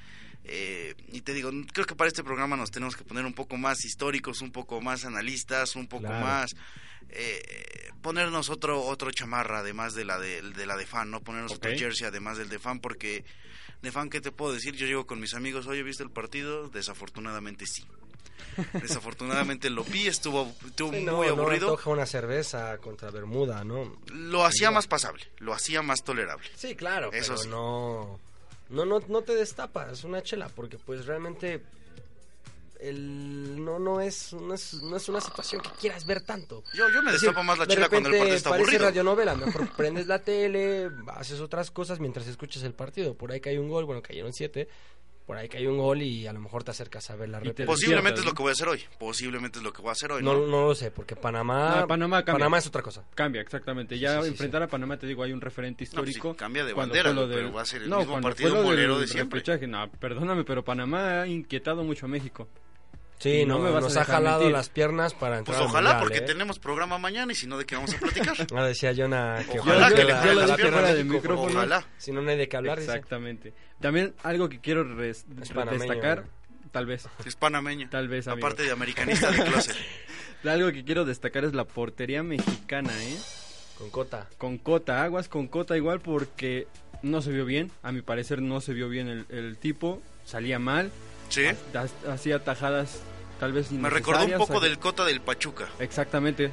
Eh, 0.43 0.95
y 1.11 1.21
te 1.21 1.33
digo, 1.33 1.51
creo 1.73 1.85
que 1.85 1.95
para 1.95 2.07
este 2.07 2.23
programa 2.23 2.55
nos 2.55 2.71
tenemos 2.71 2.95
que 2.95 3.03
poner 3.03 3.25
un 3.25 3.33
poco 3.33 3.57
más 3.57 3.83
históricos, 3.83 4.41
un 4.41 4.51
poco 4.51 4.79
más 4.81 5.03
analistas, 5.05 5.75
un 5.75 5.87
poco 5.87 6.03
Claro. 6.07 6.21
más 6.21 6.51
eh, 7.09 7.89
ponernos 8.01 8.49
otro 8.49 8.81
otro 8.83 9.11
chamarra 9.11 9.59
además 9.59 9.93
de 9.93 10.05
la 10.05 10.17
de, 10.19 10.41
de 10.41 10.65
la 10.65 10.75
de 10.77 10.85
fan, 10.85 11.09
no 11.11 11.21
ponernos 11.21 11.53
otro 11.53 11.71
Ok. 11.71 11.77
jersey 11.77 12.07
además 12.07 12.37
del 12.37 12.49
de 12.49 12.59
fan 12.59 12.79
porque 12.79 13.25
de 13.81 13.91
fan 13.91 14.09
qué 14.09 14.21
te 14.21 14.31
puedo 14.31 14.53
decir, 14.53 14.75
yo 14.75 14.87
llego 14.87 15.05
con 15.05 15.19
mis 15.19 15.33
amigos, 15.33 15.67
"Oye, 15.67 15.83
¿viste 15.83 16.03
el 16.03 16.11
partido?" 16.11 16.69
Desafortunadamente 16.69 17.65
sí. 17.65 17.85
Desafortunadamente 18.81 19.69
lo 19.69 19.83
vi, 19.83 20.07
estuvo, 20.07 20.53
estuvo 20.65 20.91
Sí, 20.93 21.03
no, 21.03 21.17
muy 21.17 21.27
no 21.27 21.33
aburrido. 21.33 21.69
antoja 21.69 21.89
una 21.89 22.05
cerveza 22.05 22.77
contra 22.79 23.09
Bermuda, 23.11 23.63
¿no? 23.63 23.99
lo 24.07 24.45
hacía 24.45 24.71
más 24.71 24.87
pasable, 24.87 25.23
lo 25.39 25.53
hacía 25.53 25.81
más 25.81 26.03
tolerable. 26.03 26.47
Sí, 26.55 26.75
claro, 26.75 27.09
Eso 27.11 27.33
pero 27.33 27.37
sí. 27.43 27.49
no, 27.49 28.19
no, 28.69 28.85
no, 28.85 28.99
no 29.07 29.21
te 29.21 29.35
destapas 29.35 30.03
una 30.03 30.21
chela, 30.21 30.49
porque 30.49 30.77
pues 30.77 31.05
realmente 31.05 31.61
el, 32.79 33.63
no, 33.63 33.79
no, 33.79 34.01
es, 34.01 34.33
no, 34.33 34.53
es, 34.53 34.73
no 34.75 34.97
es 34.97 35.09
una 35.09 35.21
situación 35.21 35.61
que 35.61 35.69
quieras 35.79 36.05
ver 36.05 36.21
tanto. 36.21 36.63
Yo, 36.73 36.89
yo 36.89 37.01
me 37.01 37.11
decir, 37.11 37.29
destapo 37.29 37.43
más 37.43 37.57
la 37.57 37.65
de 37.65 37.73
chela 37.73 37.89
cuando 37.89 38.09
el 38.09 38.17
partido 38.17 38.35
está 38.35 38.49
parece 38.49 38.63
aburrido. 38.63 38.85
radionovela, 38.85 39.35
mejor 39.35 39.69
prendes 39.77 40.07
la 40.07 40.19
tele, 40.19 40.89
haces 41.07 41.39
otras 41.39 41.71
cosas 41.71 41.99
mientras 41.99 42.27
escuchas 42.27 42.63
el 42.63 42.73
partido. 42.73 43.15
Por 43.15 43.31
ahí 43.31 43.39
cae 43.39 43.59
un 43.59 43.69
gol, 43.69 43.85
bueno, 43.85 44.01
cayeron 44.01 44.33
siete, 44.33 44.67
por 45.27 45.35
ahí 45.37 45.49
cae 45.49 45.67
un 45.67 45.77
gol 45.77 46.01
y 46.01 46.25
a 46.25 46.31
lo 46.33 46.39
mejor 46.39 46.63
te 46.63 46.71
acercas 46.71 47.09
a 47.11 47.15
ver 47.17 47.27
la 47.29 47.39
repetición. 47.39 47.67
Posiblemente 47.67 48.21
es 48.21 48.25
lo 48.25 48.33
que 48.33 48.41
voy 48.41 48.49
a 48.49 48.53
hacer 48.53 48.67
hoy. 48.69 48.81
Posiblemente 48.97 49.59
es 49.59 49.63
lo 49.63 49.73
que 49.73 49.81
voy 49.81 49.89
a 49.89 49.91
hacer 49.91 50.11
hoy. 50.13 50.23
No, 50.23 50.33
¿no? 50.33 50.47
no 50.47 50.67
lo 50.69 50.73
sé, 50.75 50.89
porque 50.89 51.15
Panamá, 51.17 51.81
No, 51.81 51.87
Panamá 51.87 52.23
cambia. 52.23 52.57
es 52.57 52.67
otra 52.67 52.81
cosa. 52.81 53.03
Cambia, 53.13 53.41
exactamente. 53.41 53.99
Ya 53.99 54.13
Sí, 54.13 54.15
sí, 54.19 54.23
sí, 54.23 54.29
enfrentar 54.31 54.63
a 54.63 54.67
Panamá, 54.67 54.97
te 54.97 55.05
digo, 55.05 55.23
hay 55.23 55.33
un 55.33 55.41
referente 55.41 55.83
No, 55.83 55.91
pues 55.91 56.05
sí, 56.05 56.11
histórico. 56.11 56.35
cambia 56.37 56.63
de 56.65 56.73
Cuando 56.73 56.93
bandera, 56.93 57.11
güey, 57.13 57.27
pero 57.27 57.47
del- 57.47 57.55
va 57.57 57.61
a 57.61 57.65
ser 57.65 57.81
el 57.83 57.89
no, 57.89 57.99
mismo 57.99 58.21
partido 58.21 58.49
del 58.71 58.99
de 59.01 59.07
siempre. 59.07 59.43
No, 59.67 59.91
perdóname, 59.91 60.45
pero 60.45 60.63
Panamá 60.63 61.21
ha 61.23 61.27
inquietado 61.27 61.83
mucho 61.83 62.05
a 62.05 62.09
México. 62.09 62.47
Sí, 63.19 63.45
no 63.45 63.57
no, 63.57 63.63
me 63.63 63.71
vas 63.71 63.83
a 63.83 63.87
nos 63.87 63.97
ha 63.97 64.05
jalado 64.05 64.39
mentir. 64.41 64.53
las 64.53 64.69
piernas 64.69 65.13
para 65.15 65.39
entrar 65.39 65.57
Pues 65.57 65.59
al 65.59 65.65
ojalá, 65.71 65.89
Mundial, 65.93 66.03
porque 66.03 66.17
¿eh? 66.19 66.21
tenemos 66.27 66.59
programa 66.59 66.97
mañana 66.99 67.31
y 67.31 67.35
si 67.35 67.47
no, 67.47 67.57
¿de 67.57 67.65
qué 67.65 67.75
vamos 67.75 67.93
a 67.95 67.97
platicar? 67.97 68.35
Ahora 68.51 68.67
decía 68.67 68.93
Jonah 68.95 69.43
que 69.51 69.59
Ojalá 69.59 69.89
que 69.89 69.97
yo- 69.97 70.03
le 70.03 70.09
yo 70.09 70.15
jalen 70.17 70.35
lo 70.35 70.41
las 70.41 70.47
dije 70.51 70.55
piernas. 70.61 70.79
fuera 70.81 70.93
de 70.95 71.03
México, 71.03 71.21
micrófono. 71.29 71.57
Ojalá. 71.57 71.85
Si 71.97 72.11
no, 72.11 72.21
no 72.21 72.29
hay 72.29 72.37
de 72.37 72.47
qué 72.47 72.57
hablar. 72.57 72.79
dice. 72.79 72.91
Exactamente. 72.91 73.53
También 73.81 74.13
algo 74.23 74.49
que 74.49 74.59
quiero 74.59 74.83
res- 74.95 75.25
Es 75.41 75.49
panameño, 75.49 75.83
destacar, 75.83 76.25
¿no? 76.25 76.69
tal 76.71 76.85
vez, 76.85 77.07
Es 77.25 77.35
panameño. 77.35 77.89
tal 77.89 78.07
vez, 78.07 78.27
amigo. 78.27 78.45
Aparte 78.45 78.63
de 78.63 78.71
americanista 78.71 79.31
de 79.31 79.43
closet. 79.43 79.75
Algo 80.43 80.71
que 80.71 80.83
quiero 80.85 81.03
destacar 81.03 81.43
es 81.43 81.53
la 81.53 81.65
portería 81.65 82.21
mexicana, 82.23 82.91
¿eh? 83.03 83.17
Con 83.79 83.89
Cota. 83.89 84.27
Con 84.37 84.57
Cota, 84.59 85.03
aguas 85.03 85.27
con 85.27 85.47
Cota 85.47 85.75
igual 85.75 85.99
porque 85.99 86.67
no 87.01 87.21
se 87.23 87.31
vio 87.31 87.43
bien, 87.45 87.71
a 87.83 87.91
mi 87.91 88.01
parecer 88.03 88.41
no 88.41 88.61
se 88.61 88.73
vio 88.73 88.87
bien 88.87 89.07
el, 89.07 89.25
el 89.29 89.57
tipo, 89.57 90.01
salía 90.25 90.59
mal, 90.59 90.91
Sí. 91.29 91.45
ha- 91.73 92.11
hacía 92.13 92.43
tajadas 92.43 92.99
tal 93.39 93.53
vez 93.53 93.71
Me 93.71 93.89
recordó 93.89 94.25
un 94.25 94.33
poco 94.37 94.59
del 94.59 94.79
Cota 94.79 95.05
del 95.05 95.21
Pachuca. 95.21 95.67
Exactamente, 95.79 96.51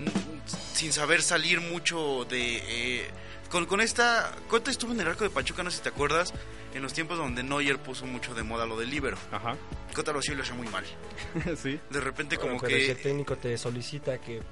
Sin 0.75 0.93
saber 0.93 1.23
salir 1.23 1.61
mucho 1.61 2.25
de... 2.27 2.99
eh, 3.01 3.07
con, 3.51 3.67
con 3.67 3.81
esta... 3.81 4.35
Cota 4.49 4.71
estuvo 4.71 4.93
en 4.93 5.01
el 5.01 5.07
arco 5.09 5.25
de 5.25 5.31
Pachuca, 5.31 5.63
no 5.63 5.71
sé 5.71 5.79
si 5.79 5.83
te 5.85 5.89
acuerdas, 5.89 6.35
en 6.75 6.83
los 6.83 6.93
tiempos 6.93 7.17
donde 7.17 7.43
Neuer 7.43 7.79
puso 7.79 8.05
mucho 8.05 8.35
de 8.35 8.43
moda 8.43 8.67
lo 8.67 8.79
del 8.79 8.91
libero. 8.91 9.17
ajá, 9.33 9.57
Cota 9.95 10.13
lo 10.13 10.19
hacía 10.19 10.35
y 10.35 10.37
lo 10.37 10.43
hacía 10.43 10.55
muy 10.57 10.69
mal. 10.69 10.85
sí, 11.57 11.79
De 11.91 12.01
repente 12.01 12.37
Bueno, 12.37 12.57
como 12.59 12.67
si 12.69 12.75
el 12.75 12.87
que... 12.89 12.95
técnico 12.97 13.37
te 13.37 13.57
solicita 13.57 14.19
que 14.19 14.43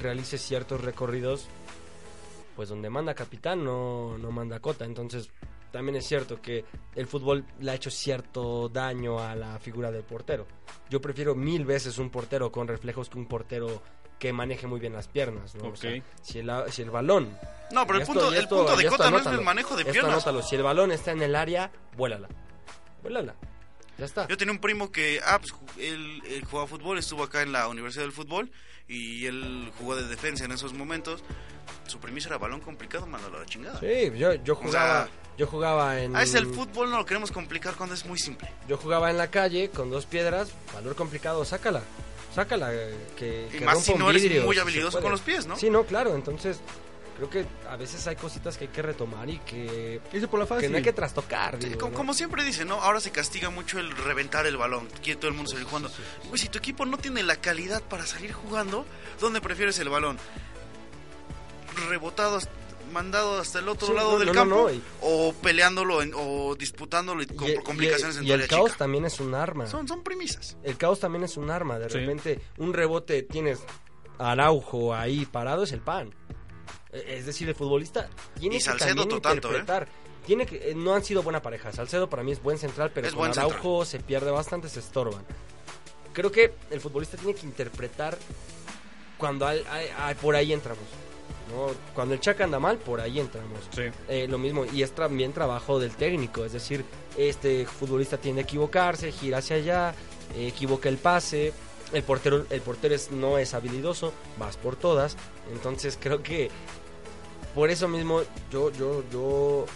realices 0.00 0.40
ciertos 0.42 0.80
recorridos, 0.80 1.46
pues 2.56 2.68
donde 2.70 2.88
manda 2.90 3.14
capitán 3.14 3.62
no, 3.62 4.16
no 4.18 4.30
manda 4.32 4.58
Cota. 4.58 4.84
Entonces, 4.86 5.28
también 5.76 5.96
es 5.96 6.06
cierto 6.06 6.40
que 6.40 6.64
el 6.94 7.06
fútbol 7.06 7.44
le 7.60 7.70
ha 7.70 7.74
hecho 7.74 7.90
cierto 7.90 8.68
daño 8.70 9.18
a 9.20 9.34
la 9.34 9.58
figura 9.58 9.90
del 9.90 10.02
portero. 10.04 10.46
Yo 10.88 11.00
prefiero 11.00 11.34
mil 11.34 11.66
veces 11.66 11.98
un 11.98 12.08
portero 12.10 12.50
con 12.50 12.66
reflejos 12.66 13.10
que 13.10 13.18
un 13.18 13.26
portero 13.26 13.82
que 14.18 14.32
maneje 14.32 14.66
muy 14.66 14.80
bien 14.80 14.94
las 14.94 15.08
piernas. 15.08 15.54
¿no? 15.56 15.64
O 15.64 15.68
Ok. 15.68 15.76
sea, 15.76 16.02
si, 16.22 16.38
el, 16.38 16.50
si 16.70 16.80
el 16.80 16.90
balón 16.90 17.36
No, 17.72 17.86
pero 17.86 17.98
el 17.98 18.02
esto- 18.02 18.14
punto, 18.14 18.32
el 18.34 18.48
punto 18.48 18.76
de 18.76 18.84
esto 18.84 18.96
Cota 18.96 19.10
no 19.10 19.18
es 19.18 19.26
el 19.26 19.42
manejo 19.42 19.74
de 19.76 19.82
Esto 19.82 19.92
piernas. 19.92 20.12
anótalo, 20.14 20.42
si 20.42 20.56
el 20.56 20.62
balón 20.62 20.92
está 20.92 21.12
en 21.12 21.20
el 21.20 21.36
área, 21.36 21.70
vuélala. 21.96 22.28
Vuélala. 23.02 23.34
Ya 23.98 24.04
está. 24.06 24.26
Yo 24.28 24.36
tenía 24.38 24.52
un 24.52 24.58
primo 24.60 24.90
que, 24.90 25.20
ah, 25.24 25.38
pues 25.38 25.52
él, 25.78 26.22
él 26.28 26.44
jugaba 26.44 26.66
fútbol, 26.66 26.98
estuvo 26.98 27.22
acá 27.22 27.42
en 27.42 27.52
la 27.52 27.68
Universidad 27.68 28.04
del 28.04 28.12
Fútbol 28.12 28.50
y 28.88 29.26
él 29.26 29.70
jugó 29.78 29.96
de 29.96 30.06
defensa 30.06 30.44
en 30.46 30.52
esos 30.52 30.72
momentos. 30.72 31.22
Su 31.86 31.98
premisa 31.98 32.28
era 32.28 32.38
balón 32.38 32.60
complicado, 32.60 33.06
mándalo 33.06 33.36
a 33.36 33.40
la 33.40 33.46
chingada. 33.46 33.78
Sí, 33.80 34.10
yo, 34.16 34.34
yo 34.34 34.52
O 34.54 34.56
jugaba, 34.56 35.04
sea, 35.04 35.08
yo 35.36 35.46
jugaba 35.46 36.00
en 36.00 36.16
Ah, 36.16 36.22
es 36.22 36.34
el 36.34 36.46
fútbol, 36.46 36.90
no 36.90 36.98
lo 36.98 37.06
queremos 37.06 37.30
complicar 37.30 37.74
cuando 37.74 37.94
es 37.94 38.04
muy 38.06 38.18
simple. 38.18 38.48
yo 38.68 38.76
jugaba 38.76 39.10
en 39.10 39.18
la 39.18 39.28
calle 39.28 39.70
con 39.70 39.90
dos 39.90 40.06
piedras, 40.06 40.50
valor 40.72 40.94
complicado, 40.94 41.44
sácala. 41.44 41.82
Sácala 42.34 42.74
eh, 42.74 42.94
que, 43.16 43.48
Y 43.52 43.58
que 43.58 43.64
más 43.64 43.74
rompa 43.74 43.86
si 43.86 43.92
un 43.92 43.98
no 43.98 44.10
eres 44.10 44.22
vidrio, 44.22 44.44
muy 44.44 44.54
se 44.56 44.60
habilidoso 44.60 45.00
con 45.00 45.10
los 45.10 45.20
pies, 45.20 45.46
¿no? 45.46 45.56
Sí, 45.56 45.70
no, 45.70 45.84
claro, 45.84 46.14
entonces 46.14 46.60
creo 47.16 47.30
que 47.30 47.46
a 47.68 47.76
veces 47.76 48.06
hay 48.06 48.16
cositas 48.16 48.58
que 48.58 48.64
hay 48.64 48.70
que 48.70 48.82
retomar 48.82 49.28
y 49.28 49.38
que, 49.38 50.00
por 50.30 50.38
la 50.38 50.44
que 50.44 50.54
fácil, 50.54 50.70
no 50.70 50.76
hay 50.76 50.82
que 50.82 50.92
trastocar. 50.92 51.56
Sí, 51.60 51.68
digo, 51.68 51.80
como, 51.80 51.92
¿no? 51.92 51.96
como 51.96 52.14
siempre 52.14 52.44
dicen, 52.44 52.68
¿no? 52.68 52.74
Ahora 52.74 53.00
se 53.00 53.10
castiga 53.10 53.48
mucho 53.50 53.78
el 53.78 53.90
reventar 53.90 54.46
el 54.46 54.56
balón. 54.56 54.88
Quiere 55.02 55.18
todo 55.18 55.30
el 55.30 55.34
mundo 55.34 55.50
salir 55.50 55.64
jugando. 55.64 55.88
sí, 55.88 55.96
sí. 55.96 56.28
Güey, 56.28 56.38
si 56.38 56.48
tu 56.48 56.58
equipo 56.58 56.84
no 56.84 56.98
tiene 56.98 57.22
la 57.22 57.36
calidad 57.36 57.82
para 57.82 58.06
salir 58.06 58.32
jugando, 58.32 58.84
¿dónde 59.18 59.40
prefieres 59.40 59.78
el 59.78 59.88
balón? 59.88 60.18
Rebotado, 61.88 62.38
mandado 62.92 63.38
hasta 63.40 63.58
el 63.58 63.68
otro 63.68 63.88
Sí, 63.88 63.92
lado 63.94 64.12
no, 64.12 64.18
del 64.18 64.28
no, 64.28 64.34
campo 64.34 64.54
no, 64.56 64.70
y- 64.70 64.82
o 65.02 65.32
peleándolo 65.42 66.02
en- 66.02 66.12
o 66.14 66.54
disputándolo 66.56 67.22
y 67.22 67.26
con 67.26 67.48
Y- 67.48 67.52
y- 67.52 67.56
complicaciones 67.56 68.16
en 68.16 68.24
y 68.24 68.28
tu 68.28 68.32
el 68.34 68.46
caos 68.48 68.66
chica. 68.66 68.78
también 68.78 69.04
es 69.04 69.20
un 69.20 69.34
arma. 69.34 69.66
Son, 69.66 69.86
son 69.88 70.02
premisas. 70.02 70.56
El 70.62 70.76
caos 70.76 71.00
también 71.00 71.24
es 71.24 71.36
un 71.36 71.50
arma. 71.50 71.78
De 71.78 71.88
Sí. 71.90 71.98
repente, 71.98 72.40
un 72.58 72.72
rebote 72.72 73.22
tienes 73.22 73.60
Araujo 74.18 74.94
ahí 74.94 75.26
parado, 75.26 75.64
es 75.64 75.72
el 75.72 75.80
pan. 75.80 76.14
E- 76.92 77.16
Es 77.18 77.26
decir, 77.26 77.48
el 77.48 77.54
futbolista 77.54 78.08
tiene 78.38 78.56
Y 78.56 78.58
que 78.58 78.64
Salcedo 78.64 78.88
también 78.88 79.08
to 79.08 79.20
tanto, 79.20 79.48
interpretar. 79.48 79.88
Tiene 80.26 80.44
que, 80.46 80.70
eh, 80.70 80.74
no 80.74 80.94
han 80.94 81.04
sido 81.04 81.22
buena 81.22 81.40
pareja. 81.42 81.70
Salcedo 81.72 82.08
para 82.10 82.22
mí 82.22 82.32
es 82.32 82.42
buen 82.42 82.58
central, 82.58 82.90
pero 82.94 83.06
Es 83.06 83.12
con 83.12 83.20
buen 83.20 83.30
Araujo 83.32 83.84
se 83.84 84.00
pierde 84.00 84.30
bastante, 84.30 84.68
se 84.68 84.80
estorban. 84.80 85.24
Creo 86.12 86.32
que 86.32 86.54
el 86.70 86.80
futbolista 86.80 87.16
tiene 87.16 87.34
que 87.34 87.46
interpretar 87.46 88.16
cuando 89.18 89.46
hay- 89.46 89.62
hay- 89.70 89.88
hay- 89.98 90.14
por 90.14 90.34
ahí 90.34 90.52
entramos. 90.52 90.82
¿No? 91.50 91.68
Cuando 91.94 92.14
el 92.14 92.20
Chaca 92.20 92.44
anda 92.44 92.58
mal, 92.58 92.78
por 92.78 93.00
ahí 93.00 93.20
entramos. 93.20 93.60
Sí. 93.74 93.82
Eh, 94.08 94.26
lo 94.28 94.38
mismo, 94.38 94.64
y 94.64 94.82
es 94.82 94.92
también 94.92 95.32
trabajo 95.32 95.78
del 95.78 95.92
técnico, 95.96 96.44
es 96.44 96.52
decir, 96.52 96.84
este 97.16 97.64
futbolista 97.66 98.18
tiende 98.18 98.42
a 98.42 98.44
equivocarse, 98.44 99.12
gira 99.12 99.38
hacia 99.38 99.56
allá, 99.56 99.94
eh, 100.36 100.48
equivoca 100.48 100.88
el 100.88 100.96
pase, 100.98 101.52
el 101.92 102.02
portero, 102.02 102.46
el 102.50 102.60
portero 102.62 102.94
es- 102.94 103.10
no 103.12 103.38
es 103.38 103.54
habilidoso, 103.54 104.12
vas 104.38 104.56
por 104.56 104.74
todas, 104.76 105.16
entonces 105.52 105.96
creo 106.00 106.22
que 106.22 106.50
por 107.54 107.70
eso 107.70 107.86
mismo 107.88 108.22
yo, 108.50 108.70
yo, 108.72 109.02
yo, 109.12 109.66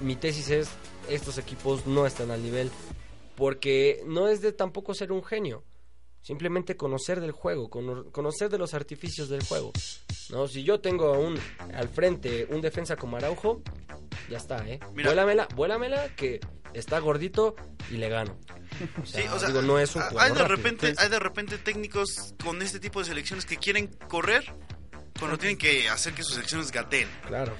mi 0.00 0.16
tesis 0.16 0.48
es, 0.50 0.68
estos 1.08 1.36
equipos 1.38 1.86
no 1.86 2.06
están 2.06 2.30
al 2.30 2.42
nivel, 2.42 2.70
porque 3.36 4.00
no 4.06 4.28
es 4.28 4.40
de 4.40 4.52
tampoco 4.52 4.94
ser 4.94 5.10
un 5.12 5.24
genio, 5.24 5.64
simplemente 6.24 6.76
conocer 6.76 7.20
del 7.20 7.32
juego, 7.32 7.68
cono- 7.68 8.10
conocer 8.10 8.48
de 8.48 8.56
los 8.58 8.72
artificios 8.74 9.28
del 9.28 9.44
juego. 9.44 9.72
¿no? 10.30 10.48
Si 10.48 10.64
yo 10.64 10.80
tengo 10.80 11.12
un, 11.18 11.38
al 11.74 11.88
frente 11.88 12.46
un 12.50 12.60
defensa 12.62 12.96
como 12.96 13.16
Araujo, 13.18 13.62
ya 14.30 14.38
está, 14.38 14.66
¿eh? 14.66 14.80
Mira. 14.94 15.10
Vuélamela, 15.10 15.46
vuélamela, 15.54 16.08
que 16.16 16.40
está 16.72 16.98
gordito 16.98 17.54
y 17.90 17.98
le 17.98 18.08
gano. 18.08 18.36
O 19.02 19.06
sea, 19.06 19.20
Sí, 19.22 19.28
o 19.28 19.38
sea, 19.38 19.48
digo, 19.48 19.60
no 19.62 19.78
es 19.78 19.94
un 19.94 20.02
hay 20.02 20.08
de 20.10 20.18
rápido. 20.38 20.48
repente, 20.48 20.88
Entonces, 20.88 20.98
hay 20.98 21.10
de 21.10 21.18
repente 21.20 21.58
técnicos 21.58 22.34
con 22.42 22.62
este 22.62 22.80
tipo 22.80 23.00
de 23.00 23.04
selecciones 23.04 23.44
que 23.44 23.58
quieren 23.58 23.88
correr 24.08 24.44
cuando 25.18 25.36
tienen 25.38 25.58
que 25.58 25.88
hacer 25.90 26.14
que 26.14 26.22
sus 26.22 26.34
selecciones 26.34 26.72
gateen. 26.72 27.08
Claro. 27.28 27.54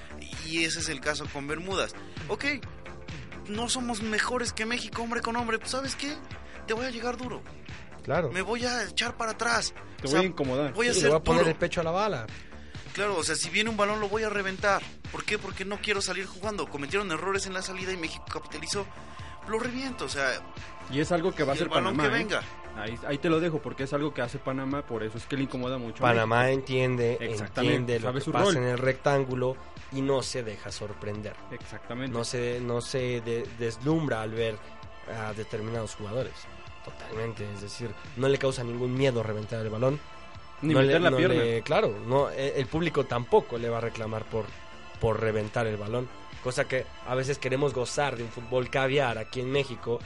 Y 0.47 0.63
ese 0.63 0.79
es 0.79 0.89
el 0.89 0.99
caso 1.01 1.25
con 1.31 1.47
Bermudas. 1.47 1.93
Ok, 2.27 2.45
no 3.47 3.69
somos 3.69 4.01
mejores 4.01 4.51
que 4.53 4.65
México, 4.65 5.03
hombre 5.03 5.21
con 5.21 5.35
hombre. 5.35 5.59
Pues, 5.59 5.69
¿sabes 5.71 5.95
qué? 5.95 6.13
Te 6.67 6.73
voy 6.73 6.85
a 6.87 6.89
llegar 6.89 7.15
duro. 7.15 7.41
Claro. 8.05 8.31
Me 8.31 8.41
voy 8.41 8.63
a 8.65 8.83
echar 8.83 9.17
para 9.17 9.31
atrás. 9.31 9.73
Te 9.73 9.79
O 9.79 10.03
voy 10.03 10.11
sea, 10.11 10.19
a 10.21 10.23
incomodar. 10.23 10.73
Voy 10.73 10.87
a 10.87 10.93
Sí, 10.93 10.97
le 10.99 11.01
ser 11.01 11.09
voy 11.09 11.19
a 11.19 11.23
poner 11.23 11.41
duro. 11.41 11.51
el 11.51 11.57
pecho 11.57 11.81
a 11.81 11.83
la 11.83 11.91
bala. 11.91 12.25
Claro, 12.93 13.17
o 13.17 13.23
sea, 13.23 13.35
si 13.35 13.49
viene 13.49 13.69
un 13.69 13.75
balón 13.75 13.99
lo 13.99 14.07
voy 14.07 14.23
a 14.23 14.29
reventar. 14.29 14.81
¿Por 15.11 15.25
qué? 15.25 15.37
Porque 15.37 15.65
no 15.65 15.77
quiero 15.81 16.01
salir 16.01 16.25
jugando. 16.25 16.67
Cometieron 16.69 17.11
errores 17.11 17.45
en 17.45 17.53
la 17.53 17.61
salida 17.61 17.91
y 17.91 17.97
México 17.97 18.23
capitalizó. 18.31 18.85
Lo 19.49 19.59
reviento, 19.59 20.05
o 20.05 20.09
sea, 20.09 20.31
Y 20.91 20.99
es 21.01 21.11
algo 21.11 21.33
que 21.33 21.43
va 21.43 21.51
a 21.51 21.55
hacer 21.55 21.67
el 21.67 21.73
balón 21.73 21.97
Panamá. 21.97 22.03
que 22.03 22.15
¿eh? 22.15 22.23
venga. 22.23 22.41
Ahí, 22.77 22.97
ahí 23.07 23.17
te 23.17 23.29
lo 23.29 23.39
dejo 23.39 23.61
porque 23.61 23.83
es 23.83 23.93
algo 23.93 24.13
que 24.13 24.21
hace 24.21 24.37
Panamá, 24.37 24.85
por 24.85 25.01
eso 25.03 25.17
es 25.17 25.25
que 25.25 25.35
le 25.37 25.43
incomoda 25.43 25.77
mucho. 25.77 26.03
a 26.03 26.07
Panamá 26.09 26.49
entiende, 26.51 27.17
entiende 27.21 27.99
lo 27.99 28.13
que 28.13 28.21
su 28.21 28.31
pasa 28.31 28.45
rol. 28.45 28.57
en 28.57 28.63
el 28.65 28.77
rectángulo 28.77 29.55
y 29.93 30.01
no 30.01 30.21
se 30.21 30.43
deja 30.43 30.71
sorprender. 30.71 31.35
Exactamente. 31.51 32.11
No 32.15 32.23
se, 32.25 32.59
no 32.59 32.81
se 32.81 33.21
de- 33.21 33.47
deslumbra 33.59 34.21
al 34.21 34.31
ver 34.31 34.57
a 35.17 35.31
determinados 35.33 35.95
jugadores. 35.95 36.33
Totalmente, 36.85 37.45
es 37.55 37.61
decir, 37.61 37.89
no 38.17 38.27
le 38.29 38.37
causa 38.37 38.63
ningún 38.63 38.93
miedo 38.93 39.23
reventar 39.23 39.59
el 39.61 39.69
balón. 39.69 39.99
Ni 40.61 40.73
no 40.73 40.79
meter 40.81 40.95
le- 40.95 40.99
la 41.01 41.09
no 41.11 41.17
pierna. 41.17 41.35
le- 41.43 41.61
claro, 41.63 41.97
no, 42.07 42.29
eh, 42.29 42.53
el 42.55 42.67
público 42.67 43.05
tampoco 43.05 43.57
le 43.57 43.69
va 43.69 43.79
a 43.79 43.81
reclamar 43.81 44.23
por, 44.25 44.45
por 44.99 45.19
reventar 45.19 45.67
el 45.67 45.77
balón. 45.77 46.07
Cosa 46.43 46.65
que 46.65 46.85
a 47.07 47.15
veces 47.15 47.39
queremos 47.39 47.73
gozar 47.73 48.15
de 48.15 48.23
un 48.23 48.29
fútbol 48.29 48.69
caviar 48.69 49.17
aquí 49.17 49.41
en 49.41 49.51
México. 49.51 49.99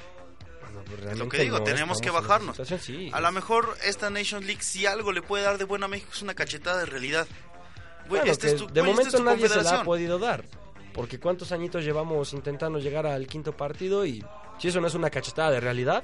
Bueno, 0.61 0.81
pues 0.85 1.11
Es 1.13 1.17
lo 1.19 1.27
que 1.29 1.41
digo, 1.43 1.57
no 1.59 1.63
tenemos 1.63 1.99
que 1.99 2.09
bajarnos. 2.09 2.57
sí. 2.81 3.09
A 3.13 3.19
lo 3.19 3.31
mejor 3.31 3.75
esta 3.83 4.09
Nation 4.09 4.45
League, 4.45 4.61
si 4.63 4.85
algo 4.85 5.11
le 5.11 5.21
puede 5.21 5.43
dar 5.43 5.57
de 5.57 5.65
buena 5.65 5.85
a 5.85 5.89
México, 5.89 6.11
es 6.13 6.21
una 6.21 6.33
cachetada 6.33 6.79
de 6.79 6.85
realidad. 6.85 7.27
Bueno, 8.07 8.31
este 8.31 8.47
es 8.47 8.55
tu- 8.55 8.67
de 8.67 8.79
esta 8.79 8.83
momento 8.91 9.17
es 9.17 9.23
nadie 9.23 9.49
se 9.49 9.61
la 9.63 9.81
ha 9.81 9.83
podido 9.83 10.17
dar. 10.17 10.45
Porque 10.93 11.19
cuántos 11.19 11.51
añitos 11.51 11.83
llevamos 11.83 12.33
intentando 12.33 12.79
llegar 12.79 13.05
al 13.05 13.27
quinto 13.27 13.55
partido 13.55 14.05
y 14.05 14.23
si 14.57 14.67
eso 14.69 14.81
no 14.81 14.87
es 14.87 14.95
una 14.95 15.09
cachetada 15.09 15.51
de 15.51 15.59
realidad, 15.59 16.03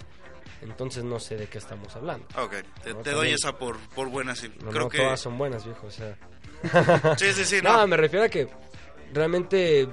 entonces 0.61 1.03
no 1.03 1.19
sé 1.19 1.35
de 1.37 1.47
qué 1.47 1.57
estamos 1.57 1.95
hablando. 1.95 2.25
Ok, 2.37 2.53
te, 2.83 2.93
No, 2.93 3.01
te 3.01 3.09
doy 3.11 3.17
también. 3.19 3.35
esa 3.35 3.57
por, 3.57 3.77
por 3.95 4.09
buena, 4.09 4.35
sí. 4.35 4.51
No, 4.63 4.69
Creo 4.71 4.83
no, 4.83 4.89
que... 4.89 4.97
todas 4.99 5.19
son 5.19 5.37
buenas, 5.37 5.65
viejo. 5.65 5.87
O 5.87 5.91
sea, 5.91 6.17
Sí, 7.17 7.33
sí, 7.33 7.45
sí, 7.45 7.57
no, 7.63 7.85
me 7.87 7.97
refiero 7.97 8.25
a 8.25 8.29
que 8.29 8.47
realmente 9.13 9.87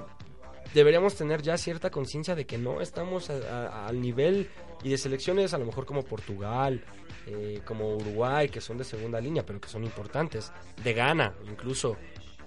deberíamos 0.73 1.15
tener 1.15 1.41
ya 1.41 1.57
cierta 1.57 1.89
conciencia 1.91 2.35
de 2.35 2.45
que 2.45 2.57
no 2.57 2.81
estamos 2.81 3.29
al 3.29 4.01
nivel 4.01 4.49
y 4.83 4.89
de 4.89 4.97
selecciones 4.97 5.53
a 5.53 5.57
lo 5.57 5.65
mejor 5.65 5.85
como 5.85 6.03
Portugal, 6.03 6.83
eh, 7.27 7.61
como 7.65 7.95
Uruguay, 7.95 8.49
que 8.49 8.59
son 8.59 8.77
de 8.77 8.83
segunda 8.83 9.21
línea, 9.21 9.45
pero 9.45 9.61
que 9.61 9.69
son 9.69 9.83
importantes, 9.83 10.51
de 10.83 10.93
Ghana 10.93 11.33
incluso, 11.47 11.95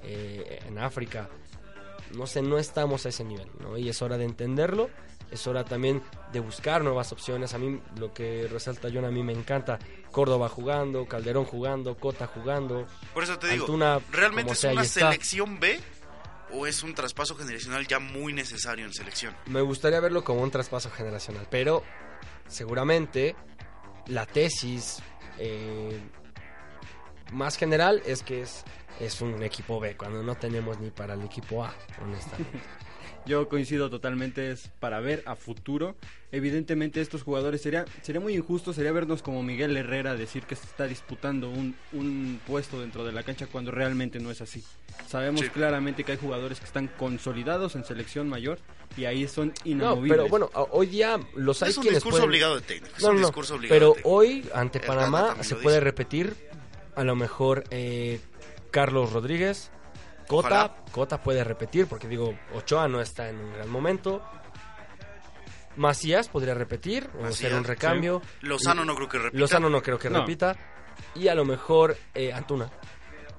eh, 0.03 0.59
en 0.67 0.79
África. 0.79 1.29
No 2.15 2.27
sé, 2.27 2.43
no 2.43 2.59
estamos 2.59 3.07
a 3.07 3.09
ese 3.09 3.25
nivel, 3.25 3.49
¿no? 3.61 3.77
Y 3.79 3.89
es 3.89 4.01
hora 4.03 4.17
de 4.19 4.25
entenderlo, 4.25 4.91
es 5.31 5.47
hora 5.47 5.65
también 5.65 6.03
de 6.33 6.41
buscar 6.41 6.83
nuevas 6.83 7.13
opciones. 7.13 7.55
A 7.55 7.59
mí 7.59 7.81
lo 7.99 8.13
que 8.13 8.49
resalta 8.51 8.89
John, 8.93 9.05
a 9.05 9.11
mí 9.11 9.23
me 9.23 9.33
encanta. 9.33 9.79
Córdoba 10.11 10.49
jugando, 10.49 11.07
Calderón 11.07 11.45
jugando, 11.45 11.97
Cota 11.97 12.27
jugando. 12.27 12.87
Por 13.13 13.25
eso 13.25 13.39
te 13.39 13.49
digo, 13.49 13.65
Antuna, 13.65 14.01
¿realmente 14.11 14.53
es 14.53 14.59
sea, 14.59 14.73
una 14.73 14.83
está. 14.83 15.11
selección 15.11 15.61
B 15.61 15.79
o 16.53 16.67
es 16.67 16.83
un 16.83 16.95
traspaso 16.95 17.37
generacional 17.37 17.87
ya 17.87 17.99
muy 17.99 18.33
necesario 18.33 18.87
en 18.87 18.93
selección? 18.95 19.35
Me 19.47 19.61
gustaría 19.61 20.01
verlo 20.01 20.25
como 20.25 20.43
un 20.43 20.51
traspaso 20.51 20.91
generacional, 20.91 21.47
pero 21.51 21.83
seguramente 22.49 23.37
la 24.07 24.25
tesis 24.27 25.03
eh, 25.39 26.01
más 27.33 27.57
general 27.57 28.03
es 28.07 28.23
que 28.23 28.43
es, 28.43 28.65
es 29.01 29.21
un 29.21 29.43
equipo 29.43 29.81
B, 29.81 29.97
cuando 29.97 30.23
no 30.23 30.37
tenemos 30.37 30.79
ni 30.79 30.91
para 30.91 31.15
el 31.15 31.23
equipo 31.23 31.65
A, 31.65 31.75
honestamente. 32.03 32.59
Yo 33.27 33.49
coincido 33.49 33.91
totalmente, 33.91 34.53
es 34.53 34.69
para 34.81 35.01
ver 35.01 35.23
a 35.27 35.35
futuro. 35.35 35.97
Evidentemente 36.33 37.01
estos 37.01 37.23
jugadores 37.23 37.61
sería 37.63 37.85
sería 38.03 38.21
muy 38.21 38.35
injusto, 38.35 38.73
sería 38.73 38.93
vernos 38.93 39.23
como 39.23 39.43
Miguel 39.43 39.77
Herrera 39.77 40.15
decir 40.15 40.45
que 40.45 40.55
se 40.57 40.65
está 40.67 40.87
disputando 40.87 41.49
un, 41.51 41.75
un 41.93 42.41
puesto 42.47 42.81
dentro 42.81 43.05
de 43.05 43.13
la 43.13 43.23
cancha 43.23 43.47
cuando 43.47 43.71
realmente 43.71 44.19
no 44.21 44.31
es 44.31 44.41
así. 44.41 44.63
Sabemos 45.09 45.41
Sí. 45.41 45.49
claramente 45.49 46.05
que 46.05 46.13
hay 46.13 46.19
jugadores 46.19 46.59
que 46.61 46.67
están 46.67 46.89
consolidados 46.89 47.75
en 47.77 47.85
selección 47.85 48.29
mayor 48.29 48.59
y 48.97 49.05
ahí 49.07 49.27
son 49.29 49.49
No, 49.49 49.71
inamovibles. 49.71 50.11
pero 50.19 50.29
bueno, 50.29 50.51
a- 50.55 50.63
hoy 50.63 50.87
día 50.87 51.19
los 51.35 51.63
hay 51.63 51.71
es 51.71 51.77
un 51.79 51.83
quienes 51.83 51.97
discurso 51.99 52.19
pueden- 52.19 52.29
obligado 52.29 52.55
de 52.57 52.61
técnico. 52.63 52.95
Es 52.97 53.03
No, 53.03 53.09
un 53.11 53.15
no, 53.17 53.21
no, 53.23 53.27
discurso 53.29 53.55
obligado 53.55 53.75
pero 53.77 53.89
de 53.89 53.95
técnico. 53.95 54.09
hoy 54.17 54.49
ante 54.55 54.81
Panamá 54.81 55.37
se 55.43 55.55
puede 55.57 55.77
dice. 55.77 55.85
repetir 55.85 56.37
a 56.95 57.05
lo 57.05 57.15
mejor 57.17 57.65
eh, 57.71 58.21
Carlos 58.71 59.13
Rodríguez, 59.13 59.71
Cota, 60.27 60.49
Ojalá. 60.49 60.75
Cota 60.93 61.23
puede 61.23 61.45
repetir 61.45 61.87
porque 61.87 62.09
digo 62.09 62.37
Ochoa 62.55 62.89
no 62.89 63.01
está 63.01 63.29
en 63.29 63.37
un 63.39 63.53
gran 63.53 63.69
momento. 63.69 64.23
Macías 65.77 66.29
podría 66.29 66.55
repetir 66.55 67.09
o 67.19 67.23
Macías, 67.23 67.35
hacer 67.35 67.55
un 67.55 67.65
recambio. 67.65 68.23
Lozano 68.41 68.85
no 68.85 68.95
creo 68.95 69.09
que 69.09 69.19
repita. 69.19 69.39
Lozano 69.39 69.69
no 69.71 69.83
creo 69.83 69.99
que 69.99 70.09
No. 70.11 70.21
repita 70.21 70.57
y 71.15 71.29
a 71.29 71.35
lo 71.35 71.45
mejor 71.45 71.97
eh, 72.15 72.33
Antuna. 72.33 72.71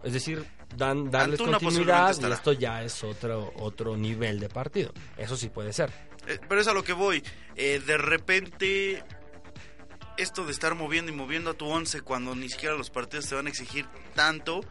Es 0.04 0.13
decir, 0.13 0.45
dan, 0.76 1.10
darles 1.10 1.39
Antuna 1.39 1.60
continuidad 1.60 2.15
y 2.21 2.32
esto 2.32 2.52
ya 2.54 2.84
es 2.84 3.04
otro 3.04 3.52
otro 3.58 3.97
nivel 3.97 4.39
de 4.39 4.50
partido. 4.50 4.93
Eso 5.17 5.36
sí 5.36 5.50
puede 5.50 5.73
ser. 5.73 5.91
Eh, 6.28 6.39
pero 6.47 6.62
es 6.62 6.67
a 6.67 6.73
lo 6.73 6.84
que 6.84 6.93
voy. 6.93 7.23
Eh, 7.56 7.82
de 7.86 7.97
repente, 7.97 9.04
esto 10.17 10.45
de 10.45 10.52
estar 10.52 10.76
moviendo 10.76 11.12
y 11.12 11.15
moviendo 11.15 11.52
a 11.52 11.54
tu 11.56 11.65
once 11.67 12.02
cuando 12.02 12.36
ni 12.36 12.50
siquiera 12.50 12.76
los 12.76 12.91
partidos 12.91 13.27
te 13.27 13.33
van 13.35 13.48
a 13.48 13.50
exigir 13.50 13.88
tanto, 14.13 14.62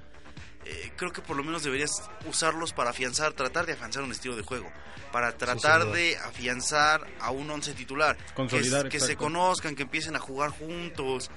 eh, 0.69 0.93
creo 0.97 1.13
que 1.13 1.23
por 1.23 1.37
lo 1.37 1.45
menos 1.45 1.63
deberías 1.63 1.91
usarlos 2.27 2.73
para 2.73 2.91
afianzar, 2.91 3.33
tratar 3.33 3.67
de 3.67 3.73
afianzar 3.75 4.03
un 4.03 4.13
estilo 4.13 4.37
de 4.37 4.43
juego. 4.43 4.71
Para 5.13 5.37
tratar 5.37 5.87
de 5.93 6.17
afianzar 6.19 7.07
a 7.21 7.31
un 7.31 7.49
once 7.51 7.73
titular. 7.75 8.17
Consolidar, 8.35 8.85
que, 8.85 8.99
que 8.99 9.01
se 9.01 9.17
conozcan, 9.17 9.75
que 9.75 9.85
empiecen 9.85 10.17
a 10.17 10.19
jugar 10.19 10.51
juntos, 10.51 11.31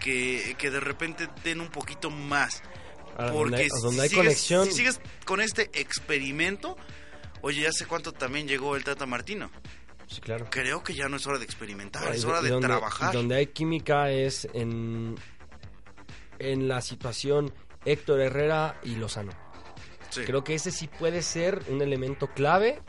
que, 0.00 0.54
que 0.58 0.70
de 0.70 0.80
repente 0.80 1.28
den 1.44 1.60
un 1.60 1.68
poquito 1.70 2.10
más. 2.10 2.62
Porque 3.32 3.68
donde 3.82 4.02
hay, 4.02 4.08
si 4.08 4.10
hay 4.10 4.10
sigues- 4.10 4.14
conexión, 4.16 4.66
Si 4.66 4.72
sigues 4.72 5.00
con 5.26 5.40
este 5.40 5.68
experimento, 5.74 6.76
oye, 7.42 7.62
ya 7.62 7.72
sé 7.72 7.84
cuánto 7.86 8.12
también 8.12 8.46
llegó 8.46 8.76
el 8.76 8.84
Tata 8.84 9.04
Martino. 9.06 9.50
sí, 10.06 10.20
claro. 10.20 10.46
Creo 10.50 10.84
que 10.84 10.94
ya 10.94 11.08
no 11.08 11.16
es 11.16 11.26
hora 11.26 11.38
de 11.38 11.44
experimentar, 11.44 12.14
es 12.14 12.24
hora 12.24 12.40
de 12.40 12.50
donde, 12.50 12.68
trabajar. 12.68 13.12
Donde 13.12 13.34
hay 13.34 13.48
química 13.48 14.10
es 14.12 14.46
en, 14.54 15.16
en 16.38 16.68
la 16.68 16.80
situación 16.80 17.52
Héctor 17.92 18.20
Herrera 18.20 18.78
y 18.82 18.96
Lozano. 18.96 19.32
Sí. 20.10 20.22
Creo 20.24 20.44
que 20.44 20.54
ese 20.54 20.70
sí 20.70 20.88
puede 20.88 21.22
ser 21.22 21.62
un 21.68 21.82
elemento 21.82 22.28
clave 22.28 22.80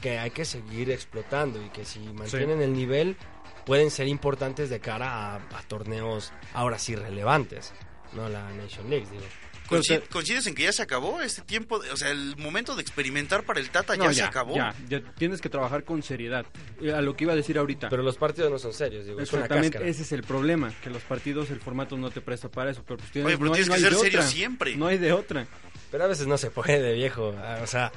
que 0.00 0.18
hay 0.18 0.30
que 0.30 0.44
seguir 0.44 0.90
explotando 0.90 1.62
y 1.64 1.68
que 1.70 1.84
si 1.84 2.00
mantienen 2.00 2.60
el 2.60 2.72
nivel 2.72 3.16
pueden 3.64 3.90
ser 3.90 4.08
importantes 4.08 4.68
de 4.70 4.80
cara 4.80 5.34
a, 5.34 5.36
a 5.36 5.62
torneos 5.68 6.32
ahora 6.54 6.78
sí 6.78 6.96
relevantes, 6.96 7.72
no 8.12 8.28
la 8.28 8.50
Nation 8.52 8.90
League, 8.90 9.06
digo. 9.10 9.24
Pero 9.72 9.82
Coincid- 9.82 10.00
te- 10.02 10.08
¿Coincides 10.08 10.46
en 10.46 10.54
que 10.54 10.62
ya 10.64 10.72
se 10.72 10.82
acabó 10.82 11.20
este 11.20 11.42
tiempo? 11.42 11.78
de- 11.80 11.90
o 11.90 11.96
sea, 11.96 12.10
el 12.10 12.36
momento 12.36 12.74
de 12.76 12.82
experimentar 12.82 13.44
para 13.44 13.58
el 13.60 13.70
Tata 13.70 13.96
No, 13.96 14.04
ya, 14.04 14.12
se 14.12 14.22
acabó. 14.22 14.54
Ya, 14.54 14.74
ya 14.88 15.00
tienes 15.16 15.40
que 15.40 15.48
trabajar 15.48 15.84
con 15.84 16.02
seriedad. 16.02 16.46
Y 16.80 16.90
A 16.90 17.00
lo 17.00 17.16
que 17.16 17.24
iba 17.24 17.32
a 17.32 17.36
decir 17.36 17.58
ahorita. 17.58 17.88
Pero 17.88 18.02
los 18.02 18.16
partidos 18.16 18.50
no 18.50 18.58
son 18.58 18.72
serios, 18.72 19.04
digo, 19.06 19.20
es 19.20 19.32
una 19.32 19.42
Exactamente, 19.42 19.70
cáscara. 19.78 19.90
ese 19.90 20.02
es 20.02 20.12
el 20.12 20.22
problema, 20.22 20.72
que 20.82 20.90
los 20.90 21.02
partidos, 21.02 21.50
el 21.50 21.60
formato 21.60 21.96
no 21.96 22.10
te 22.10 22.20
presta 22.20 22.48
para 22.48 22.70
eso. 22.70 22.82
Pero 22.86 22.98
pues 22.98 23.10
tienes, 23.10 23.26
Oye, 23.26 23.36
pero 23.38 23.46
no 23.48 23.54
hay- 23.54 23.62
tienes 23.62 23.68
no 23.68 23.74
que 23.74 23.76
hay 23.76 23.82
ser 23.92 23.98
serio 24.04 24.18
otra. 24.20 24.30
siempre. 24.30 24.76
No 24.76 24.86
hay 24.86 24.98
de 24.98 25.12
otra. 25.12 25.46
Pero 25.90 26.04
a 26.04 26.06
veces 26.06 26.26
no 26.26 26.38
se 26.38 26.50
puede, 26.50 26.94
viejo. 26.94 27.34
Ah, 27.38 27.60
O 27.62 27.66
sea, 27.66 27.92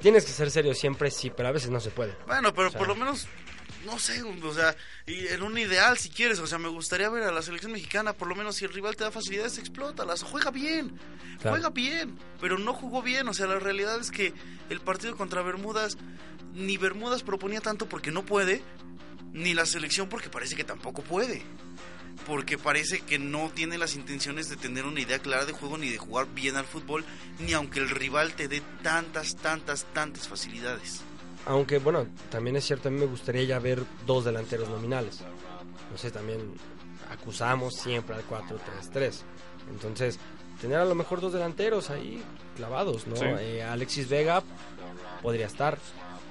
tienes 0.00 0.24
que 0.24 0.32
ser 0.32 0.50
serio 0.50 0.74
siempre, 0.74 1.10
sí, 1.10 1.30
pero 1.36 1.48
a 1.48 1.52
veces 1.52 1.70
no 1.70 1.80
se 1.80 1.90
puede. 1.90 2.14
Bueno, 2.26 2.52
pero 2.54 2.68
O 2.68 2.70
sea- 2.70 2.78
por 2.78 2.88
lo 2.88 2.94
menos, 2.94 3.26
no 3.86 3.98
sé, 3.98 4.22
o 4.22 4.54
sea, 4.54 4.76
y 5.06 5.26
en 5.28 5.42
un 5.42 5.56
ideal 5.58 5.98
si 5.98 6.08
quieres, 6.10 6.38
o 6.38 6.46
sea, 6.46 6.58
me 6.58 6.68
gustaría 6.68 7.08
ver 7.08 7.22
a 7.24 7.32
la 7.32 7.42
selección 7.42 7.72
mexicana, 7.72 8.12
por 8.12 8.28
lo 8.28 8.34
menos 8.34 8.56
si 8.56 8.64
el 8.64 8.72
rival 8.72 8.96
te 8.96 9.04
da 9.04 9.10
facilidades, 9.10 9.58
explótalas, 9.58 10.22
juega 10.22 10.50
bien, 10.50 10.98
Claro. 11.40 11.56
juega 11.56 11.70
bien, 11.70 12.18
pero 12.40 12.58
no 12.58 12.72
jugó 12.74 13.02
bien, 13.02 13.26
o 13.28 13.34
sea, 13.34 13.46
la 13.46 13.58
realidad 13.58 14.00
es 14.00 14.10
que 14.10 14.32
el 14.70 14.80
partido 14.80 15.16
contra 15.16 15.42
Bermudas, 15.42 15.96
ni 16.54 16.76
Bermudas 16.76 17.22
proponía 17.22 17.60
tanto 17.60 17.88
porque 17.88 18.10
no 18.10 18.24
puede, 18.24 18.62
ni 19.32 19.54
la 19.54 19.66
selección 19.66 20.08
porque 20.08 20.28
parece 20.28 20.54
que 20.56 20.64
tampoco 20.64 21.02
puede. 21.02 21.42
Porque 22.26 22.58
parece 22.58 23.00
que 23.00 23.18
no 23.18 23.50
tiene 23.54 23.78
las 23.78 23.96
intenciones 23.96 24.48
de 24.48 24.56
tener 24.56 24.84
una 24.84 25.00
idea 25.00 25.18
clara 25.18 25.44
de 25.46 25.52
juego 25.52 25.78
ni 25.78 25.88
de 25.88 25.96
jugar 25.98 26.26
bien 26.32 26.56
al 26.56 26.66
fútbol, 26.66 27.04
ni 27.40 27.52
aunque 27.54 27.80
el 27.80 27.88
rival 27.90 28.34
te 28.34 28.46
dé 28.48 28.62
tantas, 28.82 29.34
tantas, 29.36 29.86
tantas 29.94 30.28
facilidades. 30.28 31.00
Aunque, 31.46 31.78
bueno, 31.78 32.06
también 32.30 32.56
es 32.56 32.64
cierto, 32.64 32.88
a 32.88 32.90
mí 32.92 33.00
me 33.00 33.06
gustaría 33.06 33.42
ya 33.44 33.58
ver 33.58 33.82
dos 34.06 34.24
delanteros 34.24 34.68
nominales. 34.68 35.20
No 35.90 35.98
sé, 35.98 36.10
también 36.10 36.54
acusamos 37.10 37.74
siempre 37.74 38.14
al 38.16 38.22
4-3-3. 38.26 39.12
Entonces, 39.70 40.18
tener 40.60 40.78
a 40.78 40.84
lo 40.84 40.94
mejor 40.94 41.20
dos 41.20 41.32
delanteros 41.32 41.90
ahí 41.90 42.22
clavados, 42.56 43.06
¿no? 43.06 43.16
Sí. 43.16 43.24
Eh, 43.24 43.62
Alexis 43.62 44.08
Vega 44.08 44.42
podría 45.20 45.46
estar, 45.46 45.78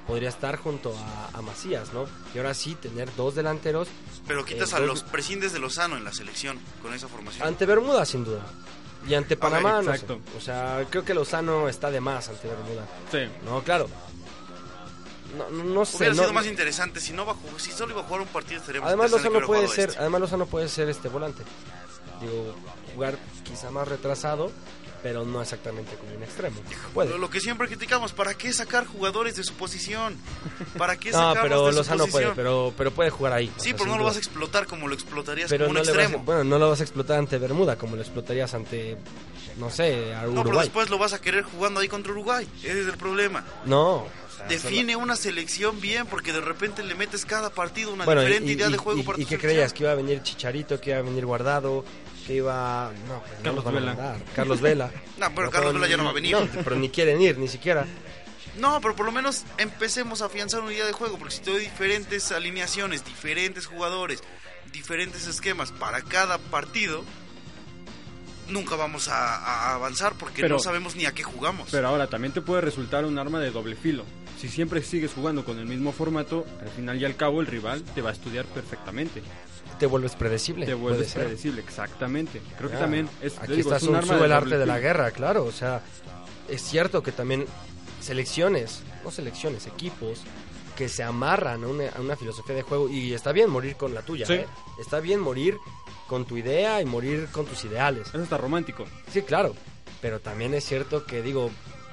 podría 0.07 0.29
estar 0.29 0.55
junto 0.57 0.93
a, 0.95 1.37
a 1.37 1.41
Macías, 1.41 1.93
¿no? 1.93 2.05
Y 2.33 2.37
ahora 2.37 2.53
sí, 2.53 2.75
tener 2.75 3.13
dos 3.15 3.35
delanteros 3.35 3.87
Pero 4.27 4.45
quitas 4.45 4.71
Eh, 4.71 4.75
a 4.75 4.79
dos- 4.79 4.87
los 4.87 5.03
prescindes 5.03 5.51
de 5.53 5.59
Lozano 5.59 5.97
en 5.97 6.03
la 6.03 6.13
selección 6.13 6.57
con 6.81 6.93
esa 6.93 7.07
formación. 7.07 7.47
ante 7.47 7.65
Bermuda, 7.65 8.05
sin 8.05 8.23
duda. 8.23 8.41
Y 9.07 9.15
ante 9.15 9.35
Panamá, 9.35 9.81
no 9.81 9.95
sé. 9.97 10.05
O 10.37 10.41
sea, 10.41 10.85
creo 10.89 11.03
que 11.03 11.13
Lozano 11.15 11.67
está 11.67 11.89
de 11.89 11.99
más 11.99 12.29
ante 12.29 12.47
Bermuda. 12.47 12.85
Sí. 13.11 13.19
No, 13.45 13.61
claro. 13.63 13.87
No, 15.37 15.49
no, 15.49 15.63
no 15.63 15.85
sé. 15.85 15.97
Hubiera 15.97 16.13
no- 16.15 16.21
sido 16.23 16.33
más 16.33 16.45
interesante 16.45 16.99
si 16.99 17.13
no 17.13 17.25
va 17.25 17.31
a 17.33 17.35
jugar, 17.35 17.59
si 17.59 17.71
solo 17.71 17.93
iba 17.93 18.01
a 18.01 18.05
jugar 18.05 18.21
un 18.21 18.27
partido 18.27 18.59
estaríamos 18.59 18.87
Además 18.87 19.11
Lozano 19.11 19.41
puede 19.45 19.67
ser, 19.67 19.89
este. 19.89 19.99
además 20.01 20.21
Lozano 20.21 20.45
puede 20.45 20.67
ser 20.69 20.89
este 20.89 21.07
volante. 21.09 21.43
Digo, 22.21 22.55
jugar 22.93 23.17
quizá 23.43 23.71
más 23.71 23.87
retrasado, 23.87 24.51
pero 25.01 25.25
no 25.25 25.41
exactamente 25.41 25.95
como 25.95 26.13
un 26.15 26.21
extremo. 26.23 26.61
Puede. 26.93 27.17
Lo, 27.17 27.29
que 27.29 27.39
siempre 27.39 27.67
criticamos, 27.67 28.11
¿para 28.13 28.35
qué 28.35 28.53
sacar 28.53 28.85
jugadores 28.85 29.35
de 29.35 29.43
su 29.43 29.53
posición? 29.55 30.15
¿Para 30.77 30.97
qué 30.97 31.11
No, 31.11 31.17
sacarlos 31.17 31.43
pero 31.43 31.65
de 31.65 31.71
su 31.71 31.77
Lozano 31.79 32.07
puede, 32.07 32.31
pero 32.35 32.73
pero 32.77 32.91
puede 32.91 33.09
jugar 33.09 33.33
ahí. 33.33 33.51
Sí, 33.57 33.73
pero 33.73 33.85
no 33.87 33.97
lo 33.97 34.03
vas 34.03 34.17
a 34.17 34.19
explotar 34.19 34.67
como 34.67 34.87
lo 34.87 34.93
explotarías 34.93 35.49
pero 35.49 35.65
como 35.65 35.79
un 35.79 35.83
no 35.85 35.89
a- 35.89 35.93
extremo. 35.93 36.19
bueno, 36.23 36.43
no 36.43 36.59
lo 36.59 36.69
vas 36.69 36.79
a 36.81 36.83
explotar 36.83 37.17
ante 37.17 37.37
Bermuda 37.39 37.75
como 37.77 37.95
lo 37.95 38.01
explotarías 38.03 38.53
ante 38.53 38.97
no 39.57 39.69
sé, 39.69 40.13
a 40.13 40.21
no, 40.23 40.27
pero 40.29 40.41
Uruguay. 40.41 40.65
después 40.65 40.89
lo 40.89 40.97
vas 40.97 41.13
a 41.13 41.19
querer 41.21 41.43
jugando 41.43 41.79
ahí 41.81 41.87
contra 41.87 42.11
Uruguay. 42.11 42.47
Ese 42.63 42.81
es 42.81 42.87
el 42.87 42.97
problema. 42.97 43.43
No, 43.65 44.05
Define 44.49 44.95
una 44.95 45.15
selección 45.15 45.79
bien 45.81 46.05
porque 46.07 46.33
de 46.33 46.41
repente 46.41 46.83
le 46.83 46.95
metes 46.95 47.25
cada 47.25 47.49
partido 47.49 47.93
una 47.93 48.05
Bueno, 48.05 48.21
diferente 48.21 48.49
y, 48.51 48.55
idea 48.55 48.67
y- 48.67 48.71
de 48.71 48.77
juego 48.77 48.99
y- 48.99 49.03
para 49.03 49.17
y 49.17 49.21
qué 49.21 49.29
selección. 49.29 49.51
creías? 49.51 49.73
¿Que 49.73 49.83
iba 49.83 49.91
a 49.91 49.95
venir 49.95 50.21
Chicharito? 50.23 50.79
¿Que 50.81 50.89
iba 50.91 50.99
a 50.99 51.01
venir 51.03 51.25
Guardado? 51.25 51.85
¿Que 52.27 52.35
iba...? 52.35 52.91
No, 53.07 53.19
pues 53.21 53.31
no 53.39 53.43
Carlos 53.43 53.65
a 53.65 53.71
Vela. 53.71 53.93
mandar. 53.93 54.17
Carlos 54.35 54.61
Vela. 54.61 54.91
No, 55.17 55.33
pero 55.35 55.49
Carlos 55.51 55.73
Vela 55.73 55.87
ya 55.87 55.97
no 55.97 56.03
va 56.05 56.09
a 56.11 56.13
venir. 56.13 56.33
No, 56.35 56.47
pero 56.63 56.75
ni 56.75 56.89
quieren 56.89 57.21
ir, 57.21 57.37
ni 57.37 57.47
siquiera. 57.47 57.85
No, 58.57 58.81
pero 58.81 58.95
por 58.95 59.05
lo 59.05 59.11
menos 59.11 59.43
empecemos 59.57 60.21
a 60.21 60.25
afianzar 60.25 60.59
una 60.61 60.73
idea 60.73 60.85
de 60.85 60.91
juego, 60.91 61.17
porque 61.17 61.35
si 61.35 61.41
te 61.41 61.51
doy 61.51 61.61
diferentes 61.61 62.31
alineaciones, 62.31 63.05
diferentes 63.05 63.65
jugadores, 63.65 64.21
diferentes 64.73 65.25
esquemas 65.27 65.71
para 65.71 66.01
cada 66.01 66.37
partido, 66.37 67.03
nunca 68.49 68.75
vamos 68.75 69.07
a, 69.07 69.37
a 69.37 69.73
avanzar 69.75 70.13
porque 70.17 70.41
Pero- 70.41 70.55
no 70.55 70.59
sabemos 70.61 70.95
ni 70.95 71.05
a 71.05 71.13
qué 71.13 71.23
jugamos. 71.23 71.69
Pero 71.71 71.87
ahora 71.87 72.07
también 72.07 72.33
te 72.33 72.41
puede 72.41 72.61
resultar 72.61 73.05
un 73.05 73.17
arma 73.17 73.39
de 73.39 73.51
doble 73.51 73.75
filo. 73.75 74.05
Si 74.41 74.49
siempre 74.49 74.81
sigues 74.81 75.13
jugando 75.13 75.45
con 75.45 75.59
el 75.59 75.67
mismo 75.67 75.91
formato, 75.91 76.47
al 76.59 76.69
final 76.69 76.99
y 76.99 77.05
al 77.05 77.15
cabo 77.15 77.41
el 77.41 77.45
rival 77.47 77.83
te 77.83 78.01
va 78.01 78.09
a 78.09 78.13
estudiar 78.13 78.43
perfectamente. 78.45 79.21
Te 79.77 79.85
vuelves 79.85 80.15
predecible. 80.15 80.65
Te 80.65 80.73
vuelves 80.73 81.13
predecible, 81.13 81.61
exactamente. 81.61 82.41
Creo 82.57 82.71
que 82.71 82.77
también 82.77 83.07
es, 83.21 83.37
Aquí 83.37 83.51
digo, 83.53 83.69
está 83.71 83.77
es 83.77 83.83
un 83.83 83.95
arma 83.97 84.13
Tzu, 84.13 84.19
de 84.19 84.25
el 84.25 84.31
arte 84.31 84.57
de 84.57 84.65
la 84.65 84.79
guerra, 84.79 85.11
claro. 85.11 85.45
O 85.45 85.51
sea, 85.51 85.83
es 86.49 86.59
cierto 86.63 87.03
que 87.03 87.11
también 87.11 87.45
selecciones, 88.01 88.81
no 89.03 89.11
selecciones, 89.11 89.67
equipos 89.67 90.21
que 90.75 90.89
se 90.89 91.03
amarran 91.03 91.63
a 91.63 91.67
una, 91.67 91.89
a 91.89 92.01
una 92.01 92.15
filosofía 92.15 92.55
de 92.55 92.63
juego 92.63 92.89
y 92.89 93.13
está 93.13 93.31
bien 93.31 93.47
morir 93.47 93.75
con 93.75 93.93
la 93.93 94.01
tuya. 94.01 94.25
Sí. 94.25 94.33
¿eh? 94.33 94.47
Está 94.79 94.99
bien 95.01 95.19
morir 95.19 95.57
con 96.07 96.25
tu 96.25 96.35
idea 96.37 96.81
y 96.81 96.85
morir 96.85 97.27
con 97.31 97.45
tus 97.45 97.63
ideales. 97.65 98.07
Eso 98.07 98.23
está 98.23 98.37
romántico. 98.37 98.85
Sí, 99.13 99.21
claro. 99.21 99.55
Pero 100.01 100.19
también 100.19 100.55
es 100.55 100.65
cierto 100.65 101.05
que, 101.05 101.21
digo, 101.21 101.51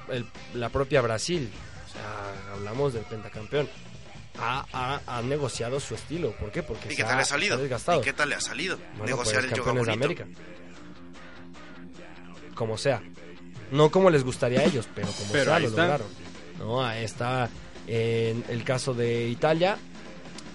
el- 0.09 0.25
la 0.55 0.69
propia 0.69 1.01
Brasil, 1.01 1.51
o 1.89 1.91
sea, 1.93 2.53
hablamos 2.53 2.93
del 2.93 3.03
pentacampeón, 3.03 3.67
ha, 4.39 4.65
ha- 4.71 5.01
ha 5.17 5.21
negociado 5.21 5.79
su 5.79 5.95
estilo. 5.95 6.31
¿Por 6.33 6.51
qué? 6.51 6.63
Porque 6.63 6.93
¿Y 6.93 6.95
qué 6.95 7.03
tal 7.03 7.17
le 7.17 7.23
ha 7.23 7.25
salido? 7.25 7.57
desgastado. 7.57 7.99
¿Y 7.99 8.03
qué 8.03 8.13
tal 8.13 8.29
le 8.29 8.35
ha 8.35 8.41
salido? 8.41 8.77
Bueno, 8.93 9.05
Negociar 9.05 9.41
pues, 9.41 9.51
el 9.51 9.57
yoga 9.57 9.65
campeones 9.73 9.85
de. 9.87 10.05
América. 10.05 10.27
Como 12.55 12.77
sea. 12.77 13.01
No 13.71 13.91
como 13.91 14.09
les 14.09 14.23
gustaría 14.23 14.61
a 14.61 14.63
ellos, 14.63 14.87
pero 14.95 15.07
como 15.09 15.31
Pero 15.31 15.45
sea 15.45 15.55
ahí 15.55 15.61
lo 15.63 15.69
está. 15.69 15.81
lograron. 15.83 16.07
No, 16.57 16.83
ahí 16.83 17.03
está 17.03 17.49
en 17.87 18.43
el 18.49 18.63
caso 18.63 18.93
de 18.93 19.27
Italia, 19.29 19.77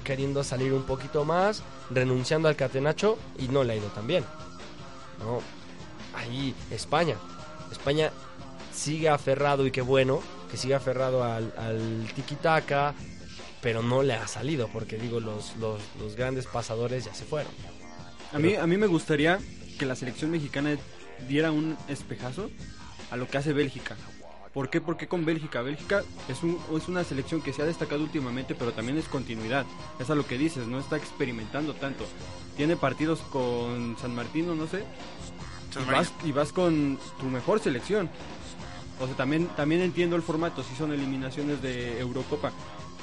queriendo 0.03 0.45
salir 0.45 0.73
un 0.73 0.83
poquito 0.85 1.25
más, 1.25 1.63
renunciando 1.91 2.49
al 2.49 2.57
catenacho 2.57 3.19
y 3.39 3.49
no 3.49 3.65
le 3.65 3.75
ha 3.75 3.77
ido 3.77 3.87
tan 3.89 4.07
bien. 4.07 4.25
No, 5.21 5.41
ahí 6.15 6.55
España. 6.71 7.17
España 7.71 8.11
sigue 8.75 9.09
aferrado 9.09 9.67
y 9.67 9.71
qué 9.71 9.81
bueno 9.81 10.21
que 10.55 10.59
sigue 10.59 10.77
aferrado 10.77 11.25
al, 11.25 11.53
al 11.59 12.07
tiki-taka, 12.15 12.95
pero 13.61 13.83
no 13.83 14.05
le 14.05 14.15
ha 14.15 14.29
salido 14.29 14.69
porque 14.69 14.97
digo, 14.99 15.19
los, 15.19 15.57
los, 15.57 15.81
los 15.99 16.15
grandes 16.15 16.47
pasadores 16.47 17.07
ya 17.07 17.13
se 17.13 17.25
fueron. 17.25 17.51
A 18.33 18.39
mí, 18.39 18.55
a 18.55 18.65
mí 18.65 18.77
me 18.77 18.87
gustaría 18.87 19.41
que 19.81 19.85
la 19.85 19.97
selección 19.97 20.31
mexicana 20.31 20.77
diera 21.27 21.51
un 21.51 21.77
espejazo 21.89 22.53
a 23.11 23.17
lo 23.17 23.27
que 23.27 23.37
hace 23.37 23.53
Bélgica. 23.53 23.97
¿Por 24.53 24.71
qué? 24.71 24.81
Porque 24.81 25.09
con 25.09 25.25
Bélgica, 25.25 25.61
Bélgica 25.61 26.05
es, 26.29 26.45
un, 26.45 26.57
es 26.77 26.87
una 26.87 27.03
selección 27.03 27.43
que 27.43 27.53
se 27.53 27.63
ha 27.63 27.65
destacado 27.65 28.05
últimamente, 28.05 28.55
pero 28.55 28.73
también 28.73 28.97
es 28.97 29.09
continuidad. 29.09 29.67
Es 29.99 30.09
a 30.11 30.15
lo 30.15 30.25
que 30.25 30.39
dices, 30.39 30.69
no 30.69 30.79
está 30.79 30.97
experimentando 30.97 31.75
tanto. 31.75 32.05
Tiene 32.57 32.77
partidos 32.77 33.19
con 33.23 33.97
San 34.01 34.15
Martino, 34.15 34.55
no 34.55 34.69
sé, 34.69 34.85
y 35.83 35.91
vas, 35.91 36.13
y 36.25 36.31
vas 36.31 36.53
con 36.53 36.97
tu 37.19 37.27
mejor 37.27 37.59
selección. 37.59 38.09
O 39.01 39.07
sea, 39.07 39.17
también, 39.17 39.49
también 39.57 39.81
entiendo 39.83 40.17
el 40.17 40.23
formato, 40.23 40.63
si 40.63 40.75
son 40.77 40.93
eliminaciones 40.93 41.61
de 41.63 41.99
Eurocopa, 41.99 42.53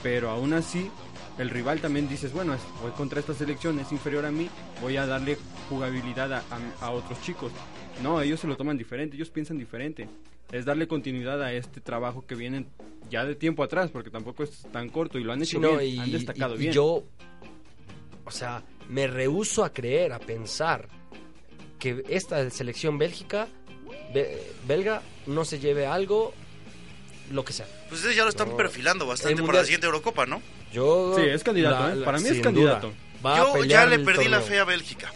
pero 0.01 0.29
aún 0.29 0.53
así 0.53 0.89
el 1.37 1.49
rival 1.49 1.79
también 1.81 2.07
dices, 2.07 2.31
bueno, 2.33 2.53
es- 2.53 2.61
voy 2.81 2.91
contra 2.91 3.19
esta 3.19 3.33
selección, 3.33 3.77
es 3.79 3.91
inferior 3.91 4.25
a 4.25 4.31
mí, 4.31 4.49
voy 4.81 4.97
a 4.97 5.05
darle 5.05 5.37
jugabilidad 5.69 6.31
a, 6.33 6.43
a- 6.49 6.85
a 6.85 6.91
otros 6.91 7.21
chicos. 7.21 7.51
No, 8.01 8.21
ellos 8.21 8.39
se 8.39 8.47
lo 8.47 8.55
toman 8.57 8.77
diferente, 8.77 9.15
ellos 9.15 9.29
piensan 9.29 9.57
diferente. 9.57 10.07
Es 10.51 10.65
darle 10.65 10.87
continuidad 10.87 11.41
a 11.41 11.53
este 11.53 11.81
trabajo 11.81 12.25
que 12.25 12.35
vienen 12.35 12.67
ya 13.09 13.25
de 13.25 13.35
tiempo 13.35 13.63
atrás, 13.63 13.89
porque 13.91 14.09
tampoco 14.09 14.43
es 14.43 14.63
tan 14.71 14.89
corto 14.89 15.17
y 15.19 15.23
lo 15.23 15.33
han 15.33 15.41
hecho 15.41 15.57
Sí, 15.57 15.59
no, 15.59 15.77
bien, 15.77 15.89
y, 15.95 15.99
han 15.99 16.11
destacado 16.11 16.55
y- 16.55 16.57
y 16.57 16.59
bien. 16.61 16.73
yo, 16.73 17.03
o 18.25 18.31
sea, 18.31 18.63
me 18.89 19.07
rehuso 19.07 19.63
a 19.63 19.71
creer, 19.73 20.13
a 20.13 20.19
pensar 20.19 20.87
que 21.79 22.03
esta 22.09 22.47
selección 22.49 22.97
bélgica, 22.97 23.47
be- 24.13 24.51
belga, 24.67 25.01
no 25.25 25.45
se 25.45 25.59
lleve 25.59 25.85
algo, 25.85 26.33
lo 27.31 27.43
que 27.45 27.53
sea. 27.53 27.65
Pues 27.89 27.99
ustedes 28.01 28.15
ya 28.15 28.23
lo 28.23 28.29
están 28.29 28.49
No. 28.49 28.57
perfilando 28.57 29.05
bastante 29.05 29.41
para 29.43 29.59
la 29.59 29.63
siguiente 29.63 29.85
Eurocopa, 29.87 30.25
¿no? 30.25 30.41
Yo, 30.73 31.13
Sí, 31.17 31.23
es 31.23 31.43
candidato, 31.43 31.99
¿eh? 31.99 32.03
Para 32.03 32.19
mí 32.19 32.27
es 32.29 32.39
candidato. 32.41 32.91
Yo 33.23 33.63
ya 33.65 33.85
le 33.85 33.99
perdí 33.99 34.27
la 34.27 34.41
fe 34.41 34.59
a 34.59 34.63
Bélgica. 34.65 35.11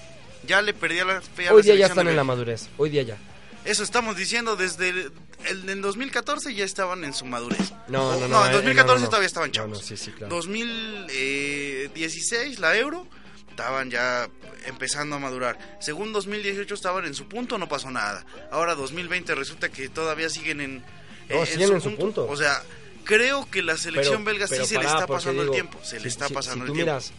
Ya 0.46 0.62
le 0.62 0.74
perdí 0.76 0.98
la 0.98 1.22
fe 1.22 1.48
a 1.48 1.54
Hoy 1.54 1.64
la 1.64 1.66
día 1.66 1.76
ya 1.76 1.86
están 1.88 2.08
en 2.08 2.16
la 2.16 2.24
madurez, 2.24 2.70
hoy 2.78 2.92
día 2.92 3.02
ya. 3.02 3.18
Eso 3.64 3.82
estamos 3.82 4.16
diciendo 4.16 4.56
desde 4.56 4.90
el, 4.90 5.12
el- 5.50 5.68
en 5.70 5.82
2014 5.82 6.54
ya 6.54 6.64
estaban 6.64 7.04
en 7.04 7.16
su 7.16 7.26
madurez. 7.26 7.74
No, 7.88 8.12
no, 8.20 8.28
no. 8.28 8.46
en 8.46 8.52
eh, 8.52 8.54
2014 8.54 8.86
no, 8.86 8.94
no, 8.94 9.00
no. 9.00 9.08
todavía 9.10 9.26
estaban 9.26 9.50
No, 9.50 9.54
chavos. 9.54 9.80
no, 9.80 9.84
sí, 9.84 9.98
sí, 9.98 10.12
claro. 10.12 10.36
2016 10.36 12.60
la 12.60 12.78
Euro 12.78 13.08
estaban 13.56 13.90
ya 13.90 14.28
empezando 14.66 15.16
a 15.16 15.20
madurar. 15.20 15.58
Según 15.80 16.12
2018 16.12 16.74
estaban 16.76 17.06
en 17.06 17.14
su 17.14 17.28
punto, 17.30 17.58
no 17.58 17.70
pasó 17.70 17.90
nada. 17.90 18.26
Ahora 18.52 18.76
2020 18.76 19.34
resulta 19.34 19.70
que 19.70 19.88
todavía 19.88 20.30
siguen 20.30 20.60
en, 20.60 20.84
No, 21.30 21.42
eh, 21.44 21.46
siguen 21.46 21.72
en 21.74 21.82
su 21.82 21.96
punto. 21.96 22.28
O 22.28 22.36
sea, 22.36 22.62
creo 23.06 23.50
que 23.50 23.64
la 23.64 23.78
selección 23.78 24.26
Pero- 24.26 24.38
belga 24.38 24.48
sí 24.48 24.66
se 24.66 24.78
le 24.78 24.86
está 24.86 25.08
pasando 25.08 25.44
digo, 25.44 25.54
el 25.54 25.62
tiempo. 25.62 25.80
Se 25.84 26.00
le 26.02 26.08
está 26.10 26.28
si- 26.28 26.34
pasando 26.34 26.56
si 26.56 26.62
el 26.64 26.68
tú 26.68 26.74
tiempo. 26.74 26.92
miras 26.92 27.14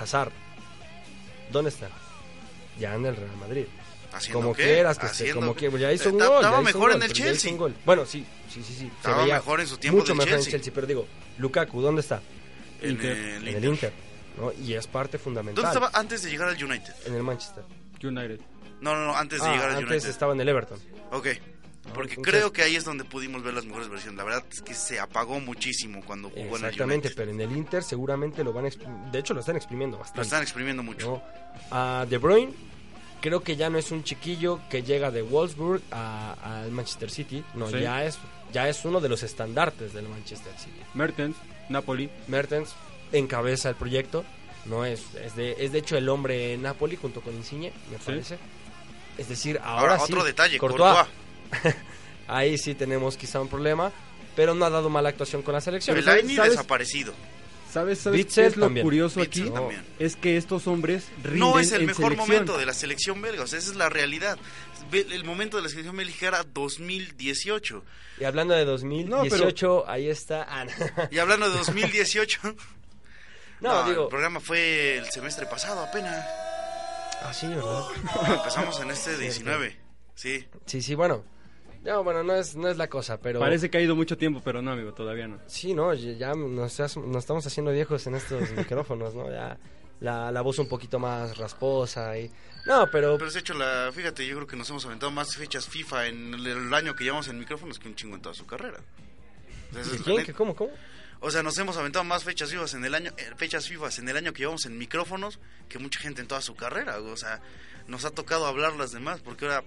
Hazard, 0.00 0.32
¿dónde 1.52 1.70
está? 1.70 1.88
Ya 2.80 2.94
en 2.96 3.06
el 3.06 3.14
Real 3.14 3.36
Madrid. 3.36 3.64
¿Haciendo 4.12 4.40
como 4.40 4.54
qué? 4.54 4.64
quieras 4.64 4.98
que 4.98 5.06
esté, 5.06 5.16
Haciendo- 5.30 5.40
como 5.40 5.54
que 5.54 5.70
ya 5.78 5.92
hizo 5.92 6.08
un 6.10 6.16
Estaba- 6.20 6.50
gol. 6.50 6.64
mejor 6.64 6.92
en 6.92 7.02
el 7.04 7.12
Chelsea. 7.12 7.56
Bueno, 7.86 8.04
sí, 8.04 8.26
sí, 8.52 8.62
sí, 8.66 8.74
sí. 8.80 8.90
Estaba 8.96 9.24
mejor 9.24 9.60
en 9.60 9.66
su 9.68 9.78
tiempo 9.78 9.98
Mucho 10.00 10.08
del 10.08 10.16
mejor 10.18 10.28
en 10.32 10.34
Chelsea. 10.40 10.52
Chelsea, 10.58 10.72
pero 10.74 10.86
digo, 10.88 11.06
Lukaku, 11.38 11.80
¿dónde 11.80 12.00
está? 12.02 12.20
En 12.82 12.90
Inter. 12.90 13.16
el 13.16 13.48
En 13.48 13.56
el 13.56 13.64
Inter. 13.64 13.92
¿No? 14.38 14.52
Y 14.52 14.74
es 14.74 14.86
parte 14.86 15.18
fundamental. 15.18 15.62
¿Dónde 15.64 15.78
estaba 15.78 15.98
antes 15.98 16.22
de 16.22 16.30
llegar 16.30 16.48
al 16.48 16.62
United? 16.62 16.94
En 17.06 17.14
el 17.14 17.22
Manchester. 17.22 17.64
United. 18.02 18.40
No, 18.80 18.94
no, 18.96 19.06
no, 19.06 19.16
antes 19.16 19.40
de 19.40 19.48
Ah, 19.48 19.52
llegar 19.52 19.68
al 19.70 19.76
antes 19.76 19.90
United. 19.90 20.08
estaba 20.10 20.32
en 20.32 20.40
el 20.40 20.48
Everton. 20.48 20.78
Ok. 21.12 21.28
Porque 21.94 22.14
entonces- 22.14 22.22
creo 22.32 22.52
que 22.52 22.62
ahí 22.62 22.76
es 22.76 22.84
donde 22.84 23.04
pudimos 23.04 23.42
ver 23.42 23.54
las 23.54 23.64
mejores 23.64 23.88
versiones. 23.88 24.16
La 24.16 24.24
verdad 24.24 24.44
es 24.50 24.62
que 24.62 24.72
se 24.72 25.00
apagó 25.00 25.40
muchísimo 25.40 26.00
cuando 26.04 26.30
jugó 26.30 26.40
en 26.56 26.64
el 26.64 26.70
Exactamente, 26.70 27.10
pero 27.10 27.30
en 27.32 27.40
el 27.40 27.52
Inter 27.56 27.82
seguramente 27.82 28.44
lo 28.44 28.52
van 28.52 28.66
a 28.66 28.70
De 29.10 29.18
hecho, 29.18 29.34
lo 29.34 29.40
están 29.40 29.56
exprimiendo 29.56 29.96
Lo 29.96 30.00
bastante. 30.00 30.22
están 30.22 30.42
exprimiendo 30.42 30.82
mucho. 30.82 31.06
¿no? 31.06 31.22
A 31.76 32.06
De 32.08 32.18
Bruyne, 32.18 32.52
creo 33.20 33.42
que 33.42 33.56
ya 33.56 33.68
no 33.68 33.78
es 33.78 33.90
un 33.90 34.04
chiquillo 34.04 34.60
que 34.70 34.82
llega 34.84 35.10
de 35.10 35.22
Wolfsburg 35.22 35.82
a- 35.90 36.62
al 36.62 36.70
Manchester 36.70 37.10
City. 37.10 37.44
No, 37.54 37.68
Sí. 37.68 37.80
ya, 37.80 38.04
es, 38.04 38.18
ya 38.52 38.68
es 38.68 38.84
uno 38.84 39.00
de 39.00 39.08
los 39.08 39.22
estandartes 39.24 39.92
del 39.92 40.08
Manchester 40.08 40.52
City. 40.58 40.80
Mertens, 40.94 41.36
Napoli. 41.68 42.10
Mertens 42.28 42.74
encabeza 43.12 43.68
el 43.68 43.74
proyecto. 43.76 44.24
No 44.66 44.84
es, 44.84 45.02
es, 45.16 45.34
de, 45.36 45.56
es 45.58 45.72
de 45.72 45.78
hecho 45.78 45.96
el 45.96 46.08
hombre 46.08 46.52
en 46.54 46.62
Napoli 46.62 46.96
junto 46.96 47.20
con 47.20 47.34
Insigne, 47.34 47.72
me 47.90 47.98
Sí. 47.98 48.02
parece. 48.06 48.38
Es 49.18 49.28
decir, 49.28 49.58
ahora, 49.62 49.94
Ahora, 49.94 49.98
sí, 50.06 50.12
otro 50.12 50.24
detalle, 50.24 50.58
Courtois. 50.58 50.94
Courtois. 51.50 51.74
Ahí 52.28 52.56
sí 52.56 52.74
tenemos 52.74 53.16
quizá 53.16 53.40
un 53.40 53.48
problema, 53.48 53.92
pero 54.36 54.54
no 54.54 54.64
ha 54.64 54.70
dado 54.70 54.88
mala 54.88 55.08
actuación 55.10 55.42
con 55.42 55.52
la 55.54 55.60
selección. 55.60 55.96
Pero 55.96 56.06
Fellaini 56.10 56.36
¿sabes? 56.36 56.52
desaparecido. 56.52 57.12
¿Sabes, 57.70 57.98
sabes 58.00 58.26
qué 58.26 58.46
es 58.46 58.56
lo 58.56 58.66
también. 58.66 58.84
curioso 58.84 59.20
Witzel 59.20 59.42
aquí? 59.44 59.50
también. 59.50 59.82
Es 59.98 60.14
que 60.14 60.36
estos 60.36 60.66
hombres 60.66 61.06
rinden 61.22 61.40
No 61.40 61.58
es 61.58 61.72
el 61.72 61.80
en 61.82 61.86
mejor 61.88 62.04
selección. 62.12 62.28
momento 62.28 62.58
de 62.58 62.66
la 62.66 62.74
selección 62.74 63.20
belga, 63.22 63.42
o 63.44 63.46
sea, 63.46 63.58
esa 63.58 63.70
es 63.70 63.76
la 63.76 63.88
realidad. 63.88 64.38
El 64.92 65.24
momento 65.24 65.56
de 65.56 65.62
la 65.64 65.68
selección 65.70 65.96
belga 65.96 66.14
era 66.20 66.44
2018. 66.44 67.82
Y 68.20 68.24
hablando 68.24 68.54
de 68.54 68.64
2018, 68.66 69.88
ahí 69.88 70.08
está. 70.08 70.46
No. 70.64 70.70
Y 71.10 71.18
hablando 71.18 71.50
de 71.50 71.56
2018, 71.58 72.40
No, 73.62 73.84
digo. 73.88 74.02
el 74.04 74.08
programa 74.08 74.40
fue 74.40 74.98
el 74.98 75.06
semestre 75.10 75.46
pasado 75.46 75.80
apenas. 75.80 76.26
Ah, 77.22 77.32
sí, 77.32 77.46
¿verdad? 77.48 77.82
Empezamos 78.36 78.80
en 78.80 78.90
este 78.90 79.16
19. 79.16 79.76
Sí. 80.14 80.46
Sí, 80.66 80.82
sí, 80.82 80.94
bueno. 80.94 81.24
No, 81.82 82.04
bueno, 82.04 82.22
no 82.22 82.34
es, 82.34 82.54
no 82.54 82.68
es 82.68 82.76
la 82.76 82.88
cosa, 82.88 83.18
pero. 83.20 83.40
Parece 83.40 83.70
que 83.70 83.78
ha 83.78 83.80
ido 83.80 83.96
mucho 83.96 84.16
tiempo, 84.16 84.40
pero 84.44 84.62
no, 84.62 84.72
amigo, 84.72 84.92
todavía 84.94 85.26
no. 85.26 85.38
Sí, 85.46 85.74
no, 85.74 85.92
ya 85.94 86.32
nos, 86.34 86.78
has- 86.80 86.96
nos 86.96 87.16
estamos 87.16 87.44
haciendo 87.46 87.72
viejos 87.72 88.06
en 88.06 88.14
estos 88.14 88.50
micrófonos, 88.56 89.14
¿no? 89.14 89.30
Ya 89.30 89.56
la, 90.00 90.30
la 90.30 90.40
voz 90.42 90.58
un 90.58 90.68
poquito 90.68 90.98
más 90.98 91.36
rasposa 91.38 92.16
y... 92.18 92.30
No, 92.66 92.88
pero... 92.90 93.18
Pero 93.18 93.30
se 93.30 93.38
ha 93.38 93.40
hecho 93.40 93.54
la. 93.54 93.90
Fíjate, 93.92 94.24
yo 94.26 94.36
creo 94.36 94.46
que 94.46 94.56
nos 94.56 94.70
hemos 94.70 94.84
aventado 94.86 95.10
más 95.10 95.34
fechas 95.36 95.66
FIFA 95.66 96.06
en 96.06 96.34
el, 96.34 96.46
el 96.46 96.74
año 96.74 96.94
que 96.94 97.02
llevamos 97.04 97.26
en 97.28 97.38
micrófonos 97.38 97.78
que 97.80 97.88
un 97.88 97.96
chingo 97.96 98.14
en 98.16 98.22
toda 98.22 98.34
su 98.34 98.46
carrera. 98.46 98.78
O 99.70 99.72
sea, 99.74 99.82
esa 99.82 99.94
es 99.94 100.06
la 100.06 100.22
¿Quién? 100.22 100.32
¿Cómo? 100.36 100.54
¿Cómo? 100.54 100.70
O 101.24 101.30
sea, 101.30 101.42
nos 101.44 101.56
hemos 101.58 101.76
aventado 101.76 102.04
más 102.04 102.24
fechas 102.24 102.50
FIFA 102.50 102.76
en 102.76 102.84
el 102.84 102.94
año, 102.94 103.12
eh, 103.16 103.30
fechas 103.36 103.68
FIFA 103.68 103.88
en 103.98 104.08
el 104.08 104.16
año 104.16 104.32
que 104.32 104.40
llevamos 104.40 104.66
en 104.66 104.76
micrófonos 104.76 105.38
que 105.68 105.78
mucha 105.78 106.00
gente 106.00 106.20
en 106.20 106.26
toda 106.26 106.40
su 106.40 106.56
carrera. 106.56 106.98
O 106.98 107.16
sea, 107.16 107.40
nos 107.86 108.04
ha 108.04 108.10
tocado 108.10 108.44
hablar 108.46 108.74
las 108.74 108.90
demás 108.90 109.20
porque 109.20 109.44
ahora 109.44 109.62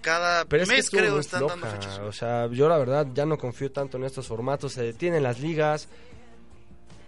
cada 0.00 0.44
Pero 0.44 0.62
es 0.62 0.68
que 0.68 0.76
mes 0.76 0.90
creo 0.90 1.18
están 1.18 1.46
dando 1.46 1.66
fechas. 1.66 1.98
O 1.98 2.12
sea, 2.12 2.46
yo 2.46 2.68
la 2.68 2.78
verdad 2.78 3.08
ya 3.12 3.26
no 3.26 3.36
confío 3.36 3.72
tanto 3.72 3.96
en 3.96 4.04
estos 4.04 4.28
formatos. 4.28 4.74
Se 4.74 4.82
detienen 4.84 5.24
las 5.24 5.40
ligas. 5.40 5.88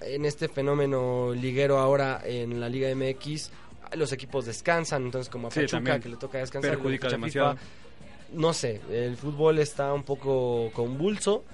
En 0.01 0.25
este 0.25 0.49
fenómeno 0.49 1.33
liguero 1.33 1.79
ahora 1.79 2.21
en 2.25 2.61
la 2.61 2.69
Liga 2.69 2.93
MX, 2.95 3.51
los 3.93 4.13
equipos 4.13 4.45
descansan. 4.45 5.05
Entonces, 5.05 5.31
como 5.31 5.49
a 5.49 5.51
Sí, 5.53 5.61
Pachuca, 5.61 6.01
que 6.01 6.09
le 6.09 6.17
toca 6.17 6.39
descansar, 6.39 6.73
Perjudica 6.73 7.09
demasiado. 7.09 7.57
no 8.33 8.53
sé, 8.53 8.81
el 8.91 9.17
fútbol 9.17 9.61
está 9.61 9.95
un 9.95 10.03
poco 10.03 10.71
convulso 10.73 11.45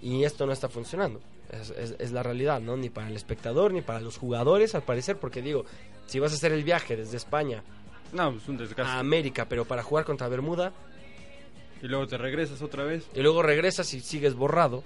y 0.00 0.24
esto 0.24 0.46
no 0.46 0.52
está 0.52 0.68
funcionando. 0.68 1.20
Es, 1.52 1.70
es- 1.70 1.94
es 1.98 2.12
la 2.12 2.22
realidad, 2.22 2.60
¿no? 2.60 2.76
Ni 2.76 2.88
para 2.90 3.08
el 3.08 3.16
espectador, 3.16 3.72
ni 3.72 3.82
para 3.82 4.00
los 4.00 4.16
jugadores, 4.18 4.74
al 4.74 4.82
parecer, 4.82 5.18
porque 5.18 5.42
digo, 5.42 5.64
si 6.06 6.18
vas 6.18 6.32
a 6.32 6.34
hacer 6.34 6.52
el 6.52 6.64
viaje 6.64 6.96
desde 6.96 7.16
España 7.18 7.62
No, 8.12 8.30
es 8.30 8.48
un 8.48 8.56
desgaste. 8.56 8.82
a 8.90 8.98
América, 8.98 9.46
pero 9.48 9.64
para 9.66 9.82
jugar 9.82 10.04
contra 10.04 10.28
Bermuda, 10.28 10.72
Y 11.82 11.86
luego 11.88 12.06
te 12.06 12.16
regresas 12.18 12.62
otra 12.62 12.84
vez. 12.84 13.06
y 13.14 13.20
luego 13.20 13.42
regresas 13.42 13.92
y 13.94 14.00
sigues 14.00 14.34
borrado, 14.34 14.82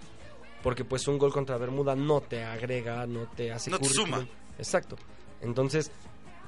porque 0.63 0.85
pues 0.85 1.07
un 1.09 1.19
gol 1.19 1.33
contra 1.33 1.57
Bermuda 1.57 1.95
no 1.95 2.21
te 2.21 2.43
agrega, 2.45 3.07
no 3.07 3.27
te 3.37 3.53
hace 3.53 3.71
No 3.71 3.79
te 3.79 3.89
suma. 3.89 4.27
Exacto. 4.59 4.97
Entonces, 5.43 5.91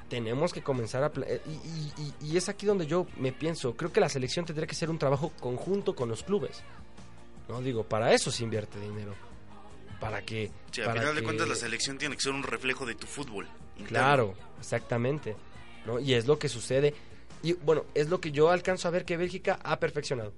tenemos 0.09 0.53
que 0.53 0.62
comenzar 0.62 1.05
a... 1.05 1.12
pla- 1.12 1.27
eh, 1.29 1.41
Y, 1.47 1.51
y- 1.51 1.93
y- 2.27 2.33
y 2.33 2.37
es 2.39 2.49
aquí 2.49 2.64
donde 2.66 2.87
yo 2.87 3.07
me 3.19 3.31
pienso, 3.33 3.77
creo 3.77 3.93
que 3.93 4.01
la 4.01 4.09
selección 4.09 4.45
tendría 4.47 4.66
que 4.66 4.75
ser 4.75 4.91
un 4.91 4.99
trabajo 4.99 5.31
conjunto 5.39 5.95
con 5.95 6.09
los 6.09 6.23
clubes. 6.25 6.62
No 7.49 7.61
digo, 7.61 7.85
para 7.85 8.12
eso 8.12 8.31
se 8.33 8.43
invierte 8.43 8.81
dinero. 8.81 9.14
Para 10.01 10.22
que... 10.24 10.51
Sí, 10.70 10.80
al 10.82 10.92
final 10.92 11.14
de 11.14 11.20
que- 11.20 11.24
cuentas 11.24 11.49
la 11.49 11.55
selección 11.55 11.99
tiene 11.99 12.14
que 12.16 12.22
ser 12.22 12.32
un 12.32 12.42
reflejo 12.42 12.86
de 12.86 12.94
tu 12.94 13.07
fútbol. 13.07 13.46
interno. 13.76 13.88
Claro, 13.88 14.34
exactamente. 14.61 15.36
¿no? 15.86 15.99
Y 16.01 16.14
es 16.14 16.26
lo 16.26 16.38
que 16.38 16.49
sucede. 16.49 16.94
Y 17.42 17.53
bueno, 17.55 17.84
es 17.94 18.09
lo 18.09 18.20
que 18.20 18.30
yo 18.32 18.51
alcanzo 18.51 18.88
a 18.88 18.90
ver 18.90 19.05
que 19.05 19.16
Bélgica 19.16 19.59
ha 19.62 19.78
perfeccionado. 19.78 20.32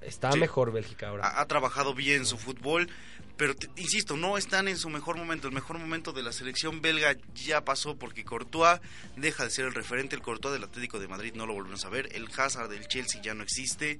Está 0.00 0.30
Sí. 0.32 0.38
mejor 0.38 0.72
Bélgica 0.72 1.08
ahora. 1.08 1.26
Ha, 1.26 1.40
ha 1.40 1.46
trabajado 1.46 1.92
bien 1.94 2.24
su 2.26 2.38
fútbol, 2.38 2.88
pero 3.36 3.56
te- 3.56 3.68
insisto, 3.76 4.16
no 4.16 4.38
están 4.38 4.68
en 4.68 4.76
su 4.78 4.88
mejor 4.88 5.16
momento. 5.16 5.48
El 5.48 5.54
mejor 5.54 5.78
momento 5.78 6.12
de 6.12 6.22
la 6.22 6.32
selección 6.32 6.80
belga 6.80 7.16
ya 7.34 7.64
pasó 7.64 7.96
porque 7.96 8.24
Courtois 8.24 8.80
deja 9.16 9.42
de 9.44 9.50
ser 9.50 9.64
el 9.66 9.74
referente. 9.74 10.14
El 10.14 10.22
Courtois 10.22 10.52
del 10.54 10.62
Atlético 10.64 11.00
de 11.00 11.08
Madrid 11.08 11.32
no 11.34 11.44
lo 11.46 11.54
volvemos 11.54 11.84
a 11.84 11.88
ver. 11.88 12.08
El 12.14 12.28
Hazard 12.36 12.68
del 12.70 12.86
Chelsea 12.86 13.20
ya 13.20 13.34
no 13.34 13.42
existe. 13.42 13.98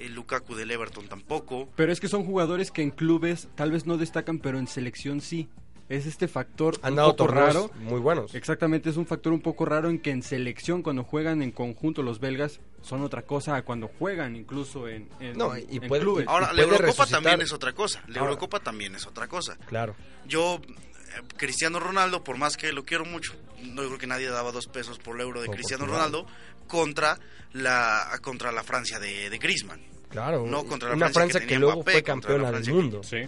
El 0.00 0.14
Lukaku 0.14 0.54
del 0.54 0.70
Everton 0.70 1.06
tampoco. 1.08 1.68
Pero 1.76 1.92
es 1.92 2.00
que 2.00 2.08
son 2.08 2.24
jugadores 2.24 2.70
que 2.70 2.82
en 2.82 2.90
clubes 2.90 3.48
tal 3.54 3.70
vez 3.70 3.86
no 3.86 3.96
destacan, 3.98 4.38
pero 4.38 4.58
en 4.58 4.66
selección 4.66 5.20
sí. 5.20 5.48
Es 5.88 6.06
este 6.06 6.28
factor 6.28 6.78
Han 6.82 6.92
un 6.92 6.96
dado 6.98 7.16
poco 7.16 7.32
raro. 7.32 7.70
muy 7.80 7.98
buenos. 7.98 8.32
Exactamente, 8.36 8.88
es 8.90 8.96
un 8.96 9.06
factor 9.06 9.32
un 9.32 9.40
poco 9.40 9.64
raro 9.64 9.90
en 9.90 9.98
que 9.98 10.10
en 10.12 10.22
selección, 10.22 10.82
cuando 10.84 11.02
juegan 11.02 11.42
en 11.42 11.50
conjunto 11.50 12.02
los 12.04 12.20
belgas, 12.20 12.60
son 12.80 13.02
otra 13.02 13.22
cosa 13.22 13.56
a 13.56 13.62
cuando 13.62 13.88
juegan 13.98 14.36
incluso 14.36 14.86
en, 14.86 15.08
en- 15.18 15.36
No, 15.36 15.58
y 15.58 15.66
en 15.78 15.88
puede- 15.88 16.02
clubes. 16.02 16.28
Ahora, 16.28 16.50
Y 16.52 16.56
la 16.58 16.62
Eurocopa 16.62 16.86
resucitar. 16.86 17.22
también 17.22 17.40
es 17.42 17.52
otra 17.52 17.72
cosa. 17.72 18.00
La 18.06 18.20
Ahora. 18.20 18.30
Eurocopa 18.30 18.60
también 18.60 18.94
es 18.94 19.04
otra 19.06 19.26
cosa. 19.26 19.56
Claro. 19.66 19.96
Yo, 20.28 20.60
eh, 20.64 21.22
Cristiano 21.36 21.80
Ronaldo, 21.80 22.22
por 22.22 22.38
más 22.38 22.56
que 22.56 22.72
lo 22.72 22.84
quiero 22.84 23.04
mucho, 23.04 23.34
no 23.64 23.82
creo 23.84 23.98
que 23.98 24.06
nadie 24.06 24.28
daba 24.28 24.52
dos 24.52 24.68
pesos 24.68 24.98
por 25.00 25.16
el 25.16 25.22
euro 25.22 25.40
de 25.40 25.46
Por 25.46 25.56
Cristiano 25.56 25.86
Portugal. 25.86 26.12
Ronaldo 26.12 26.32
contra 26.70 27.18
la 27.52 28.18
contra 28.22 28.52
la 28.52 28.62
Francia 28.62 28.98
de, 28.98 29.28
de 29.28 29.38
Griezmann. 29.38 29.80
Claro. 30.08 30.46
No 30.46 30.64
contra 30.64 30.88
la 30.90 30.94
Una 30.96 31.10
Francia 31.10 31.38
Francia 31.40 31.46
que 31.46 31.58
luego 31.58 31.76
Mbappé, 31.76 31.92
fue 31.92 32.02
campeona 32.02 32.50
del 32.52 32.64
que- 32.64 32.72
mundo. 32.72 33.02
Sí. 33.02 33.18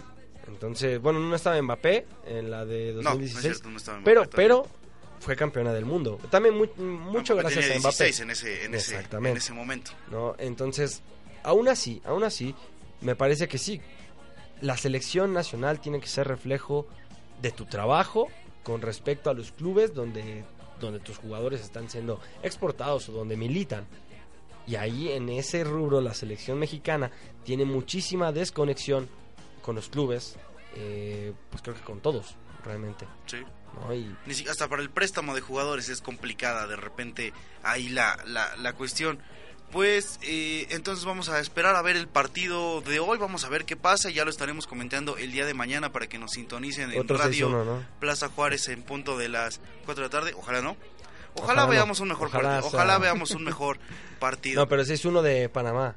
Entonces, 0.47 0.99
bueno, 1.01 1.19
no 1.19 1.35
estaba 1.35 1.61
Mbappé 1.61 2.05
en 2.27 2.49
la 2.51 2.65
de 2.65 2.93
No, 2.93 2.93
no 2.93 2.99
es 2.99 3.03
2016. 3.05 3.41
cierto, 3.43 3.69
no 3.69 3.77
estaba 3.77 3.97
Mbappé 3.99 4.11
pero, 4.11 4.21
también. 4.21 4.35
pero 4.35 4.67
fue 5.19 5.35
campeona 5.35 5.73
del 5.73 5.85
mundo. 5.85 6.19
También 6.29 6.55
mu- 6.55 6.65
mucho 6.83 7.33
Mbappé 7.33 7.41
gracias 7.55 7.65
tenía 7.65 7.77
a 7.77 7.79
Mbappé. 7.79 8.03
16 8.05 8.19
en 8.21 8.29
ese, 8.31 8.65
en, 8.65 8.75
ese, 8.75 8.95
Exactamente. 8.95 9.31
en 9.31 9.37
ese 9.37 9.53
momento. 9.53 9.91
¿no? 10.11 10.35
Entonces, 10.37 11.01
aún 11.43 11.67
así, 11.69 12.01
aún 12.05 12.23
así, 12.23 12.53
me 13.01 13.15
parece 13.15 13.47
que 13.47 13.57
sí. 13.57 13.81
La 14.61 14.77
selección 14.77 15.33
nacional 15.33 15.79
tiene 15.81 15.99
que 16.01 16.07
ser 16.07 16.27
reflejo 16.27 16.87
de 17.41 17.51
tu 17.51 17.65
trabajo 17.65 18.27
con 18.63 18.81
respecto 18.81 19.29
a 19.29 19.33
los 19.33 19.51
clubes 19.51 19.93
donde, 19.93 20.43
donde 20.79 20.99
tus 20.99 21.17
jugadores 21.17 21.61
están 21.61 21.89
siendo 21.89 22.19
exportados 22.41 23.09
o 23.09 23.11
donde 23.11 23.37
militan. 23.37 23.85
Y 24.65 24.75
ahí 24.75 25.11
en 25.11 25.29
ese 25.29 25.63
rubro 25.63 25.99
la 26.01 26.13
selección 26.13 26.59
mexicana 26.59 27.11
tiene 27.43 27.65
muchísima 27.65 28.31
desconexión 28.31 29.09
con 29.61 29.75
los 29.75 29.89
clubes, 29.89 30.37
eh, 30.75 31.33
pues 31.49 31.61
creo 31.61 31.75
que 31.75 31.81
con 31.81 31.99
todos, 31.99 32.35
realmente. 32.63 33.05
Sí. 33.25 33.37
¿no? 33.75 33.93
Y 33.93 34.15
hasta 34.49 34.69
para 34.69 34.81
el 34.81 34.89
préstamo 34.89 35.35
de 35.35 35.41
jugadores 35.41 35.89
es 35.89 36.01
complicada 36.01 36.67
de 36.67 36.75
repente 36.75 37.33
ahí 37.63 37.89
la, 37.89 38.17
la, 38.25 38.55
la 38.57 38.73
cuestión. 38.73 39.19
Pues 39.73 40.19
eh, 40.21 40.67
entonces 40.69 41.03
vamos 41.03 41.29
a 41.29 41.39
esperar 41.39 41.75
a 41.75 41.81
ver 41.81 41.95
el 41.97 42.07
partido 42.07 42.81
de 42.81 42.99
hoy, 42.99 43.17
vamos 43.17 43.43
a 43.43 43.49
ver 43.49 43.65
qué 43.65 43.75
pasa, 43.75 44.11
ya 44.11 44.23
lo 44.23 44.29
estaremos 44.29 44.67
comentando 44.67 45.17
el 45.17 45.31
día 45.31 45.45
de 45.47 45.55
mañana 45.55 45.91
para 45.91 46.05
que 46.07 46.19
nos 46.19 46.31
sintonicen 46.33 46.91
en 46.91 47.01
otro 47.01 47.17
radio 47.17 47.49
6-1, 47.49 47.65
¿no? 47.65 47.85
Plaza 47.99 48.29
Juárez 48.29 48.67
en 48.69 48.83
punto 48.83 49.17
de 49.17 49.29
las 49.29 49.59
4 49.85 50.03
de 50.03 50.07
la 50.07 50.09
tarde, 50.11 50.33
ojalá 50.37 50.61
no. 50.61 50.77
Ojalá, 51.35 51.43
Ojalá 51.53 51.61
no. 51.63 51.69
veamos 51.69 51.99
un 51.99 52.09
mejor 52.09 52.27
Ojalá 52.27 52.43
partido, 52.43 52.69
sea- 52.69 52.77
ojalá 52.79 52.97
veamos 52.99 53.31
un 53.31 53.43
mejor 53.43 53.79
partido. 54.19 54.61
No, 54.61 54.69
pero 54.69 54.83
ese 54.83 54.93
es 54.93 55.03
uno 55.05 55.23
de 55.23 55.49
Panamá. 55.49 55.95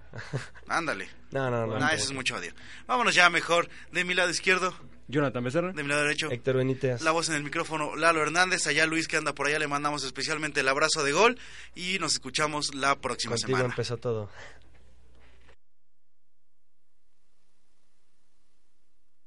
Ándale. 0.69 1.09
No, 1.33 1.51
no, 1.51 1.67
no. 1.67 1.79
Nah, 1.79 1.91
eso 1.91 2.05
es 2.05 2.13
mucho 2.13 2.37
odio. 2.37 2.53
Vámonos 2.87 3.15
ya 3.15 3.29
mejor 3.29 3.69
de 3.93 4.05
mi 4.05 4.15
lado 4.15 4.31
izquierdo, 4.31 4.73
Jonathan 5.09 5.45
Becerra. 5.45 5.73
de 5.73 5.83
mi 5.83 5.89
lado 5.89 6.03
derecho. 6.03 6.31
Héctor 6.31 6.57
Benítez. 6.57 7.03
La 7.03 7.13
voz 7.13 7.29
en 7.29 7.37
el 7.37 7.43
micrófono, 7.45 7.97
Lalo 7.97 8.23
Hernández, 8.23 8.67
allá 8.67 8.87
Luis 8.87 9.09
que 9.09 9.17
anda 9.17 9.35
por 9.35 9.47
allá, 9.47 9.59
le 9.59 9.69
mandamos 9.69 10.05
especialmente 10.05 10.61
el 10.61 10.69
abrazo 10.69 11.05
de 11.05 11.13
gol 11.13 11.39
y 11.75 11.99
nos 11.99 12.15
escuchamos 12.15 12.75
la 12.75 12.97
próxima 12.97 13.33
Contigo 13.37 13.59
semana. 13.59 13.73
empezó 13.73 13.97
todo. 13.97 14.29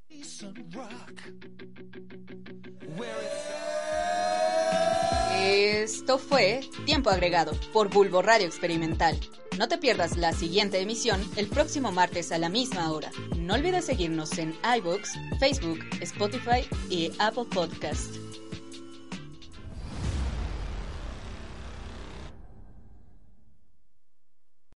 Esto 0.10 0.54
Esto 5.42 6.18
fue 6.18 6.62
Tiempo 6.86 7.10
Agregado 7.10 7.54
por 7.72 7.90
Bulbo 7.90 8.22
Radio 8.22 8.48
Experimental. 8.48 9.20
No 9.60 9.68
te 9.68 9.78
pierdas 9.78 10.16
la 10.16 10.32
siguiente 10.32 10.80
emisión 10.80 11.20
el 11.36 11.48
próximo 11.48 11.92
martes 11.92 12.32
a 12.32 12.38
la 12.38 12.48
misma 12.48 12.94
hora. 12.94 13.12
No 13.36 13.56
olvides 13.56 13.84
seguirnos 13.84 14.38
en 14.38 14.56
iBooks, 14.78 15.12
Facebook, 15.38 15.80
Spotify 16.00 16.66
y 16.90 17.12
Apple 17.20 17.44
Podcast. 17.44 18.29